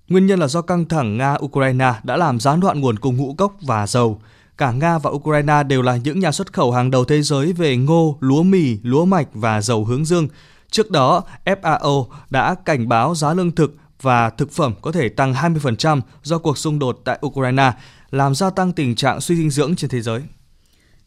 Nguyên 0.08 0.26
nhân 0.26 0.40
là 0.40 0.48
do 0.48 0.62
căng 0.62 0.84
thẳng 0.84 1.18
Nga-Ukraine 1.18 1.94
đã 2.02 2.16
làm 2.16 2.40
gián 2.40 2.60
đoạn 2.60 2.80
nguồn 2.80 2.98
cung 2.98 3.16
ngũ 3.16 3.34
cốc 3.34 3.56
và 3.62 3.86
dầu. 3.86 4.20
Cả 4.58 4.72
Nga 4.72 4.98
và 4.98 5.10
Ukraine 5.10 5.62
đều 5.62 5.82
là 5.82 5.96
những 5.96 6.20
nhà 6.20 6.32
xuất 6.32 6.52
khẩu 6.52 6.72
hàng 6.72 6.90
đầu 6.90 7.04
thế 7.04 7.22
giới 7.22 7.52
về 7.52 7.76
ngô, 7.76 8.18
lúa 8.20 8.42
mì, 8.42 8.78
lúa 8.82 9.04
mạch 9.04 9.28
và 9.32 9.60
dầu 9.60 9.84
hướng 9.84 10.04
dương. 10.04 10.28
Trước 10.70 10.90
đó, 10.90 11.22
FAO 11.44 12.06
đã 12.30 12.54
cảnh 12.64 12.88
báo 12.88 13.14
giá 13.14 13.34
lương 13.34 13.52
thực 13.52 13.76
và 14.02 14.30
thực 14.30 14.52
phẩm 14.52 14.74
có 14.82 14.92
thể 14.92 15.08
tăng 15.08 15.34
20% 15.34 16.00
do 16.22 16.38
cuộc 16.38 16.58
xung 16.58 16.78
đột 16.78 17.00
tại 17.04 17.18
Ukraine, 17.26 17.72
làm 18.10 18.34
gia 18.34 18.50
tăng 18.50 18.72
tình 18.72 18.94
trạng 18.94 19.20
suy 19.20 19.36
dinh 19.36 19.50
dưỡng 19.50 19.76
trên 19.76 19.90
thế 19.90 20.00
giới. 20.00 20.22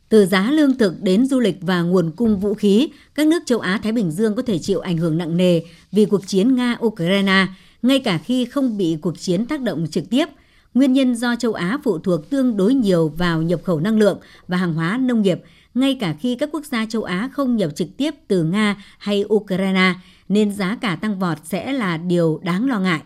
Từ 0.10 0.26
giá 0.26 0.52
lương 0.52 0.78
thực 0.78 1.02
đến 1.02 1.26
du 1.26 1.39
lịch 1.39 1.58
và 1.62 1.82
nguồn 1.82 2.12
cung 2.12 2.39
vũ 2.39 2.54
khí, 2.54 2.89
các 3.15 3.28
nước 3.28 3.43
châu 3.45 3.60
Á-Thái 3.60 3.91
Bình 3.91 4.12
Dương 4.12 4.36
có 4.36 4.41
thể 4.41 4.60
chịu 4.60 4.80
ảnh 4.80 4.98
hưởng 4.98 5.17
nặng 5.17 5.38
nề 5.38 5.62
vì 5.91 6.06
cuộc 6.06 6.28
chiến 6.28 6.56
Nga-Ukraine, 6.56 7.45
ngay 7.82 8.00
cả 8.00 8.17
khi 8.17 8.45
không 8.45 8.78
bị 8.78 8.98
cuộc 9.02 9.19
chiến 9.19 9.45
tác 9.45 9.62
động 9.62 9.88
trực 9.91 10.10
tiếp. 10.10 10.26
Nguyên 10.74 10.93
nhân 10.93 11.15
do 11.15 11.36
châu 11.36 11.54
Á 11.54 11.78
phụ 11.84 12.00
thuộc 12.00 12.30
tương 12.30 12.58
đối 12.58 12.74
nhiều 12.74 13.10
vào 13.17 13.41
nhập 13.41 13.60
khẩu 13.63 13.80
năng 13.80 13.98
lượng 13.98 14.19
và 14.48 14.58
hàng 14.58 14.74
hóa 14.74 14.98
nông 14.98 15.22
nghiệp, 15.22 15.41
ngay 15.74 15.98
cả 16.00 16.15
khi 16.19 16.36
các 16.36 16.50
quốc 16.52 16.65
gia 16.65 16.86
châu 16.86 17.04
Á 17.04 17.30
không 17.34 17.56
nhập 17.56 17.76
trực 17.76 17.88
tiếp 17.98 18.15
từ 18.28 18.43
Nga 18.43 18.84
hay 18.98 19.26
Ukraine, 19.34 19.93
nên 20.30 20.52
giá 20.52 20.78
cả 20.82 20.95
tăng 20.95 21.19
vọt 21.19 21.38
sẽ 21.43 21.74
là 21.74 21.98
điều 21.98 22.39
đáng 22.43 22.69
lo 22.69 22.80
ngại. 22.80 23.02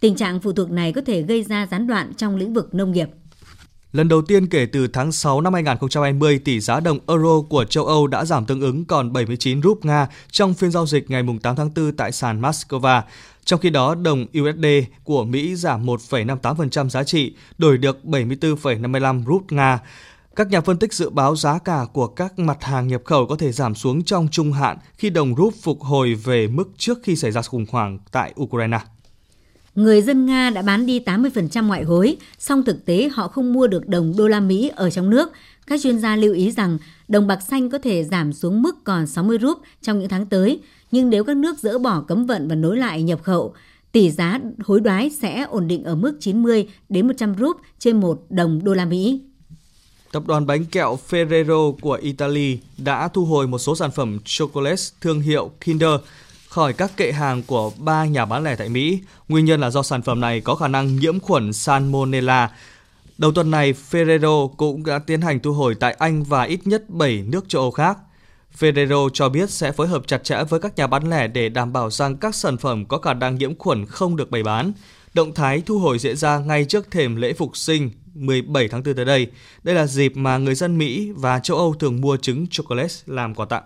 Tình 0.00 0.14
trạng 0.14 0.40
phụ 0.40 0.52
thuộc 0.52 0.70
này 0.70 0.92
có 0.92 1.00
thể 1.00 1.22
gây 1.22 1.42
ra 1.42 1.66
gián 1.70 1.86
đoạn 1.86 2.12
trong 2.16 2.36
lĩnh 2.36 2.54
vực 2.54 2.74
nông 2.74 2.92
nghiệp. 2.92 3.08
Lần 3.92 4.08
đầu 4.08 4.22
tiên 4.22 4.46
kể 4.46 4.66
từ 4.66 4.86
tháng 4.88 5.12
6 5.12 5.40
năm 5.40 5.54
2020, 5.54 6.38
tỷ 6.38 6.60
giá 6.60 6.80
đồng 6.80 6.98
euro 7.06 7.40
của 7.48 7.64
châu 7.64 7.86
Âu 7.86 8.06
đã 8.06 8.24
giảm 8.24 8.46
tương 8.46 8.60
ứng 8.60 8.84
còn 8.84 9.12
79 9.12 9.62
rúp 9.62 9.84
Nga 9.84 10.08
trong 10.30 10.54
phiên 10.54 10.70
giao 10.70 10.86
dịch 10.86 11.10
ngày 11.10 11.22
8 11.42 11.56
tháng 11.56 11.70
4 11.76 11.92
tại 11.92 12.12
sàn 12.12 12.40
Moscow. 12.42 13.02
Trong 13.44 13.60
khi 13.60 13.70
đó, 13.70 13.94
đồng 13.94 14.26
USD 14.40 14.66
của 15.04 15.24
Mỹ 15.24 15.56
giảm 15.56 15.86
1,58% 15.86 16.88
giá 16.88 17.04
trị, 17.04 17.34
đổi 17.58 17.78
được 17.78 17.98
74,55 18.04 19.24
rúp 19.26 19.52
Nga. 19.52 19.78
Các 20.36 20.48
nhà 20.48 20.60
phân 20.60 20.76
tích 20.76 20.92
dự 20.92 21.10
báo 21.10 21.36
giá 21.36 21.58
cả 21.58 21.86
của 21.92 22.06
các 22.06 22.38
mặt 22.38 22.64
hàng 22.64 22.88
nhập 22.88 23.02
khẩu 23.04 23.26
có 23.26 23.36
thể 23.36 23.52
giảm 23.52 23.74
xuống 23.74 24.04
trong 24.04 24.28
trung 24.30 24.52
hạn 24.52 24.78
khi 24.98 25.10
đồng 25.10 25.34
rúp 25.36 25.54
phục 25.62 25.80
hồi 25.80 26.14
về 26.14 26.46
mức 26.46 26.68
trước 26.76 26.98
khi 27.02 27.16
xảy 27.16 27.30
ra 27.30 27.42
khủng 27.42 27.66
hoảng 27.70 27.98
tại 28.12 28.34
Ukraine 28.40 28.78
người 29.78 30.02
dân 30.02 30.26
Nga 30.26 30.50
đã 30.50 30.62
bán 30.62 30.86
đi 30.86 31.00
80% 31.00 31.66
ngoại 31.66 31.82
hối, 31.82 32.16
song 32.38 32.64
thực 32.64 32.84
tế 32.84 33.08
họ 33.12 33.28
không 33.28 33.52
mua 33.52 33.66
được 33.66 33.88
đồng 33.88 34.14
đô 34.16 34.28
la 34.28 34.40
Mỹ 34.40 34.70
ở 34.76 34.90
trong 34.90 35.10
nước. 35.10 35.32
Các 35.66 35.80
chuyên 35.80 35.98
gia 35.98 36.16
lưu 36.16 36.34
ý 36.34 36.50
rằng 36.50 36.78
đồng 37.08 37.26
bạc 37.26 37.38
xanh 37.50 37.70
có 37.70 37.78
thể 37.78 38.04
giảm 38.04 38.32
xuống 38.32 38.62
mức 38.62 38.84
còn 38.84 39.06
60 39.06 39.38
rúp 39.42 39.58
trong 39.82 39.98
những 39.98 40.08
tháng 40.08 40.26
tới, 40.26 40.60
nhưng 40.90 41.10
nếu 41.10 41.24
các 41.24 41.36
nước 41.36 41.58
dỡ 41.58 41.78
bỏ 41.78 42.00
cấm 42.00 42.26
vận 42.26 42.48
và 42.48 42.54
nối 42.54 42.76
lại 42.76 43.02
nhập 43.02 43.22
khẩu, 43.22 43.54
tỷ 43.92 44.10
giá 44.10 44.40
hối 44.64 44.80
đoái 44.80 45.10
sẽ 45.10 45.42
ổn 45.42 45.68
định 45.68 45.84
ở 45.84 45.94
mức 45.94 46.16
90 46.20 46.68
đến 46.88 47.06
100 47.06 47.34
rúp 47.38 47.56
trên 47.78 48.00
1 48.00 48.22
đồng 48.30 48.64
đô 48.64 48.74
la 48.74 48.84
Mỹ. 48.84 49.20
Tập 50.12 50.22
đoàn 50.26 50.46
bánh 50.46 50.64
kẹo 50.64 50.98
Ferrero 51.10 51.72
của 51.72 51.98
Italy 52.02 52.58
đã 52.78 53.08
thu 53.08 53.24
hồi 53.24 53.46
một 53.46 53.58
số 53.58 53.76
sản 53.76 53.90
phẩm 53.90 54.18
chocolate 54.24 54.82
thương 55.00 55.20
hiệu 55.20 55.50
Kinder 55.64 55.90
khỏi 56.48 56.72
các 56.72 56.96
kệ 56.96 57.12
hàng 57.12 57.42
của 57.42 57.72
ba 57.78 58.04
nhà 58.04 58.24
bán 58.24 58.44
lẻ 58.44 58.56
tại 58.56 58.68
Mỹ. 58.68 59.00
Nguyên 59.28 59.44
nhân 59.44 59.60
là 59.60 59.70
do 59.70 59.82
sản 59.82 60.02
phẩm 60.02 60.20
này 60.20 60.40
có 60.40 60.54
khả 60.54 60.68
năng 60.68 60.96
nhiễm 60.96 61.20
khuẩn 61.20 61.52
Salmonella. 61.52 62.50
Đầu 63.18 63.32
tuần 63.32 63.50
này, 63.50 63.74
Ferrero 63.90 64.48
cũng 64.48 64.84
đã 64.84 64.98
tiến 64.98 65.20
hành 65.20 65.40
thu 65.40 65.52
hồi 65.52 65.74
tại 65.74 65.96
Anh 65.98 66.24
và 66.24 66.42
ít 66.42 66.66
nhất 66.66 66.90
7 66.90 67.22
nước 67.22 67.48
châu 67.48 67.62
Âu 67.62 67.70
khác. 67.70 67.98
Ferrero 68.58 69.08
cho 69.08 69.28
biết 69.28 69.50
sẽ 69.50 69.72
phối 69.72 69.88
hợp 69.88 70.02
chặt 70.06 70.24
chẽ 70.24 70.44
với 70.48 70.60
các 70.60 70.76
nhà 70.76 70.86
bán 70.86 71.10
lẻ 71.10 71.28
để 71.28 71.48
đảm 71.48 71.72
bảo 71.72 71.90
rằng 71.90 72.16
các 72.16 72.34
sản 72.34 72.56
phẩm 72.56 72.86
có 72.86 72.98
khả 72.98 73.14
năng 73.14 73.34
nhiễm 73.34 73.58
khuẩn 73.58 73.86
không 73.86 74.16
được 74.16 74.30
bày 74.30 74.42
bán. 74.42 74.72
Động 75.14 75.34
thái 75.34 75.62
thu 75.66 75.78
hồi 75.78 75.98
diễn 75.98 76.16
ra 76.16 76.38
ngay 76.38 76.64
trước 76.64 76.90
thềm 76.90 77.16
lễ 77.16 77.32
phục 77.32 77.56
sinh 77.56 77.90
17 78.14 78.68
tháng 78.68 78.82
4 78.82 78.94
tới 78.94 79.04
đây. 79.04 79.26
Đây 79.62 79.74
là 79.74 79.86
dịp 79.86 80.16
mà 80.16 80.38
người 80.38 80.54
dân 80.54 80.78
Mỹ 80.78 81.12
và 81.16 81.38
châu 81.38 81.56
Âu 81.56 81.74
thường 81.74 82.00
mua 82.00 82.16
trứng 82.16 82.46
chocolate 82.50 82.94
làm 83.06 83.34
quà 83.34 83.46
tặng. 83.46 83.62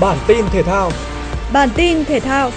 Bản 0.00 0.18
tin 0.26 0.44
thể 0.50 0.62
thao. 0.62 0.90
Bản 1.52 1.68
tin 1.76 2.04
thể 2.04 2.20
thao. 2.20 2.50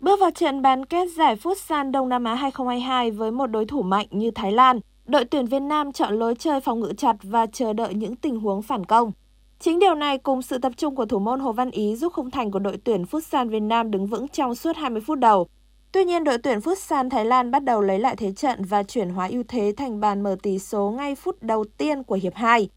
Bước 0.00 0.20
vào 0.20 0.30
trận 0.30 0.62
bán 0.62 0.86
kết 0.86 1.08
giải 1.16 1.36
Futsal 1.36 1.90
Đông 1.90 2.08
Nam 2.08 2.24
Á 2.24 2.34
2022 2.34 3.10
với 3.10 3.30
một 3.30 3.46
đối 3.46 3.66
thủ 3.66 3.82
mạnh 3.82 4.06
như 4.10 4.30
Thái 4.30 4.52
Lan, 4.52 4.80
đội 5.06 5.24
tuyển 5.24 5.46
Việt 5.46 5.60
Nam 5.60 5.92
chọn 5.92 6.18
lối 6.18 6.34
chơi 6.34 6.60
phòng 6.60 6.80
ngự 6.80 6.92
chặt 6.96 7.16
và 7.22 7.46
chờ 7.46 7.72
đợi 7.72 7.94
những 7.94 8.16
tình 8.16 8.40
huống 8.40 8.62
phản 8.62 8.84
công. 8.84 9.12
Chính 9.58 9.78
điều 9.78 9.94
này 9.94 10.18
cùng 10.18 10.42
sự 10.42 10.58
tập 10.58 10.72
trung 10.76 10.96
của 10.96 11.06
thủ 11.06 11.18
môn 11.18 11.40
Hồ 11.40 11.52
Văn 11.52 11.70
Ý 11.70 11.96
giúp 11.96 12.12
khung 12.12 12.30
thành 12.30 12.50
của 12.50 12.58
đội 12.58 12.78
tuyển 12.84 13.04
Futsal 13.10 13.48
Việt 13.48 13.60
Nam 13.60 13.90
đứng 13.90 14.06
vững 14.06 14.28
trong 14.28 14.54
suốt 14.54 14.76
20 14.76 15.02
phút 15.06 15.18
đầu, 15.18 15.46
Tuy 15.92 16.04
nhiên, 16.04 16.24
đội 16.24 16.38
tuyển 16.38 16.58
Futsal 16.58 17.10
Thái 17.10 17.24
Lan 17.24 17.50
bắt 17.50 17.64
đầu 17.64 17.80
lấy 17.80 17.98
lại 17.98 18.16
thế 18.16 18.32
trận 18.32 18.64
và 18.64 18.82
chuyển 18.82 19.10
hóa 19.10 19.28
ưu 19.28 19.42
thế 19.48 19.72
thành 19.76 20.00
bàn 20.00 20.22
mở 20.22 20.36
tỷ 20.42 20.58
số 20.58 20.90
ngay 20.90 21.14
phút 21.14 21.42
đầu 21.42 21.64
tiên 21.64 22.02
của 22.02 22.18
hiệp 22.22 22.34
2. 22.34 22.68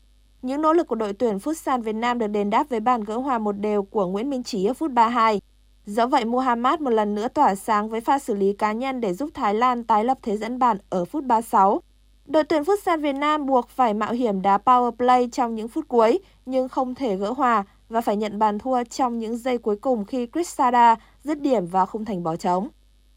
Những 0.41 0.61
nỗ 0.61 0.73
lực 0.73 0.87
của 0.87 0.95
đội 0.95 1.13
tuyển 1.13 1.37
Futsal 1.37 1.81
Việt 1.81 1.95
Nam 1.95 2.19
được 2.19 2.27
đền 2.27 2.49
đáp 2.49 2.69
với 2.69 2.79
bàn 2.79 3.03
gỡ 3.03 3.17
hòa 3.17 3.39
một 3.39 3.51
đều 3.51 3.83
của 3.83 4.07
Nguyễn 4.07 4.29
Minh 4.29 4.43
Trí 4.43 4.65
ở 4.65 4.73
phút 4.73 4.91
32. 4.91 5.41
Dẫu 5.85 6.07
vậy, 6.07 6.25
Muhammad 6.25 6.79
một 6.79 6.89
lần 6.89 7.15
nữa 7.15 7.27
tỏa 7.27 7.55
sáng 7.55 7.89
với 7.89 8.01
pha 8.01 8.19
xử 8.19 8.33
lý 8.33 8.53
cá 8.53 8.71
nhân 8.71 9.01
để 9.01 9.13
giúp 9.13 9.29
Thái 9.33 9.53
Lan 9.53 9.83
tái 9.83 10.03
lập 10.03 10.17
thế 10.21 10.37
dẫn 10.37 10.59
bàn 10.59 10.77
ở 10.89 11.05
phút 11.05 11.23
36. 11.23 11.81
Đội 12.25 12.43
tuyển 12.43 12.63
Futsal 12.63 13.01
Việt 13.01 13.13
Nam 13.13 13.45
buộc 13.45 13.69
phải 13.69 13.93
mạo 13.93 14.13
hiểm 14.13 14.41
đá 14.41 14.57
power 14.65 14.91
play 14.91 15.29
trong 15.31 15.55
những 15.55 15.67
phút 15.67 15.87
cuối 15.87 16.19
nhưng 16.45 16.69
không 16.69 16.95
thể 16.95 17.15
gỡ 17.15 17.31
hòa 17.31 17.63
và 17.89 18.01
phải 18.01 18.15
nhận 18.15 18.39
bàn 18.39 18.59
thua 18.59 18.83
trong 18.83 19.19
những 19.19 19.37
giây 19.37 19.57
cuối 19.57 19.75
cùng 19.75 20.05
khi 20.05 20.27
Chris 20.33 20.47
Sada 20.47 20.95
dứt 21.23 21.41
điểm 21.41 21.65
vào 21.65 21.85
khung 21.85 22.05
thành 22.05 22.23
bỏ 22.23 22.35
trống. 22.35 22.69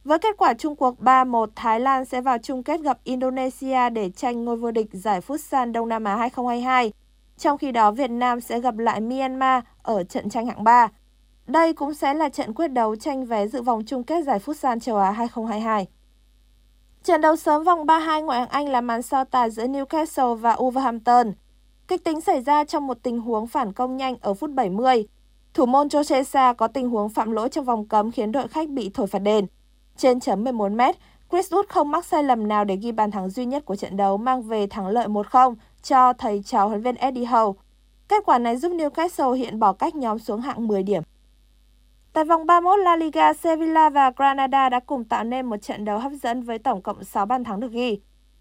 Với 0.06 0.18
kết 0.18 0.36
quả 0.38 0.54
chung 0.54 0.76
cuộc 0.76 1.00
3-1, 1.00 1.46
Thái 1.56 1.80
Lan 1.80 2.04
sẽ 2.04 2.20
vào 2.20 2.38
chung 2.38 2.62
kết 2.62 2.80
gặp 2.80 2.98
Indonesia 3.04 3.90
để 3.90 4.10
tranh 4.10 4.44
ngôi 4.44 4.56
vô 4.56 4.70
địch 4.70 4.86
giải 4.92 5.20
Futsal 5.20 5.72
Đông 5.72 5.88
Nam 5.88 6.04
Á 6.04 6.16
2022. 6.16 6.92
Trong 7.38 7.58
khi 7.58 7.72
đó, 7.72 7.90
Việt 7.90 8.10
Nam 8.10 8.40
sẽ 8.40 8.60
gặp 8.60 8.78
lại 8.78 9.00
Myanmar 9.00 9.64
ở 9.82 10.04
trận 10.04 10.28
tranh 10.28 10.46
hạng 10.46 10.64
3. 10.64 10.88
Đây 11.46 11.72
cũng 11.72 11.94
sẽ 11.94 12.14
là 12.14 12.28
trận 12.28 12.54
quyết 12.54 12.68
đấu 12.68 12.96
tranh 12.96 13.24
vé 13.24 13.46
dự 13.46 13.62
vòng 13.62 13.82
chung 13.86 14.04
kết 14.04 14.24
giải 14.24 14.38
Futsal 14.38 14.80
châu 14.80 14.96
Á 14.96 15.10
2022. 15.10 15.86
Trận 17.04 17.20
đấu 17.20 17.36
sớm 17.36 17.64
vòng 17.64 17.86
32 17.86 18.22
ngoại 18.22 18.38
hạng 18.38 18.48
Anh 18.48 18.68
là 18.68 18.80
màn 18.80 19.02
so 19.02 19.24
tài 19.24 19.50
giữa 19.50 19.66
Newcastle 19.66 20.34
và 20.34 20.54
Wolverhampton. 20.54 21.32
Kịch 21.88 22.04
tính 22.04 22.20
xảy 22.20 22.42
ra 22.42 22.64
trong 22.64 22.86
một 22.86 22.98
tình 23.02 23.20
huống 23.20 23.46
phản 23.46 23.72
công 23.72 23.96
nhanh 23.96 24.16
ở 24.20 24.34
phút 24.34 24.50
70. 24.50 25.06
Thủ 25.54 25.66
môn 25.66 25.86
Joshua 25.86 26.54
có 26.54 26.68
tình 26.68 26.90
huống 26.90 27.08
phạm 27.08 27.30
lỗi 27.30 27.48
trong 27.48 27.64
vòng 27.64 27.88
cấm 27.88 28.10
khiến 28.10 28.32
đội 28.32 28.48
khách 28.48 28.68
bị 28.68 28.90
thổi 28.94 29.06
phạt 29.06 29.18
đền. 29.18 29.46
Trên 29.96 30.20
chấm 30.20 30.44
11 30.44 30.72
m, 30.72 30.80
Chris 31.30 31.52
Wood 31.52 31.62
không 31.68 31.90
mắc 31.90 32.04
sai 32.04 32.22
lầm 32.22 32.48
nào 32.48 32.64
để 32.64 32.76
ghi 32.76 32.92
bàn 32.92 33.10
thắng 33.10 33.30
duy 33.30 33.44
nhất 33.44 33.64
của 33.64 33.76
trận 33.76 33.96
đấu 33.96 34.16
mang 34.16 34.42
về 34.42 34.66
thắng 34.66 34.88
lợi 34.88 35.06
1-0 35.06 35.54
cho 35.82 36.12
thầy 36.12 36.42
trò 36.42 36.66
huấn 36.66 36.82
viên 36.82 36.94
Eddie 36.94 37.24
Howe. 37.24 37.52
Kết 38.08 38.22
quả 38.26 38.38
này 38.38 38.56
giúp 38.56 38.72
Newcastle 38.72 39.32
hiện 39.32 39.58
bỏ 39.58 39.72
cách 39.72 39.94
nhóm 39.94 40.18
xuống 40.18 40.40
hạng 40.40 40.68
10 40.68 40.82
điểm. 40.82 41.02
Tại 42.12 42.24
vòng 42.24 42.46
31 42.46 42.78
La 42.78 42.96
Liga, 42.96 43.32
Sevilla 43.32 43.90
và 43.90 44.12
Granada 44.16 44.68
đã 44.68 44.80
cùng 44.80 45.04
tạo 45.04 45.24
nên 45.24 45.46
một 45.46 45.56
trận 45.56 45.84
đấu 45.84 45.98
hấp 45.98 46.12
dẫn 46.12 46.42
với 46.42 46.58
tổng 46.58 46.82
cộng 46.82 47.04
6 47.04 47.26
bàn 47.26 47.44
thắng 47.44 47.60
được 47.60 47.72
ghi. 47.72 48.00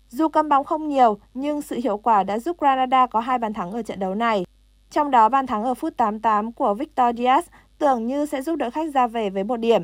Dù 0.09 0.27
cầm 0.27 0.49
bóng 0.49 0.63
không 0.63 0.89
nhiều, 0.89 1.17
nhưng 1.33 1.61
sự 1.61 1.75
hiệu 1.83 1.97
quả 1.97 2.23
đã 2.23 2.39
giúp 2.39 2.57
Granada 2.59 3.07
có 3.07 3.19
hai 3.19 3.37
bàn 3.37 3.53
thắng 3.53 3.71
ở 3.71 3.81
trận 3.81 3.99
đấu 3.99 4.15
này. 4.15 4.45
Trong 4.91 5.11
đó 5.11 5.29
bàn 5.29 5.47
thắng 5.47 5.63
ở 5.63 5.73
phút 5.73 5.97
88 5.97 6.51
của 6.51 6.73
Victor 6.73 7.15
Diaz 7.15 7.41
tưởng 7.77 8.07
như 8.07 8.25
sẽ 8.25 8.41
giúp 8.41 8.55
đội 8.55 8.71
khách 8.71 8.93
ra 8.93 9.07
về 9.07 9.29
với 9.29 9.43
một 9.43 9.57
điểm 9.57 9.83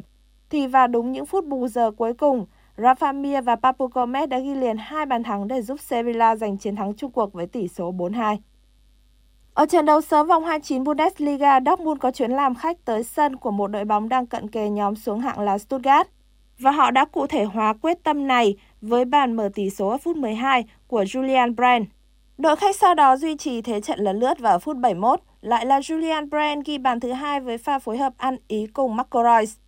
thì 0.51 0.67
vào 0.67 0.87
đúng 0.87 1.11
những 1.11 1.25
phút 1.25 1.45
bù 1.45 1.67
giờ 1.67 1.91
cuối 1.91 2.13
cùng, 2.13 2.45
Rafa 2.77 3.21
Mir 3.21 3.43
và 3.43 3.55
Papu 3.55 3.87
Gomez 3.87 4.27
đã 4.27 4.39
ghi 4.39 4.55
liền 4.55 4.77
hai 4.77 5.05
bàn 5.05 5.23
thắng 5.23 5.47
để 5.47 5.61
giúp 5.61 5.79
Sevilla 5.79 6.35
giành 6.35 6.57
chiến 6.57 6.75
thắng 6.75 6.93
chung 6.93 7.11
cuộc 7.11 7.33
với 7.33 7.47
tỷ 7.47 7.67
số 7.67 7.91
4-2. 7.91 8.37
Ở 9.53 9.65
trận 9.65 9.85
đấu 9.85 10.01
sớm 10.01 10.27
vòng 10.27 10.45
29 10.45 10.83
Bundesliga, 10.83 11.59
Dortmund 11.65 11.99
có 11.99 12.11
chuyến 12.11 12.31
làm 12.31 12.55
khách 12.55 12.85
tới 12.85 13.03
sân 13.03 13.35
của 13.35 13.51
một 13.51 13.67
đội 13.67 13.85
bóng 13.85 14.09
đang 14.09 14.25
cận 14.25 14.47
kề 14.47 14.69
nhóm 14.69 14.95
xuống 14.95 15.19
hạng 15.19 15.39
là 15.39 15.57
Stuttgart. 15.57 16.07
Và 16.59 16.71
họ 16.71 16.91
đã 16.91 17.05
cụ 17.05 17.27
thể 17.27 17.43
hóa 17.43 17.73
quyết 17.81 18.03
tâm 18.03 18.27
này 18.27 18.55
với 18.81 19.05
bàn 19.05 19.33
mở 19.33 19.49
tỷ 19.53 19.69
số 19.69 19.87
ở 19.89 19.97
phút 19.97 20.17
12 20.17 20.65
của 20.87 21.03
Julian 21.03 21.55
Brand. 21.55 21.85
Đội 22.37 22.55
khách 22.55 22.75
sau 22.75 22.95
đó 22.95 23.17
duy 23.17 23.37
trì 23.37 23.61
thế 23.61 23.81
trận 23.81 23.99
lấn 23.99 24.19
lướt 24.19 24.39
vào 24.39 24.59
phút 24.59 24.77
71, 24.77 25.19
lại 25.41 25.65
là 25.65 25.79
Julian 25.79 26.29
Brand 26.29 26.65
ghi 26.65 26.77
bàn 26.77 26.99
thứ 26.99 27.11
hai 27.11 27.39
với 27.39 27.57
pha 27.57 27.79
phối 27.79 27.97
hợp 27.97 28.13
ăn 28.17 28.37
ý 28.47 28.67
cùng 28.73 28.95
Marco 28.95 29.23
Reus. 29.23 29.60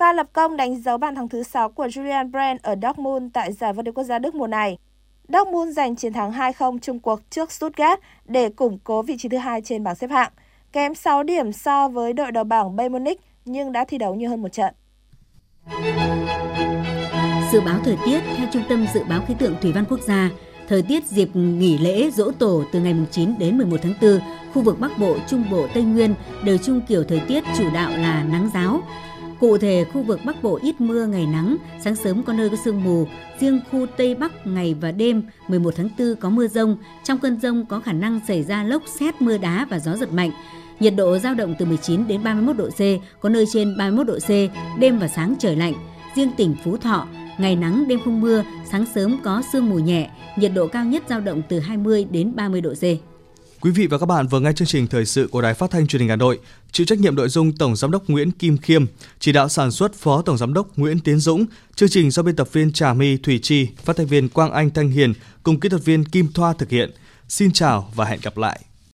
Pha 0.00 0.12
lập 0.12 0.26
công 0.32 0.56
đánh 0.56 0.82
dấu 0.82 0.98
bàn 0.98 1.14
thắng 1.14 1.28
thứ 1.28 1.42
6 1.42 1.68
của 1.68 1.86
Julian 1.86 2.30
Brand 2.30 2.60
ở 2.62 2.74
Dortmund 2.82 3.24
tại 3.32 3.52
giải 3.52 3.72
vô 3.72 3.82
địch 3.82 3.94
quốc 3.94 4.04
gia 4.04 4.18
Đức 4.18 4.34
mùa 4.34 4.46
này. 4.46 4.78
Dortmund 5.28 5.76
giành 5.76 5.96
chiến 5.96 6.12
thắng 6.12 6.32
2-0 6.32 6.78
chung 6.78 7.00
cuộc 7.00 7.20
trước 7.30 7.52
Stuttgart 7.52 8.00
để 8.24 8.48
củng 8.48 8.78
cố 8.84 9.02
vị 9.02 9.16
trí 9.18 9.28
thứ 9.28 9.36
hai 9.36 9.60
trên 9.64 9.84
bảng 9.84 9.94
xếp 9.94 10.10
hạng, 10.10 10.32
kém 10.72 10.94
6 10.94 11.22
điểm 11.22 11.52
so 11.52 11.88
với 11.88 12.12
đội 12.12 12.32
đầu 12.32 12.44
bảng 12.44 12.76
Bayern 12.76 12.92
Munich 12.92 13.20
nhưng 13.44 13.72
đã 13.72 13.84
thi 13.84 13.98
đấu 13.98 14.14
nhiều 14.14 14.30
hơn 14.30 14.42
một 14.42 14.52
trận. 14.52 14.74
Dự 17.52 17.60
báo 17.60 17.78
thời 17.84 17.96
tiết 18.04 18.20
theo 18.36 18.46
Trung 18.52 18.62
tâm 18.68 18.86
Dự 18.94 19.04
báo 19.08 19.20
Khí 19.28 19.34
tượng 19.38 19.54
Thủy 19.62 19.72
văn 19.72 19.84
Quốc 19.88 20.00
gia, 20.00 20.30
thời 20.68 20.82
tiết 20.82 21.06
dịp 21.06 21.28
nghỉ 21.34 21.78
lễ 21.78 22.10
dỗ 22.10 22.30
tổ 22.30 22.62
từ 22.72 22.80
ngày 22.80 22.94
9 23.10 23.38
đến 23.38 23.58
11 23.58 23.76
tháng 23.82 23.94
4, 24.02 24.20
khu 24.54 24.62
vực 24.62 24.80
Bắc 24.80 24.98
Bộ, 24.98 25.16
Trung 25.28 25.44
Bộ, 25.50 25.66
Tây 25.74 25.82
Nguyên 25.82 26.14
đều 26.44 26.58
chung 26.58 26.80
kiểu 26.88 27.04
thời 27.04 27.20
tiết 27.28 27.44
chủ 27.58 27.64
đạo 27.74 27.90
là 27.90 28.24
nắng 28.24 28.50
giáo. 28.54 28.80
Cụ 29.40 29.58
thể, 29.58 29.84
khu 29.92 30.02
vực 30.02 30.20
Bắc 30.24 30.42
Bộ 30.42 30.58
ít 30.62 30.80
mưa, 30.80 31.06
ngày 31.06 31.26
nắng, 31.26 31.56
sáng 31.80 31.96
sớm 31.96 32.22
có 32.22 32.32
nơi 32.32 32.50
có 32.50 32.56
sương 32.64 32.84
mù. 32.84 33.06
Riêng 33.38 33.60
khu 33.70 33.86
Tây 33.96 34.14
Bắc 34.14 34.46
ngày 34.46 34.74
và 34.80 34.92
đêm 34.92 35.22
11 35.48 35.74
tháng 35.76 35.88
4 35.98 36.14
có 36.20 36.30
mưa 36.30 36.48
rông. 36.48 36.76
Trong 37.04 37.18
cơn 37.18 37.40
rông 37.40 37.66
có 37.66 37.80
khả 37.80 37.92
năng 37.92 38.20
xảy 38.28 38.42
ra 38.42 38.64
lốc 38.64 38.82
xét, 38.86 39.22
mưa 39.22 39.38
đá 39.38 39.66
và 39.70 39.78
gió 39.78 39.96
giật 39.96 40.12
mạnh. 40.12 40.30
Nhiệt 40.80 40.94
độ 40.96 41.18
giao 41.18 41.34
động 41.34 41.54
từ 41.58 41.66
19 41.66 42.06
đến 42.08 42.22
31 42.22 42.56
độ 42.56 42.68
C, 42.70 42.80
có 43.20 43.28
nơi 43.28 43.44
trên 43.52 43.76
31 43.76 44.06
độ 44.06 44.18
C, 44.18 44.30
đêm 44.80 44.98
và 44.98 45.08
sáng 45.08 45.34
trời 45.38 45.56
lạnh. 45.56 45.74
Riêng 46.14 46.30
tỉnh 46.36 46.54
Phú 46.64 46.76
Thọ, 46.76 47.06
ngày 47.38 47.56
nắng 47.56 47.88
đêm 47.88 48.00
không 48.04 48.20
mưa, 48.20 48.44
sáng 48.70 48.86
sớm 48.94 49.16
có 49.24 49.42
sương 49.52 49.70
mù 49.70 49.78
nhẹ, 49.78 50.10
nhiệt 50.36 50.52
độ 50.54 50.66
cao 50.66 50.84
nhất 50.84 51.02
giao 51.08 51.20
động 51.20 51.42
từ 51.48 51.58
20 51.58 52.06
đến 52.10 52.36
30 52.36 52.60
độ 52.60 52.74
C. 52.74 53.09
Quý 53.60 53.70
vị 53.70 53.86
và 53.86 53.98
các 53.98 54.06
bạn 54.06 54.26
vừa 54.26 54.40
nghe 54.40 54.52
chương 54.52 54.68
trình 54.68 54.86
thời 54.86 55.06
sự 55.06 55.28
của 55.32 55.42
Đài 55.42 55.54
Phát 55.54 55.70
thanh 55.70 55.86
Truyền 55.86 56.00
hình 56.00 56.08
Hà 56.08 56.16
Nội, 56.16 56.38
chịu 56.72 56.86
trách 56.86 56.98
nhiệm 56.98 57.14
nội 57.14 57.28
dung 57.28 57.52
Tổng 57.52 57.76
giám 57.76 57.90
đốc 57.90 58.08
Nguyễn 58.08 58.30
Kim 58.30 58.58
Khiêm, 58.58 58.84
chỉ 59.18 59.32
đạo 59.32 59.48
sản 59.48 59.70
xuất 59.70 59.94
Phó 59.94 60.22
Tổng 60.22 60.38
giám 60.38 60.54
đốc 60.54 60.78
Nguyễn 60.78 61.00
Tiến 61.00 61.18
Dũng, 61.18 61.44
chương 61.74 61.88
trình 61.88 62.10
do 62.10 62.22
biên 62.22 62.36
tập 62.36 62.48
viên 62.52 62.72
Trà 62.72 62.94
My 62.94 63.16
Thủy 63.16 63.40
Chi, 63.42 63.68
phát 63.84 63.96
thanh 63.96 64.06
viên 64.06 64.28
Quang 64.28 64.52
Anh 64.52 64.70
Thanh 64.70 64.90
Hiền 64.90 65.12
cùng 65.42 65.60
kỹ 65.60 65.68
thuật 65.68 65.84
viên 65.84 66.04
Kim 66.04 66.32
Thoa 66.32 66.52
thực 66.52 66.70
hiện. 66.70 66.90
Xin 67.28 67.52
chào 67.52 67.92
và 67.94 68.04
hẹn 68.04 68.20
gặp 68.22 68.36
lại. 68.36 68.60